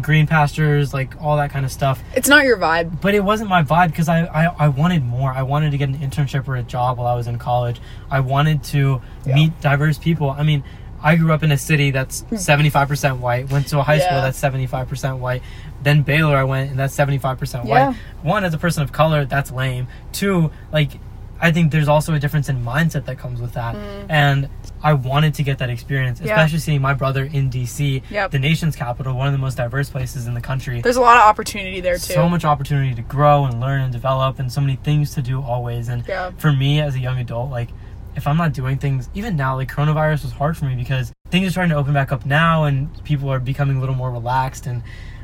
green 0.00 0.26
pastures, 0.26 0.92
like 0.94 1.20
all 1.22 1.36
that 1.38 1.50
kind 1.50 1.64
of 1.64 1.72
stuff. 1.72 2.02
It's 2.14 2.28
not 2.28 2.44
your 2.44 2.58
vibe. 2.58 3.00
But 3.00 3.14
it 3.14 3.20
wasn't 3.24 3.50
my 3.50 3.62
vibe 3.62 3.88
because 3.88 4.08
I, 4.08 4.24
I 4.26 4.44
I 4.66 4.68
wanted 4.68 5.04
more. 5.04 5.32
I 5.32 5.42
wanted 5.42 5.70
to 5.72 5.78
get 5.78 5.88
an 5.88 5.98
internship 5.98 6.46
or 6.48 6.56
a 6.56 6.62
job 6.62 6.98
while 6.98 7.06
I 7.06 7.14
was 7.16 7.26
in 7.26 7.38
college. 7.38 7.80
I 8.10 8.20
wanted 8.20 8.62
to 8.64 9.00
Yeah. 9.26 9.34
meet 9.34 9.60
diverse 9.60 9.98
people. 9.98 10.30
I 10.30 10.42
mean. 10.42 10.62
I 11.02 11.14
grew 11.16 11.30
up 11.30 11.42
in 11.42 11.52
a 11.52 11.58
city 11.58 11.90
that's 11.90 12.22
75% 12.32 13.18
white, 13.20 13.50
went 13.52 13.68
to 13.68 13.78
a 13.78 13.82
high 13.82 13.98
school 13.98 14.16
Hmm. 14.18 14.24
That's 14.24 14.40
75% 14.40 15.18
white. 15.18 15.42
Then 15.86 16.02
Baylor 16.02 16.36
I 16.36 16.42
went 16.42 16.70
and 16.70 16.76
that's 16.80 16.92
75% 16.96 17.64
Yeah. 17.64 17.90
white. 17.90 17.96
One, 18.22 18.42
as 18.42 18.52
a 18.52 18.58
person 18.58 18.82
of 18.82 18.90
color, 18.90 19.24
that's 19.24 19.52
lame. 19.52 19.86
Two, 20.10 20.50
like, 20.72 20.98
I 21.40 21.52
think 21.52 21.70
there's 21.70 21.86
also 21.86 22.12
a 22.12 22.18
difference 22.18 22.48
in 22.48 22.64
mindset 22.64 23.04
that 23.04 23.18
comes 23.18 23.40
with 23.40 23.52
that. 23.52 23.76
And 24.08 24.48
I 24.82 24.94
wanted 24.94 25.34
to 25.34 25.44
get 25.44 25.58
that 25.58 25.70
experience, 25.70 26.18
Hmm. 26.18 26.26
Yeah. 26.26 26.32
especially 26.34 26.58
seeing 26.58 26.82
my 26.82 26.92
brother 26.92 27.22
in 27.24 27.50
DC, 27.50 28.02
Yep. 28.10 28.32
the 28.32 28.38
nation's 28.40 28.74
capital, 28.74 29.14
one 29.14 29.28
of 29.28 29.32
the 29.32 29.38
most 29.38 29.56
diverse 29.58 29.88
places 29.88 30.26
in 30.26 30.34
the 30.34 30.40
country. 30.40 30.80
There's 30.80 30.96
a 30.96 31.00
lot 31.00 31.18
of 31.18 31.22
opportunity 31.22 31.80
there 31.80 31.98
too. 31.98 32.14
So 32.14 32.28
much 32.28 32.44
opportunity 32.44 32.92
to 32.96 33.02
grow 33.02 33.44
and 33.44 33.60
learn 33.60 33.80
and 33.82 33.92
develop, 33.92 34.40
and 34.40 34.50
so 34.50 34.60
many 34.60 34.74
things 34.82 35.14
to 35.14 35.22
do 35.22 35.40
always. 35.40 35.88
And 35.88 36.02
Yeah. 36.08 36.30
for 36.36 36.50
me 36.52 36.80
as 36.80 36.96
a 36.96 37.00
young 37.00 37.18
adult, 37.20 37.48
like, 37.52 37.68
if 38.16 38.26
I'm 38.26 38.38
not 38.38 38.52
doing 38.54 38.78
things, 38.78 39.08
even 39.14 39.36
now, 39.36 39.54
like, 39.54 39.70
coronavirus 39.70 40.24
was 40.24 40.32
hard 40.32 40.56
for 40.56 40.64
me 40.64 40.74
because 40.74 41.12
things 41.30 41.46
are 41.46 41.50
starting 41.52 41.70
to 41.70 41.76
open 41.76 41.92
back 41.94 42.10
up 42.10 42.26
now, 42.26 42.64
and 42.64 42.88
people 43.04 43.30
are 43.30 43.38
becoming 43.38 43.76
a 43.76 43.80
little 43.80 43.94
more 43.94 44.10
relaxed. 44.10 44.66
And 44.66 44.82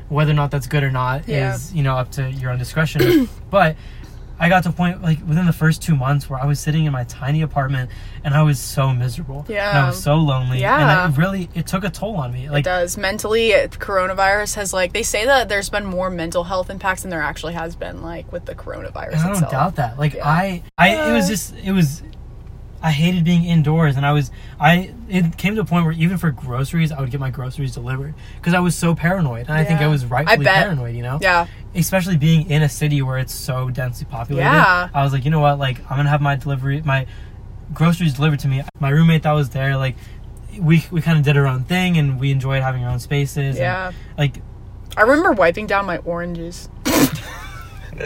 whether 0.09 0.31
or 0.31 0.35
not 0.35 0.51
that's 0.51 0.67
good 0.67 0.83
or 0.83 0.91
not 0.91 1.27
Yeah. 1.27 1.55
is, 1.55 1.73
you 1.73 1.83
know, 1.83 1.95
up 1.97 2.11
to 2.11 2.29
your 2.29 2.51
own 2.51 2.59
discretion. 2.59 3.29
but 3.49 3.75
I 4.39 4.49
got 4.49 4.63
to 4.63 4.69
a 4.69 4.71
point 4.73 5.01
like 5.01 5.19
within 5.27 5.45
the 5.45 5.53
first 5.53 5.81
two 5.81 5.95
months 5.95 6.29
where 6.29 6.39
I 6.39 6.45
was 6.45 6.59
sitting 6.59 6.85
in 6.85 6.91
my 6.91 7.03
tiny 7.05 7.43
apartment 7.43 7.91
and 8.23 8.33
I 8.33 8.41
was 8.41 8.59
so 8.59 8.91
miserable. 8.91 9.45
And 9.47 9.57
I 9.59 9.87
was 9.87 10.01
so 10.03 10.15
lonely. 10.15 10.59
Yeah. 10.59 11.05
And 11.05 11.13
it 11.13 11.17
really 11.17 11.49
it 11.53 11.67
took 11.67 11.83
a 11.83 11.89
toll 11.89 12.15
on 12.17 12.33
me. 12.33 12.45
it 12.47 12.51
Like 12.51 12.65
does 12.65 12.97
mentally. 12.97 13.51
it- 13.51 13.71
Coronavirus 13.79 14.55
has 14.55 14.73
like 14.73 14.91
they 14.91 15.03
say 15.03 15.25
that 15.25 15.49
there's 15.49 15.69
been 15.69 15.85
more 15.85 16.09
mental 16.09 16.43
health 16.43 16.69
impacts 16.69 17.03
than 17.03 17.11
there 17.11 17.21
actually 17.21 17.53
has 17.53 17.75
been 17.75 18.01
like 18.01 18.31
with 18.33 18.45
the 18.45 18.55
coronavirus 18.55 19.15
I 19.19 19.23
don't 19.23 19.31
itself. 19.33 19.51
doubt 19.51 19.75
that. 19.77 19.99
Like 19.99 20.15
Yeah. 20.15 20.27
I 20.27 20.63
I 20.77 21.09
it 21.11 21.13
was 21.13 21.27
just 21.29 21.53
it 21.63 21.71
was 21.71 22.01
I 22.83 22.91
hated 22.91 23.23
being 23.23 23.45
indoors 23.45 23.95
and 23.95 24.05
I 24.05 24.11
was 24.11 24.29
I 24.59 24.93
it 25.07 25.37
came 25.37 25.55
to 25.55 25.61
a 25.61 25.65
point 25.65 25.85
where 25.85 25.93
even 25.93 26.17
for 26.17 26.31
groceries 26.31 26.91
I 26.91 26.99
would 26.99 27.09
get 27.09 27.19
my 27.21 27.29
groceries 27.29 27.73
delivered 27.73 28.13
because 28.35 28.53
I 28.53 28.59
was 28.59 28.75
so 28.75 28.93
paranoid. 28.93 29.47
And 29.47 29.57
I 29.57 29.63
think 29.63 29.79
I 29.79 29.87
was 29.87 30.05
rightfully 30.05 30.43
bet. 30.43 30.63
paranoid, 30.63 30.93
you 30.93 31.01
know? 31.01 31.17
Yeah, 31.21 31.47
especially 31.73 32.17
being 32.17 32.49
in 32.49 32.61
a 32.61 32.69
city 32.69 33.01
where 33.01 33.17
it's 33.17 33.33
so 33.33 33.69
densely 33.69 34.05
populated. 34.05 34.45
Yeah. 34.45 34.89
I 34.93 35.03
was 35.03 35.13
like, 35.13 35.23
you 35.25 35.31
know 35.31 35.39
what? 35.39 35.59
Like, 35.59 35.79
I'm 35.89 35.97
gonna 35.97 36.09
have 36.09 36.21
my 36.21 36.35
delivery, 36.35 36.81
my 36.81 37.07
groceries 37.73 38.13
delivered 38.15 38.39
to 38.39 38.47
me. 38.47 38.63
My 38.79 38.89
roommate 38.89 39.23
that 39.23 39.31
was 39.31 39.49
there, 39.49 39.77
like, 39.77 39.95
we 40.59 40.85
we 40.91 41.01
kind 41.01 41.17
of 41.17 41.23
did 41.23 41.37
our 41.37 41.47
own 41.47 41.63
thing, 41.63 41.97
and 41.97 42.19
we 42.19 42.31
enjoyed 42.31 42.61
having 42.61 42.83
our 42.83 42.91
own 42.91 42.99
spaces. 42.99 43.55
and, 43.55 43.57
yeah. 43.57 43.91
like, 44.17 44.41
I 44.95 45.01
remember 45.01 45.31
wiping 45.31 45.67
down 45.67 45.85
my 45.85 45.97
oranges. 45.99 46.69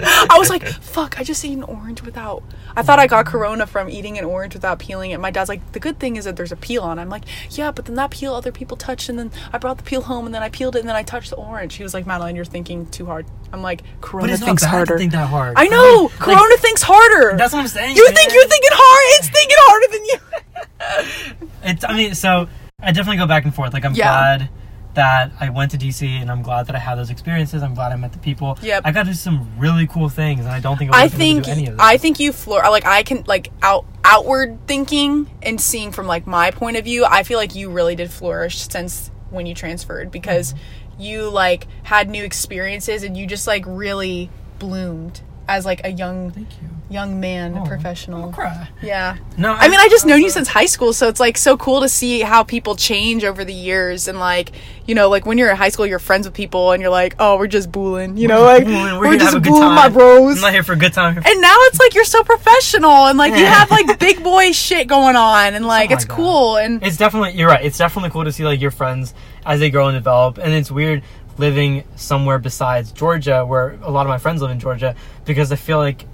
I 0.30 0.38
was 0.38 0.50
like, 0.50 0.66
"Fuck! 0.68 1.20
I 1.20 1.24
just 1.24 1.44
ate 1.46 1.54
an 1.54 1.64
orange 1.64 2.02
without." 2.04 2.44
I 2.76 2.84
thought 2.84 3.00
I 3.00 3.08
got 3.08 3.26
corona 3.26 3.66
from 3.66 3.90
eating 3.90 4.18
an 4.18 4.26
orange 4.26 4.54
without 4.54 4.80
peeling 4.80 5.12
it. 5.12 5.20
My 5.20 5.32
dad's 5.32 5.50
like, 5.50 5.72
"The 5.72 5.80
good 5.80 6.00
thing 6.00 6.16
is 6.16 6.26
that 6.26 6.36
there's 6.36 6.52
a 6.52 6.56
peel 6.56 6.84
on." 6.84 7.00
I'm 7.00 7.10
like, 7.10 7.24
"Yeah, 7.52 7.72
but 7.72 7.86
then 7.86 7.96
that 7.96 8.12
peel 8.12 8.34
other 8.34 8.52
people 8.52 8.78
touched, 8.78 9.10
and 9.10 9.18
then 9.18 9.32
I 9.54 9.58
brought 9.58 9.78
the 9.78 9.84
peel 9.84 10.02
home, 10.02 10.26
and 10.26 10.34
then 10.36 10.44
I 10.44 10.50
peeled 10.50 10.76
it, 10.76 10.80
and 10.80 10.90
then 10.90 10.96
I 10.96 11.04
touched 11.04 11.30
the 11.32 11.36
orange." 11.38 11.76
He 11.76 11.84
was 11.84 11.94
like, 11.94 12.06
"Madeline, 12.06 12.36
you're 12.36 12.46
thinking 12.46 12.86
too 12.88 13.06
hard." 13.06 13.26
I'm 13.54 13.62
like, 13.62 13.82
but 13.84 14.02
"Corona 14.02 14.32
it's 14.34 14.42
not 14.42 14.48
thinks 14.48 14.64
bad 14.64 14.70
harder." 14.70 14.94
to 14.94 15.00
think 15.00 15.12
that 15.14 15.28
hard. 15.28 15.54
I 15.58 15.68
know. 15.68 16.10
Like, 16.12 16.20
corona 16.20 16.58
thinks 16.58 16.82
harder. 16.84 17.38
that's 17.38 17.54
what 17.54 17.60
I'm 17.62 17.68
saying. 17.68 17.96
you 17.96 18.06
man. 18.06 18.14
think 18.16 18.34
you're 18.34 18.48
thinking 18.48 18.70
hard? 18.74 19.20
It's 19.20 19.30
thinking 19.30 19.58
harder 19.60 19.94
than 19.94 20.06
you. 20.06 21.38
It's. 21.64 21.84
I 21.84 21.96
mean, 21.98 22.14
so 22.16 22.48
I 22.82 22.92
definitely 22.92 23.18
go 23.18 23.28
back 23.28 23.44
and 23.46 23.54
forth. 23.54 23.74
Like, 23.74 23.86
I'm 23.86 23.94
Yeah. 23.94 24.06
glad 24.38 24.50
that 24.98 25.32
I 25.40 25.50
went 25.50 25.72
to 25.72 25.78
DC, 25.78 26.06
and 26.06 26.30
I'm 26.30 26.42
glad 26.42 26.68
that 26.68 26.76
I 26.76 26.80
had 26.80 26.96
those 26.96 27.10
experiences. 27.10 27.64
I'm 27.64 27.74
glad 27.74 27.92
I 27.92 27.96
met 27.96 28.12
the 28.12 28.20
people. 28.20 28.58
Yep. 28.62 28.82
I 28.84 28.92
got 28.92 29.04
to 29.04 29.12
do 29.12 29.16
some 29.16 29.48
really 29.58 29.88
cool 29.88 30.10
things, 30.10 30.42
and 30.42 30.50
I 30.50 30.60
don't 30.60 30.78
think 30.78 30.92
I, 30.92 31.02
I 31.02 31.04
was 31.06 31.14
think 31.14 31.46
do 31.46 31.52
any 31.52 31.68
of 31.68 31.78
them. 31.78 31.80
I 31.80 31.98
think 31.98 32.20
you 32.20 32.34
floor 32.34 32.62
like 32.64 32.86
I 32.86 33.04
can 33.04 33.24
like 33.28 33.52
out 33.62 33.86
outward 34.04 34.58
thinking 34.68 35.30
and 35.42 35.62
seeing 35.62 35.92
from 35.92 36.08
like 36.08 36.28
my 36.28 36.52
point 36.52 36.78
of 36.78 36.84
view. 36.84 37.06
I 37.06 37.24
feel 37.24 37.38
like 37.38 37.56
you 37.56 37.70
really 37.70 37.96
did 37.96 38.12
flourish 38.12 38.58
since 38.68 39.12
when 39.30 39.46
you 39.46 39.56
transferred 39.56 40.12
because 40.12 40.54
Mm-hmm. 40.98 41.04
you 41.04 41.30
like 41.30 41.68
had 41.84 42.10
new 42.10 42.24
experiences 42.24 43.04
and 43.04 43.16
you 43.16 43.28
just 43.28 43.46
like 43.46 43.64
really 43.68 44.30
bloomed 44.58 45.22
as 45.48 45.64
like 45.66 45.82
a 45.86 45.90
young 45.90 46.32
Thank 46.32 46.60
you. 46.62 46.70
Young 46.90 47.20
man, 47.20 47.58
Oh, 47.58 47.66
professional. 47.66 48.34
Yeah. 48.82 49.18
No, 49.38 49.54
I 49.54 49.68
mean, 49.68 49.80
I 49.80 49.88
just 49.90 50.06
known 50.06 50.22
you 50.22 50.30
since 50.30 50.48
high 50.48 50.66
school, 50.66 50.94
so 50.94 51.08
it's 51.08 51.20
like 51.20 51.38
so 51.38 51.58
cool 51.58 51.82
to 51.82 51.90
see 51.90 52.22
how 52.22 52.44
people 52.44 52.76
change 52.76 53.24
over 53.24 53.44
the 53.44 53.54
years. 53.54 54.08
And 54.08 54.20
like, 54.20 54.52
you 54.86 54.96
know, 54.96 55.10
like 55.10 55.26
when 55.26 55.38
you're 55.38 55.50
in 55.50 55.58
high 55.58 55.70
school, 55.70 55.86
you're 55.86 56.00
friends 56.00 56.26
with 56.26 56.34
people, 56.34 56.72
and 56.72 56.82
you're 56.82 56.92
like, 56.92 57.16
oh, 57.20 57.38
we're 57.38 57.48
just 57.48 57.72
booling, 57.72 58.18
you 58.18 58.28
know, 58.28 58.42
like 58.44 58.66
We're, 58.66 59.00
we're, 59.00 59.18
just 59.18 59.34
have 59.34 59.42
a 59.42 59.44
good 59.44 59.50
booling 59.52 59.76
my 59.76 59.90
bros. 59.90 60.38
I'm 60.38 60.42
not 60.42 60.54
here 60.54 60.64
for 60.64 60.74
a 60.74 60.78
good 60.78 60.94
time. 60.94 61.18
And 61.18 61.42
now 61.42 61.56
it's 61.62 61.80
like 61.80 61.94
you're 61.94 62.06
so 62.06 62.24
professional, 62.24 63.08
and 63.08 63.18
like 63.18 63.36
you 63.36 63.46
have 63.46 63.70
like 63.70 64.00
big 64.08 64.24
boy 64.24 64.52
shit 64.52 64.88
going 64.88 65.16
on, 65.16 65.56
and 65.56 65.66
like 65.66 65.92
oh 65.92 65.94
it's 65.96 66.04
like 66.04 66.10
that. 66.10 66.16
cool. 66.16 66.58
And 66.58 66.84
It's 66.84 66.98
definitely 66.98 67.34
you're 67.34 67.50
right. 67.50 67.64
It's 67.64 67.78
definitely 67.78 68.12
cool 68.12 68.24
to 68.24 68.32
see 68.32 68.46
like 68.46 68.62
your 68.62 68.72
friends 68.72 69.14
as 69.46 69.60
they 69.60 69.70
grow 69.70 69.88
and 69.88 69.96
develop, 69.98 70.38
and 70.38 70.54
it's 70.54 70.72
weird 70.72 71.04
living 71.38 71.84
somewhere 71.96 72.40
besides 72.40 72.92
Georgia, 72.92 73.46
where 73.46 73.78
a 73.84 73.92
lot 73.92 74.06
of 74.06 74.10
my 74.10 74.18
friends 74.18 74.42
live 74.42 74.52
in 74.52 74.60
Georgia, 74.60 74.96
because 75.26 75.52
I 75.52 75.56
feel 75.56 75.78
like 75.78 76.06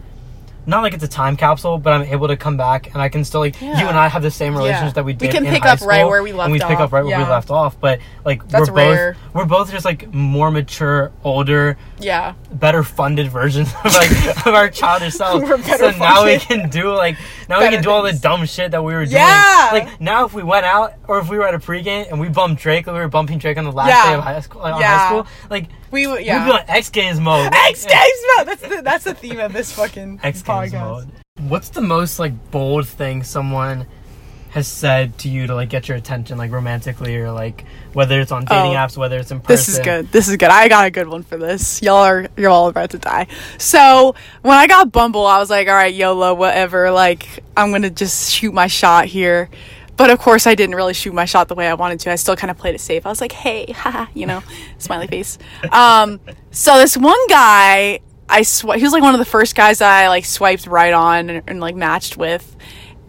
not 0.65 0.81
like 0.81 0.93
it's 0.93 1.03
a 1.03 1.07
time 1.07 1.35
capsule, 1.35 1.77
but 1.77 1.91
I'm 1.93 2.03
able 2.03 2.27
to 2.29 2.37
come 2.37 2.55
back 2.57 2.87
and 2.93 3.01
I 3.01 3.09
can 3.09 3.23
still 3.25 3.41
like 3.41 3.59
Yeah. 3.61 3.79
you 3.81 3.87
and 3.87 3.97
I 3.97 4.07
have 4.07 4.21
the 4.21 4.31
same 4.31 4.55
relationship 4.55 4.87
Yeah. 4.87 4.93
that 4.93 5.05
we 5.05 5.13
did. 5.13 5.27
We 5.27 5.31
can 5.33 5.45
in 5.45 5.53
pick 5.53 5.63
high 5.63 5.71
up 5.73 5.81
right 5.81 6.05
where 6.05 6.23
we 6.23 6.31
and 6.31 6.51
we 6.51 6.59
left 6.59 6.69
pick 6.69 6.79
off. 6.79 6.85
up 6.87 6.91
right 6.93 7.03
where 7.05 7.17
we 7.17 7.23
left 7.25 7.51
off. 7.51 7.79
But 7.79 7.99
like 8.23 8.47
That's 8.47 8.69
we're 8.69 8.75
rare. 8.75 9.13
both 9.13 9.33
we're 9.35 9.45
both 9.45 9.71
just 9.71 9.83
like 9.85 10.13
more 10.13 10.51
mature, 10.51 11.11
older, 11.23 11.77
yeah, 11.99 12.33
better 12.51 12.83
funded 12.83 13.27
versions 13.29 13.73
of 13.83 13.93
like 13.93 14.11
of 14.47 14.53
our 14.53 14.69
childish 14.69 15.15
selves. 15.15 15.43
Better 15.49 15.91
so 15.91 15.97
now 15.99 16.23
we 16.25 16.37
can 16.39 16.69
do 16.69 16.93
like 16.95 17.17
now 17.49 17.59
we 17.61 17.69
can 17.69 17.83
do 17.83 17.89
all 17.89 18.01
the 18.03 18.13
dumb 18.13 18.45
shit 18.45 18.71
that 18.71 18.83
we 18.83 18.93
were 18.93 19.05
doing. 19.05 19.17
Yeah. 19.17 19.69
Like 19.73 19.99
now 20.01 20.25
if 20.25 20.33
we 20.33 20.43
went 20.43 20.65
out 20.65 20.93
or 21.07 21.19
if 21.19 21.29
we 21.29 21.37
were 21.37 21.47
at 21.47 21.53
a 21.55 21.59
pregame 21.59 22.09
and 22.09 22.19
we 22.19 22.29
bumped 22.29 22.61
Drake 22.61 22.87
like 22.87 22.93
we 22.93 22.99
were 22.99 23.07
bumping 23.09 23.37
Drake 23.37 23.57
on 23.57 23.65
the 23.65 23.71
last 23.71 23.89
Yeah. 23.89 24.11
day 24.11 24.17
of 24.17 24.23
high 24.23 24.39
school 24.39 24.61
like, 24.61 24.73
on 24.75 24.79
Yeah. 24.81 24.97
high 24.97 25.07
school, 25.09 25.27
like 25.49 25.65
we 25.93 26.07
would. 26.07 26.17
we'd 26.17 26.23
be 26.23 26.25
Yeah, 26.25 26.49
on 26.51 26.63
X 26.67 26.89
Games 26.89 27.19
mode. 27.21 27.49
X 27.69 27.85
Games 27.85 28.19
mode. 28.37 28.47
That's 28.47 28.61
the 28.61 28.81
that's 28.83 29.03
the 29.05 29.13
theme 29.13 29.39
of 29.39 29.53
this 29.53 29.71
fucking 29.71 30.19
X 30.23 30.41
Games 30.41 30.73
podcast. 30.73 30.81
mode. 30.89 31.07
What's 31.47 31.69
the 31.69 31.81
most 31.81 32.19
like 32.19 32.51
bold 32.51 32.87
thing 32.87 33.23
someone 33.23 33.87
has 34.49 34.67
said 34.67 35.17
to 35.17 35.29
you 35.29 35.47
to 35.47 35.55
like 35.55 35.67
get 35.69 35.87
your 35.87 35.97
attention 35.97 36.37
like 36.37 36.51
romantically 36.51 37.15
or 37.17 37.31
like 37.31 37.65
whether 37.93 38.21
it's 38.21 38.31
on 38.31 38.45
dating 38.45 38.73
Oh. 38.73 38.77
apps 38.77 38.95
whether 38.95 39.17
it's 39.17 39.31
in 39.31 39.39
person 39.39 39.51
This 39.55 39.67
is 39.67 39.79
good. 39.79 40.11
This 40.11 40.27
is 40.27 40.37
good. 40.37 40.49
I 40.49 40.67
got 40.67 40.85
a 40.85 40.91
good 40.91 41.07
one 41.07 41.23
for 41.23 41.37
this. 41.37 41.81
Y'all 41.81 41.95
are 42.03 42.27
you're 42.37 42.51
all 42.51 42.67
about 42.67 42.91
to 42.91 42.99
die. 42.99 43.25
So 43.57 44.13
when 44.43 44.55
I 44.55 44.67
got 44.67 44.91
Bumble, 44.91 45.25
I 45.25 45.39
was 45.39 45.49
like, 45.49 45.67
all 45.67 45.73
right, 45.73 45.91
YOLO, 45.93 46.35
whatever. 46.35 46.91
Like 46.91 47.43
I'm 47.57 47.71
gonna 47.71 47.89
just 47.89 48.31
shoot 48.31 48.53
my 48.53 48.67
shot 48.67 49.05
here. 49.05 49.49
But 50.03 50.09
of 50.09 50.19
course, 50.19 50.47
I 50.47 50.53
didn't 50.53 50.75
really 50.75 50.93
shoot 50.93 51.13
my 51.13 51.23
shot 51.23 51.47
the 51.47 51.55
way 51.55 51.65
I 51.65 51.75
wanted 51.75 52.01
to. 52.01 52.11
I 52.11 52.15
still 52.15 52.35
kind 52.35 52.51
of 52.51 52.57
played 52.57 52.75
it 52.75 52.81
safe. 52.81 53.05
I 53.05 53.09
was 53.09 53.21
like, 53.21 53.31
hey, 53.31 53.71
haha, 53.71 54.07
you 54.13 54.25
know, 54.25 54.43
smiley 54.77 55.07
face. 55.07 55.37
Um, 55.71 56.19
so 56.51 56.77
this 56.77 56.97
one 56.97 57.27
guy, 57.29 58.01
I 58.27 58.41
sw- 58.41 58.73
he 58.75 58.83
was 58.83 58.91
like 58.91 59.01
one 59.01 59.15
of 59.15 59.19
the 59.19 59.25
first 59.25 59.55
guys 59.55 59.79
I 59.79 60.09
like 60.09 60.25
swiped 60.25 60.67
right 60.67 60.93
on 60.93 61.29
and, 61.29 61.43
and 61.47 61.61
like 61.61 61.77
matched 61.77 62.17
with, 62.17 62.53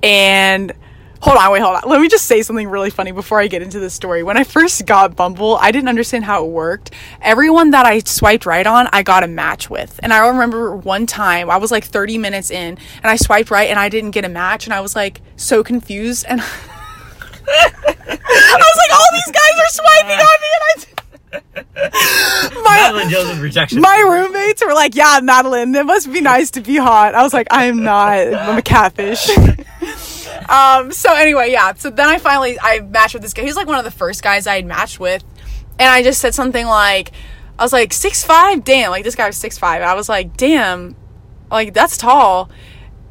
and 0.05 0.73
hold 1.21 1.37
on, 1.37 1.51
wait, 1.51 1.63
hold 1.63 1.75
on. 1.75 1.83
Let 1.85 2.01
me 2.01 2.09
just 2.09 2.27
say 2.27 2.43
something 2.43 2.69
really 2.69 2.91
funny 2.91 3.11
before 3.11 3.41
I 3.41 3.49
get 3.49 3.61
into 3.61 3.81
the 3.81 3.91
story. 3.91 4.23
When 4.23 4.37
I 4.37 4.45
first 4.45 4.87
got 4.87 5.17
Bumble, 5.17 5.57
I 5.57 5.73
didn't 5.73 5.89
understand 5.89 6.25
how 6.25 6.45
it 6.45 6.49
worked. 6.49 6.93
Everyone 7.21 7.73
that 7.73 7.87
I 7.87 7.99
swiped 7.99 8.47
right 8.47 8.69
on, 8.69 8.89
I 8.93 9.03
got 9.03 9.25
a 9.25 9.27
match 9.27 9.69
with. 9.69 9.99
And 10.01 10.13
I 10.13 10.29
remember 10.29 10.77
one 10.77 11.07
time, 11.07 11.51
I 11.51 11.57
was 11.57 11.73
like 11.73 11.83
30 11.83 12.19
minutes 12.19 12.53
in, 12.53 12.79
and 13.03 13.11
I 13.11 13.17
swiped 13.17 13.51
right 13.51 13.69
and 13.69 13.81
I 13.81 13.89
didn't 13.89 14.13
get 14.13 14.25
a 14.25 14.29
match, 14.29 14.67
and 14.67 14.73
I 14.73 14.81
was 14.81 14.95
like 14.95 15.23
so 15.35 15.65
confused. 15.65 16.25
And 16.29 16.41
I 17.47 18.57
was 18.59 18.79
like, 18.79 18.93
all 18.93 19.11
these 19.13 19.33
guys 19.33 19.57
are 19.61 19.69
swiping 19.69 20.21
on 20.21 20.37
me, 20.41 20.49
and 20.55 20.63
I. 20.65 20.95
Madeline 22.65 23.11
My, 23.11 23.41
rejection 23.41 23.81
my 23.81 23.99
roommates 23.99 24.65
were 24.65 24.75
like, 24.75 24.95
"Yeah, 24.95 25.21
Madeline, 25.23 25.75
it 25.75 25.85
must 25.85 26.13
be 26.13 26.21
nice 26.21 26.51
to 26.53 26.61
be 26.61 26.77
hot." 26.77 27.15
I 27.15 27.23
was 27.23 27.33
like, 27.33 27.49
"I 27.51 27.65
am 27.65 27.83
not. 27.83 28.19
I'm 28.19 28.59
a 28.59 28.63
catfish." 28.63 29.29
um. 30.49 30.93
So 30.93 31.15
anyway, 31.15 31.51
yeah. 31.51 31.75
So 31.75 31.91
then 31.91 32.09
I 32.09 32.19
finally 32.19 32.59
I 32.61 32.81
matched 32.81 33.15
with 33.15 33.23
this 33.23 33.35
guy. 33.35 33.43
He's 33.43 33.57
like 33.57 33.67
one 33.67 33.79
of 33.79 33.85
the 33.85 33.91
first 33.91 34.23
guys 34.23 34.47
I 34.47 34.57
had 34.57 34.67
matched 34.67 35.01
with, 35.01 35.25
and 35.79 35.89
I 35.89 36.03
just 36.03 36.21
said 36.21 36.35
something 36.35 36.67
like, 36.67 37.13
"I 37.59 37.63
was 37.63 37.73
like 37.73 37.93
six 37.93 38.25
five. 38.25 38.65
Damn, 38.65 38.91
like 38.91 39.05
this 39.05 39.15
guy 39.15 39.27
was 39.27 39.37
six 39.37 39.59
five. 39.59 39.83
I 39.83 39.95
was 39.95 40.09
like, 40.09 40.37
damn, 40.37 40.97
like 41.51 41.75
that's 41.75 41.97
tall." 41.97 42.51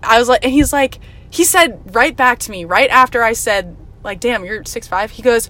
I 0.02 0.20
was 0.20 0.28
like, 0.28 0.44
and 0.44 0.54
he's 0.54 0.74
like, 0.74 1.00
he 1.30 1.44
said 1.46 1.96
right 1.96 2.16
back 2.16 2.40
to 2.40 2.52
me 2.52 2.66
right 2.66 2.90
after 2.90 3.24
I 3.24 3.34
said, 3.34 3.76
like, 4.04 4.20
damn, 4.20 4.46
you're 4.46 4.64
six 4.66 4.88
five. 4.88 5.12
He 5.12 5.22
goes, 5.22 5.50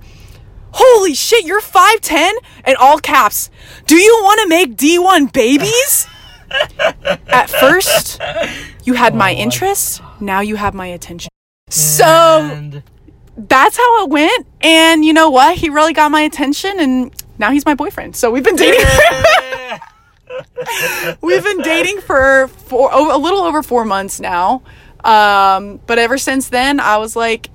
holy 0.74 1.14
shit, 1.14 1.46
you're 1.46 1.62
5'10? 1.62 2.34
And 2.66 2.76
all 2.78 3.00
caps, 3.00 3.50
do 3.86 3.96
you 3.96 4.20
want 4.24 4.42
to 4.42 4.48
make 4.48 4.76
D1 4.76 5.32
babies? 5.32 6.08
At 7.28 7.50
first, 7.50 8.22
you 8.84 8.94
had 8.94 9.16
my 9.16 9.32
Oh 9.32 9.34
my 9.34 9.34
interest, 9.34 10.02
now 10.20 10.42
you 10.42 10.56
have 10.56 10.74
my 10.74 10.88
attention. 10.88 11.30
So 11.70 12.82
that's 13.36 13.78
how 13.78 14.04
it 14.04 14.10
went. 14.10 14.48
And 14.62 15.04
you 15.04 15.14
know 15.14 15.30
what? 15.30 15.58
He 15.58 15.70
really 15.70 15.94
got 15.94 16.12
my 16.12 16.22
attention, 16.22 16.80
and 16.80 17.12
now 17.40 17.52
he's 17.52 17.66
my 17.66 17.74
boyfriend. 17.74 18.16
So 18.16 18.30
we've 18.30 18.44
been 18.44 18.56
dating. 18.56 18.86
we've 21.22 21.44
been 21.44 21.62
dating 21.62 22.02
for 22.02 22.50
four, 22.50 22.90
oh, 22.92 23.16
a 23.16 23.20
little 23.20 23.40
over 23.40 23.64
four 23.64 23.86
months 23.86 24.20
now. 24.20 24.62
Um, 25.04 25.80
but 25.88 25.98
ever 25.98 26.18
since 26.18 26.50
then, 26.50 26.80
I 26.80 26.98
was 26.98 27.16
like, 27.16 27.50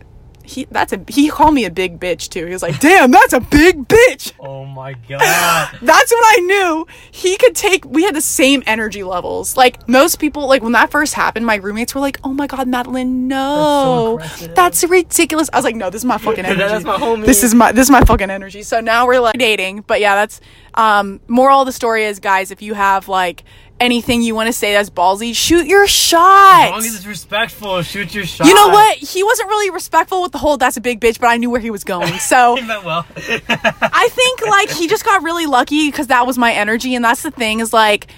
he 0.48 0.66
that's 0.70 0.92
a 0.92 1.04
he 1.08 1.28
called 1.28 1.54
me 1.54 1.64
a 1.66 1.70
big 1.70 2.00
bitch 2.00 2.28
too. 2.30 2.46
He 2.46 2.52
was 2.52 2.62
like, 2.62 2.80
"Damn, 2.80 3.10
that's 3.10 3.32
a 3.32 3.40
big 3.40 3.86
bitch." 3.86 4.32
oh 4.40 4.64
my 4.64 4.94
god. 5.08 5.78
That's 5.82 6.12
when 6.12 6.24
I 6.24 6.36
knew 6.42 6.86
he 7.10 7.36
could 7.36 7.54
take. 7.54 7.84
We 7.84 8.04
had 8.04 8.14
the 8.14 8.20
same 8.20 8.62
energy 8.66 9.02
levels. 9.02 9.56
Like 9.56 9.86
most 9.88 10.18
people, 10.18 10.46
like 10.46 10.62
when 10.62 10.72
that 10.72 10.90
first 10.90 11.14
happened, 11.14 11.44
my 11.44 11.56
roommates 11.56 11.94
were 11.94 12.00
like, 12.00 12.18
"Oh 12.24 12.32
my 12.32 12.46
god, 12.46 12.66
Madeline, 12.68 13.28
no, 13.28 14.14
aggressive." 14.14 14.54
that's, 14.54 14.84
ridiculous." 14.84 15.50
I 15.52 15.56
was 15.56 15.64
like, 15.64 15.76
"No, 15.76 15.90
this 15.90 16.00
is 16.00 16.06
my 16.06 16.18
fucking 16.18 16.44
energy. 16.44 16.60
That's 16.60 16.84
my 16.84 16.96
homie. 16.96 17.26
This 17.26 17.44
is 17.44 17.54
my 17.54 17.72
this 17.72 17.86
is 17.86 17.90
my 17.90 18.02
fucking 18.04 18.30
energy." 18.30 18.62
So 18.62 18.80
now 18.80 19.06
we're 19.06 19.20
like 19.20 19.38
dating. 19.38 19.82
But 19.82 20.00
yeah, 20.00 20.14
that's 20.14 20.40
um. 20.74 21.20
Moral 21.28 21.60
of 21.60 21.66
the 21.66 21.72
story 21.72 22.04
is, 22.04 22.20
guys, 22.20 22.50
if 22.50 22.62
you 22.62 22.74
have 22.74 23.08
like 23.08 23.44
anything 23.80 24.22
you 24.22 24.34
want 24.34 24.46
to 24.48 24.52
say 24.52 24.72
that's 24.72 24.90
ballsy, 24.90 25.34
shoot 25.34 25.66
your 25.66 25.86
shot. 25.86 26.64
As 26.64 26.70
long 26.70 26.78
as 26.80 26.94
it's 26.96 27.06
respectful, 27.06 27.82
shoot 27.82 28.14
your 28.14 28.24
shot. 28.24 28.46
you 28.46 28.54
know 28.54 28.68
what? 28.68 28.98
He 28.98 29.22
wasn't 29.22 29.48
really 29.48 29.70
respectful 29.70 30.22
with 30.22 30.32
the 30.32 30.38
whole 30.38 30.56
"that's 30.56 30.76
a 30.76 30.80
big 30.80 31.00
bitch," 31.00 31.20
but 31.20 31.28
I 31.28 31.36
knew 31.36 31.50
where 31.50 31.60
he 31.60 31.70
was 31.70 31.84
going. 31.84 32.12
So 32.18 32.56
He 32.56 32.62
meant 32.62 32.84
well. 32.84 33.06
I 33.16 34.08
think 34.10 34.46
like 34.46 34.70
he 34.70 34.86
just 34.88 35.04
got 35.04 35.22
really 35.22 35.46
lucky 35.46 35.88
because 35.88 36.08
that 36.08 36.26
was 36.26 36.36
my 36.36 36.52
energy, 36.52 36.94
and 36.94 37.04
that's 37.04 37.22
the 37.22 37.30
thing 37.30 37.60
is 37.60 37.72
like 37.72 38.08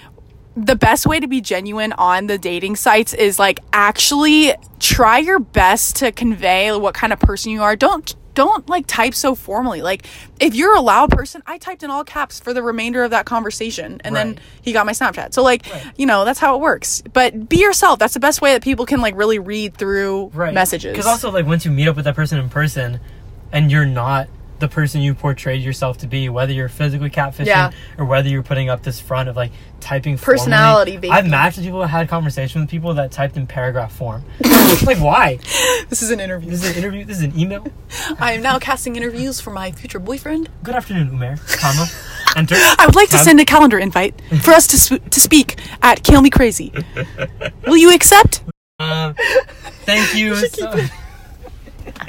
the 0.57 0.75
best 0.75 1.07
way 1.07 1.20
to 1.20 1.29
be 1.29 1.40
genuine 1.40 1.92
on 1.92 2.27
the 2.27 2.37
dating 2.37 2.77
sites 2.77 3.14
is 3.14 3.38
like 3.38 3.61
actually 3.73 4.53
try 4.81 5.18
your 5.18 5.38
best 5.38 5.96
to 5.96 6.11
convey 6.12 6.77
what 6.77 6.92
kind 6.94 7.12
of 7.12 7.20
person 7.20 7.53
you 7.53 7.62
are. 7.62 7.77
Don't 7.77 8.14
don't 8.35 8.69
like 8.69 8.87
type 8.87 9.14
so 9.14 9.35
formally. 9.35 9.83
Like 9.83 10.07
if 10.38 10.55
you're 10.55 10.75
a 10.75 10.81
loud 10.81 11.11
person, 11.11 11.43
I 11.47 11.59
typed 11.59 11.83
in 11.83 11.90
all 11.90 12.05
caps 12.05 12.40
for 12.40 12.53
the 12.53 12.62
remainder 12.62 13.03
of 13.03 13.11
that 13.11 13.27
conversation, 13.27 14.01
and 14.05 14.14
then 14.14 14.38
he 14.62 14.73
got 14.73 14.87
my 14.87 14.93
Snapchat. 14.93 15.35
So 15.35 15.43
like 15.43 15.66
Right. 15.71 15.87
you 15.97 16.07
know 16.07 16.25
that's 16.25 16.38
how 16.38 16.55
it 16.57 16.61
works. 16.61 17.03
But 17.12 17.49
be 17.49 17.59
yourself. 17.59 17.99
That's 17.99 18.14
the 18.14 18.21
best 18.21 18.40
way 18.40 18.53
that 18.53 18.62
people 18.62 18.87
can 18.87 19.01
like 19.01 19.16
really 19.16 19.38
read 19.38 19.77
through 19.77 20.31
right. 20.35 20.55
messages. 20.55 20.93
Because 20.93 21.07
also, 21.07 21.31
like, 21.31 21.47
once 21.47 21.64
you 21.64 21.71
meet 21.71 21.88
up 21.88 21.97
with 21.97 22.05
that 22.05 22.14
person 22.14 22.38
in 22.38 22.49
person, 22.49 23.01
and 23.53 23.71
you're 23.71 23.87
not 23.87 24.29
the 24.61 24.68
person 24.68 25.01
you 25.01 25.14
portrayed 25.14 25.62
yourself 25.62 25.99
to 25.99 26.07
be, 26.07 26.29
whether 26.29 26.53
you're 26.53 26.68
physically 26.68 27.11
catfishing 27.11 27.46
Yeah. 27.46 27.70
or 27.99 28.05
whether 28.05 28.29
you're 28.29 28.42
putting 28.42 28.68
up 28.68 28.83
this 28.83 29.01
front 29.01 29.29
of 29.29 29.37
like 29.37 29.51
typing 29.81 30.18
Personality. 30.18 30.99
I've 31.11 31.27
matched 31.27 31.57
with 31.57 31.64
people 31.66 31.81
that 31.81 31.88
had 31.88 32.09
conversations 32.09 32.62
with 32.62 32.70
people 32.70 32.94
that 32.94 33.11
typed 33.11 33.37
in 33.37 33.46
paragraph 33.46 33.92
form. 33.92 34.23
like, 34.85 34.99
why? 34.99 35.37
this 35.88 36.03
is 36.03 36.11
an 36.11 36.20
interview. 36.20 36.51
This 36.51 36.62
is 36.64 36.70
an 36.70 36.77
interview. 36.77 37.05
This 37.05 37.16
is 37.18 37.25
an 37.25 37.38
email. 37.38 37.66
I 38.20 38.33
am 38.33 38.42
now 38.42 38.59
casting 38.59 38.96
interviews 38.96 39.40
for 39.40 39.51
my 39.51 39.73
future 39.73 39.99
boyfriend. 39.99 40.49
Good 40.62 40.75
afternoon, 40.75 41.11
Umair. 41.11 41.38
Comma. 41.59 41.87
Enter. 42.37 42.55
I 42.55 42.87
would 42.87 42.94
like 42.94 43.09
to 43.11 43.18
send 43.18 43.40
a 43.40 43.44
calendar 43.44 43.79
invite 43.79 44.20
for 44.42 44.53
us 44.53 44.66
to 44.68 44.79
sp- 44.79 45.03
to 45.11 45.20
speak 45.20 45.59
at 45.83 46.05
Kill 46.05 46.23
Me 46.23 46.31
Crazy. 46.31 46.73
Will 47.66 47.77
you 47.77 47.92
accept? 47.92 48.44
Um, 48.79 49.14
thank 49.85 50.14
you. 50.14 50.37
So, 50.37 50.73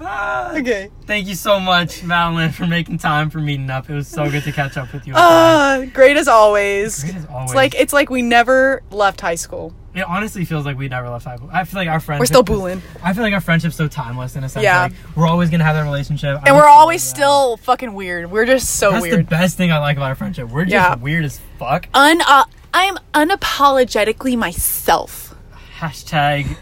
Okay. 0.00 0.90
thank 1.06 1.26
you 1.26 1.34
so 1.34 1.58
much, 1.58 2.02
Madeline, 2.02 2.50
for 2.50 2.66
making 2.66 2.98
time 2.98 3.30
for 3.30 3.38
meeting 3.38 3.70
up. 3.70 3.88
It 3.88 3.94
was 3.94 4.08
so 4.08 4.30
good 4.30 4.42
to 4.44 4.52
catch 4.52 4.76
up 4.76 4.92
with 4.92 5.06
you. 5.06 5.14
Uh, 5.14 5.86
great 5.86 6.16
as 6.16 6.28
always. 6.28 7.02
Great 7.02 7.16
as 7.16 7.26
always. 7.26 7.50
It's 7.50 7.54
like 7.54 7.74
it's 7.74 7.92
like 7.92 8.10
we 8.10 8.22
never 8.22 8.82
left 8.90 9.20
high 9.20 9.34
school. 9.34 9.74
It 9.94 10.02
honestly 10.02 10.44
feels 10.44 10.66
like 10.66 10.76
we 10.76 10.88
never 10.88 11.08
left 11.08 11.24
high 11.24 11.36
school. 11.36 11.48
I 11.52 11.64
feel 11.64 11.80
like 11.80 11.88
our 11.88 12.00
friendship. 12.00 12.20
We're 12.20 12.26
still 12.26 12.42
booling. 12.42 12.82
I 13.02 13.12
feel 13.12 13.22
like 13.22 13.32
our 13.32 13.40
friendship's 13.40 13.76
so 13.76 13.88
timeless 13.88 14.36
in 14.36 14.44
a 14.44 14.48
sense. 14.48 14.64
Yeah. 14.64 14.82
Like, 14.82 14.92
we're 15.16 15.26
always 15.26 15.50
gonna 15.50 15.64
have 15.64 15.76
that 15.76 15.84
relationship. 15.84 16.40
And 16.46 16.56
we're 16.56 16.66
always 16.66 17.02
still 17.02 17.56
fucking 17.58 17.94
weird. 17.94 18.30
We're 18.30 18.46
just 18.46 18.76
so 18.76 18.90
That's 18.92 19.02
weird. 19.02 19.14
That's 19.18 19.28
the 19.30 19.36
best 19.36 19.56
thing 19.56 19.72
I 19.72 19.78
like 19.78 19.96
about 19.96 20.08
our 20.08 20.14
friendship. 20.16 20.48
We're 20.50 20.64
just 20.64 20.72
Yeah. 20.72 20.96
weird 20.96 21.24
as 21.24 21.40
fuck. 21.58 21.86
Un 21.94 22.20
uh, 22.22 22.44
I 22.72 22.84
am 22.84 22.98
unapologetically 23.14 24.36
myself. 24.36 25.34
Hashtag. 25.78 26.56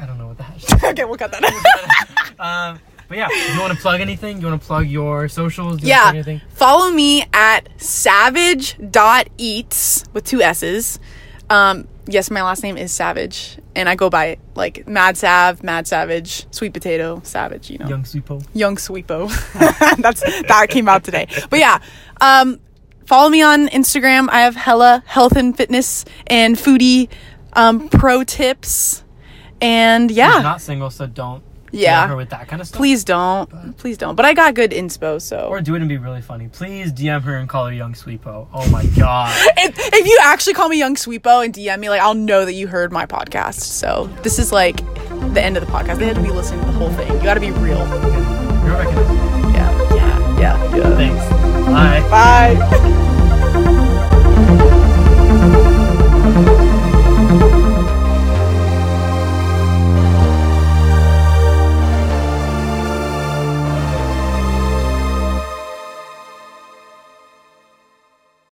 I 0.00 0.06
don't 0.06 0.16
know 0.18 0.28
what 0.28 0.38
the 0.38 0.44
hashtag. 0.44 0.90
okay, 0.92 1.04
we'll 1.04 1.18
cut 1.18 1.30
that. 1.32 1.44
um, 2.38 2.80
but 3.08 3.18
yeah, 3.18 3.28
do 3.28 3.34
you 3.52 3.60
want 3.60 3.74
to 3.74 3.78
plug 3.78 4.00
anything? 4.00 4.40
You 4.40 4.46
want 4.46 4.62
to 4.62 4.66
plug 4.66 4.86
your 4.86 5.28
socials? 5.28 5.78
Do 5.78 5.86
you 5.86 5.90
yeah. 5.90 6.04
plug 6.04 6.14
anything? 6.14 6.40
Follow 6.50 6.90
me 6.90 7.24
at 7.34 7.68
savage.eats 7.80 8.74
with 10.12 10.24
two 10.24 10.40
S's. 10.40 10.98
Um, 11.50 11.88
yes, 12.06 12.30
my 12.30 12.42
last 12.42 12.62
name 12.62 12.76
is 12.76 12.92
Savage, 12.92 13.58
and 13.74 13.88
I 13.88 13.96
go 13.96 14.08
by 14.08 14.38
like 14.54 14.86
Mad 14.86 15.16
Sav, 15.16 15.64
Mad 15.64 15.88
Savage, 15.88 16.46
Sweet 16.52 16.72
Potato, 16.72 17.20
Savage. 17.24 17.68
You 17.70 17.78
know, 17.78 17.88
Young 17.88 18.04
Sweepo. 18.04 18.46
Young 18.54 18.76
Sweepo. 18.76 19.28
That's 20.00 20.20
that 20.20 20.68
came 20.70 20.88
out 20.88 21.02
today. 21.02 21.26
But 21.50 21.58
yeah, 21.58 21.80
um, 22.20 22.60
follow 23.04 23.28
me 23.28 23.42
on 23.42 23.66
Instagram. 23.68 24.28
I 24.30 24.42
have 24.42 24.54
hella 24.54 25.02
health 25.06 25.36
and 25.36 25.56
fitness 25.56 26.04
and 26.28 26.56
foodie 26.56 27.08
um, 27.54 27.88
pro 27.88 28.22
tips, 28.22 29.02
and 29.60 30.10
yeah, 30.10 30.34
She's 30.34 30.42
not 30.42 30.60
single, 30.60 30.90
so 30.90 31.06
don't. 31.06 31.42
Yeah. 31.72 32.06
DM 32.06 32.08
her 32.08 32.16
with 32.16 32.30
that 32.30 32.48
kind 32.48 32.60
of 32.60 32.66
stuff. 32.66 32.78
please 32.78 33.04
don't, 33.04 33.76
please 33.76 33.96
don't. 33.96 34.16
But 34.16 34.24
I 34.24 34.34
got 34.34 34.54
good 34.54 34.72
inspo, 34.72 35.22
so 35.22 35.46
Or 35.48 35.60
do 35.60 35.76
it 35.76 35.80
and 35.80 35.88
be 35.88 35.98
really 35.98 36.20
funny. 36.20 36.48
Please 36.48 36.92
DM 36.92 37.22
her 37.22 37.36
and 37.36 37.48
call 37.48 37.66
her 37.66 37.72
Young 37.72 37.94
Sweepo. 37.94 38.48
Oh 38.52 38.68
my 38.70 38.84
god. 38.98 39.32
if, 39.56 39.78
if 39.78 40.06
you 40.06 40.18
actually 40.22 40.54
call 40.54 40.68
me 40.68 40.78
Young 40.78 40.96
Sweepo 40.96 41.44
and 41.44 41.54
DM 41.54 41.78
me, 41.78 41.88
like 41.88 42.00
I'll 42.00 42.14
know 42.14 42.44
that 42.44 42.54
you 42.54 42.66
heard 42.66 42.90
my 42.90 43.06
podcast. 43.06 43.60
So 43.60 44.10
this 44.22 44.40
is 44.40 44.50
like 44.50 44.78
the 45.32 45.42
end 45.42 45.56
of 45.56 45.64
the 45.64 45.70
podcast. 45.70 45.98
They 45.98 46.06
had 46.06 46.16
to 46.16 46.22
be 46.22 46.30
listening 46.30 46.60
to 46.60 46.66
the 46.66 46.72
whole 46.72 46.90
thing. 46.90 47.12
You 47.12 47.22
got 47.22 47.34
to 47.34 47.40
be 47.40 47.52
real. 47.52 47.78
Yeah, 47.78 48.90
yeah, 49.94 50.40
yeah, 50.40 50.76
yeah. 50.76 50.96
Thanks. 50.96 51.24
Bye. 51.70 52.00
Bye. 52.10 53.06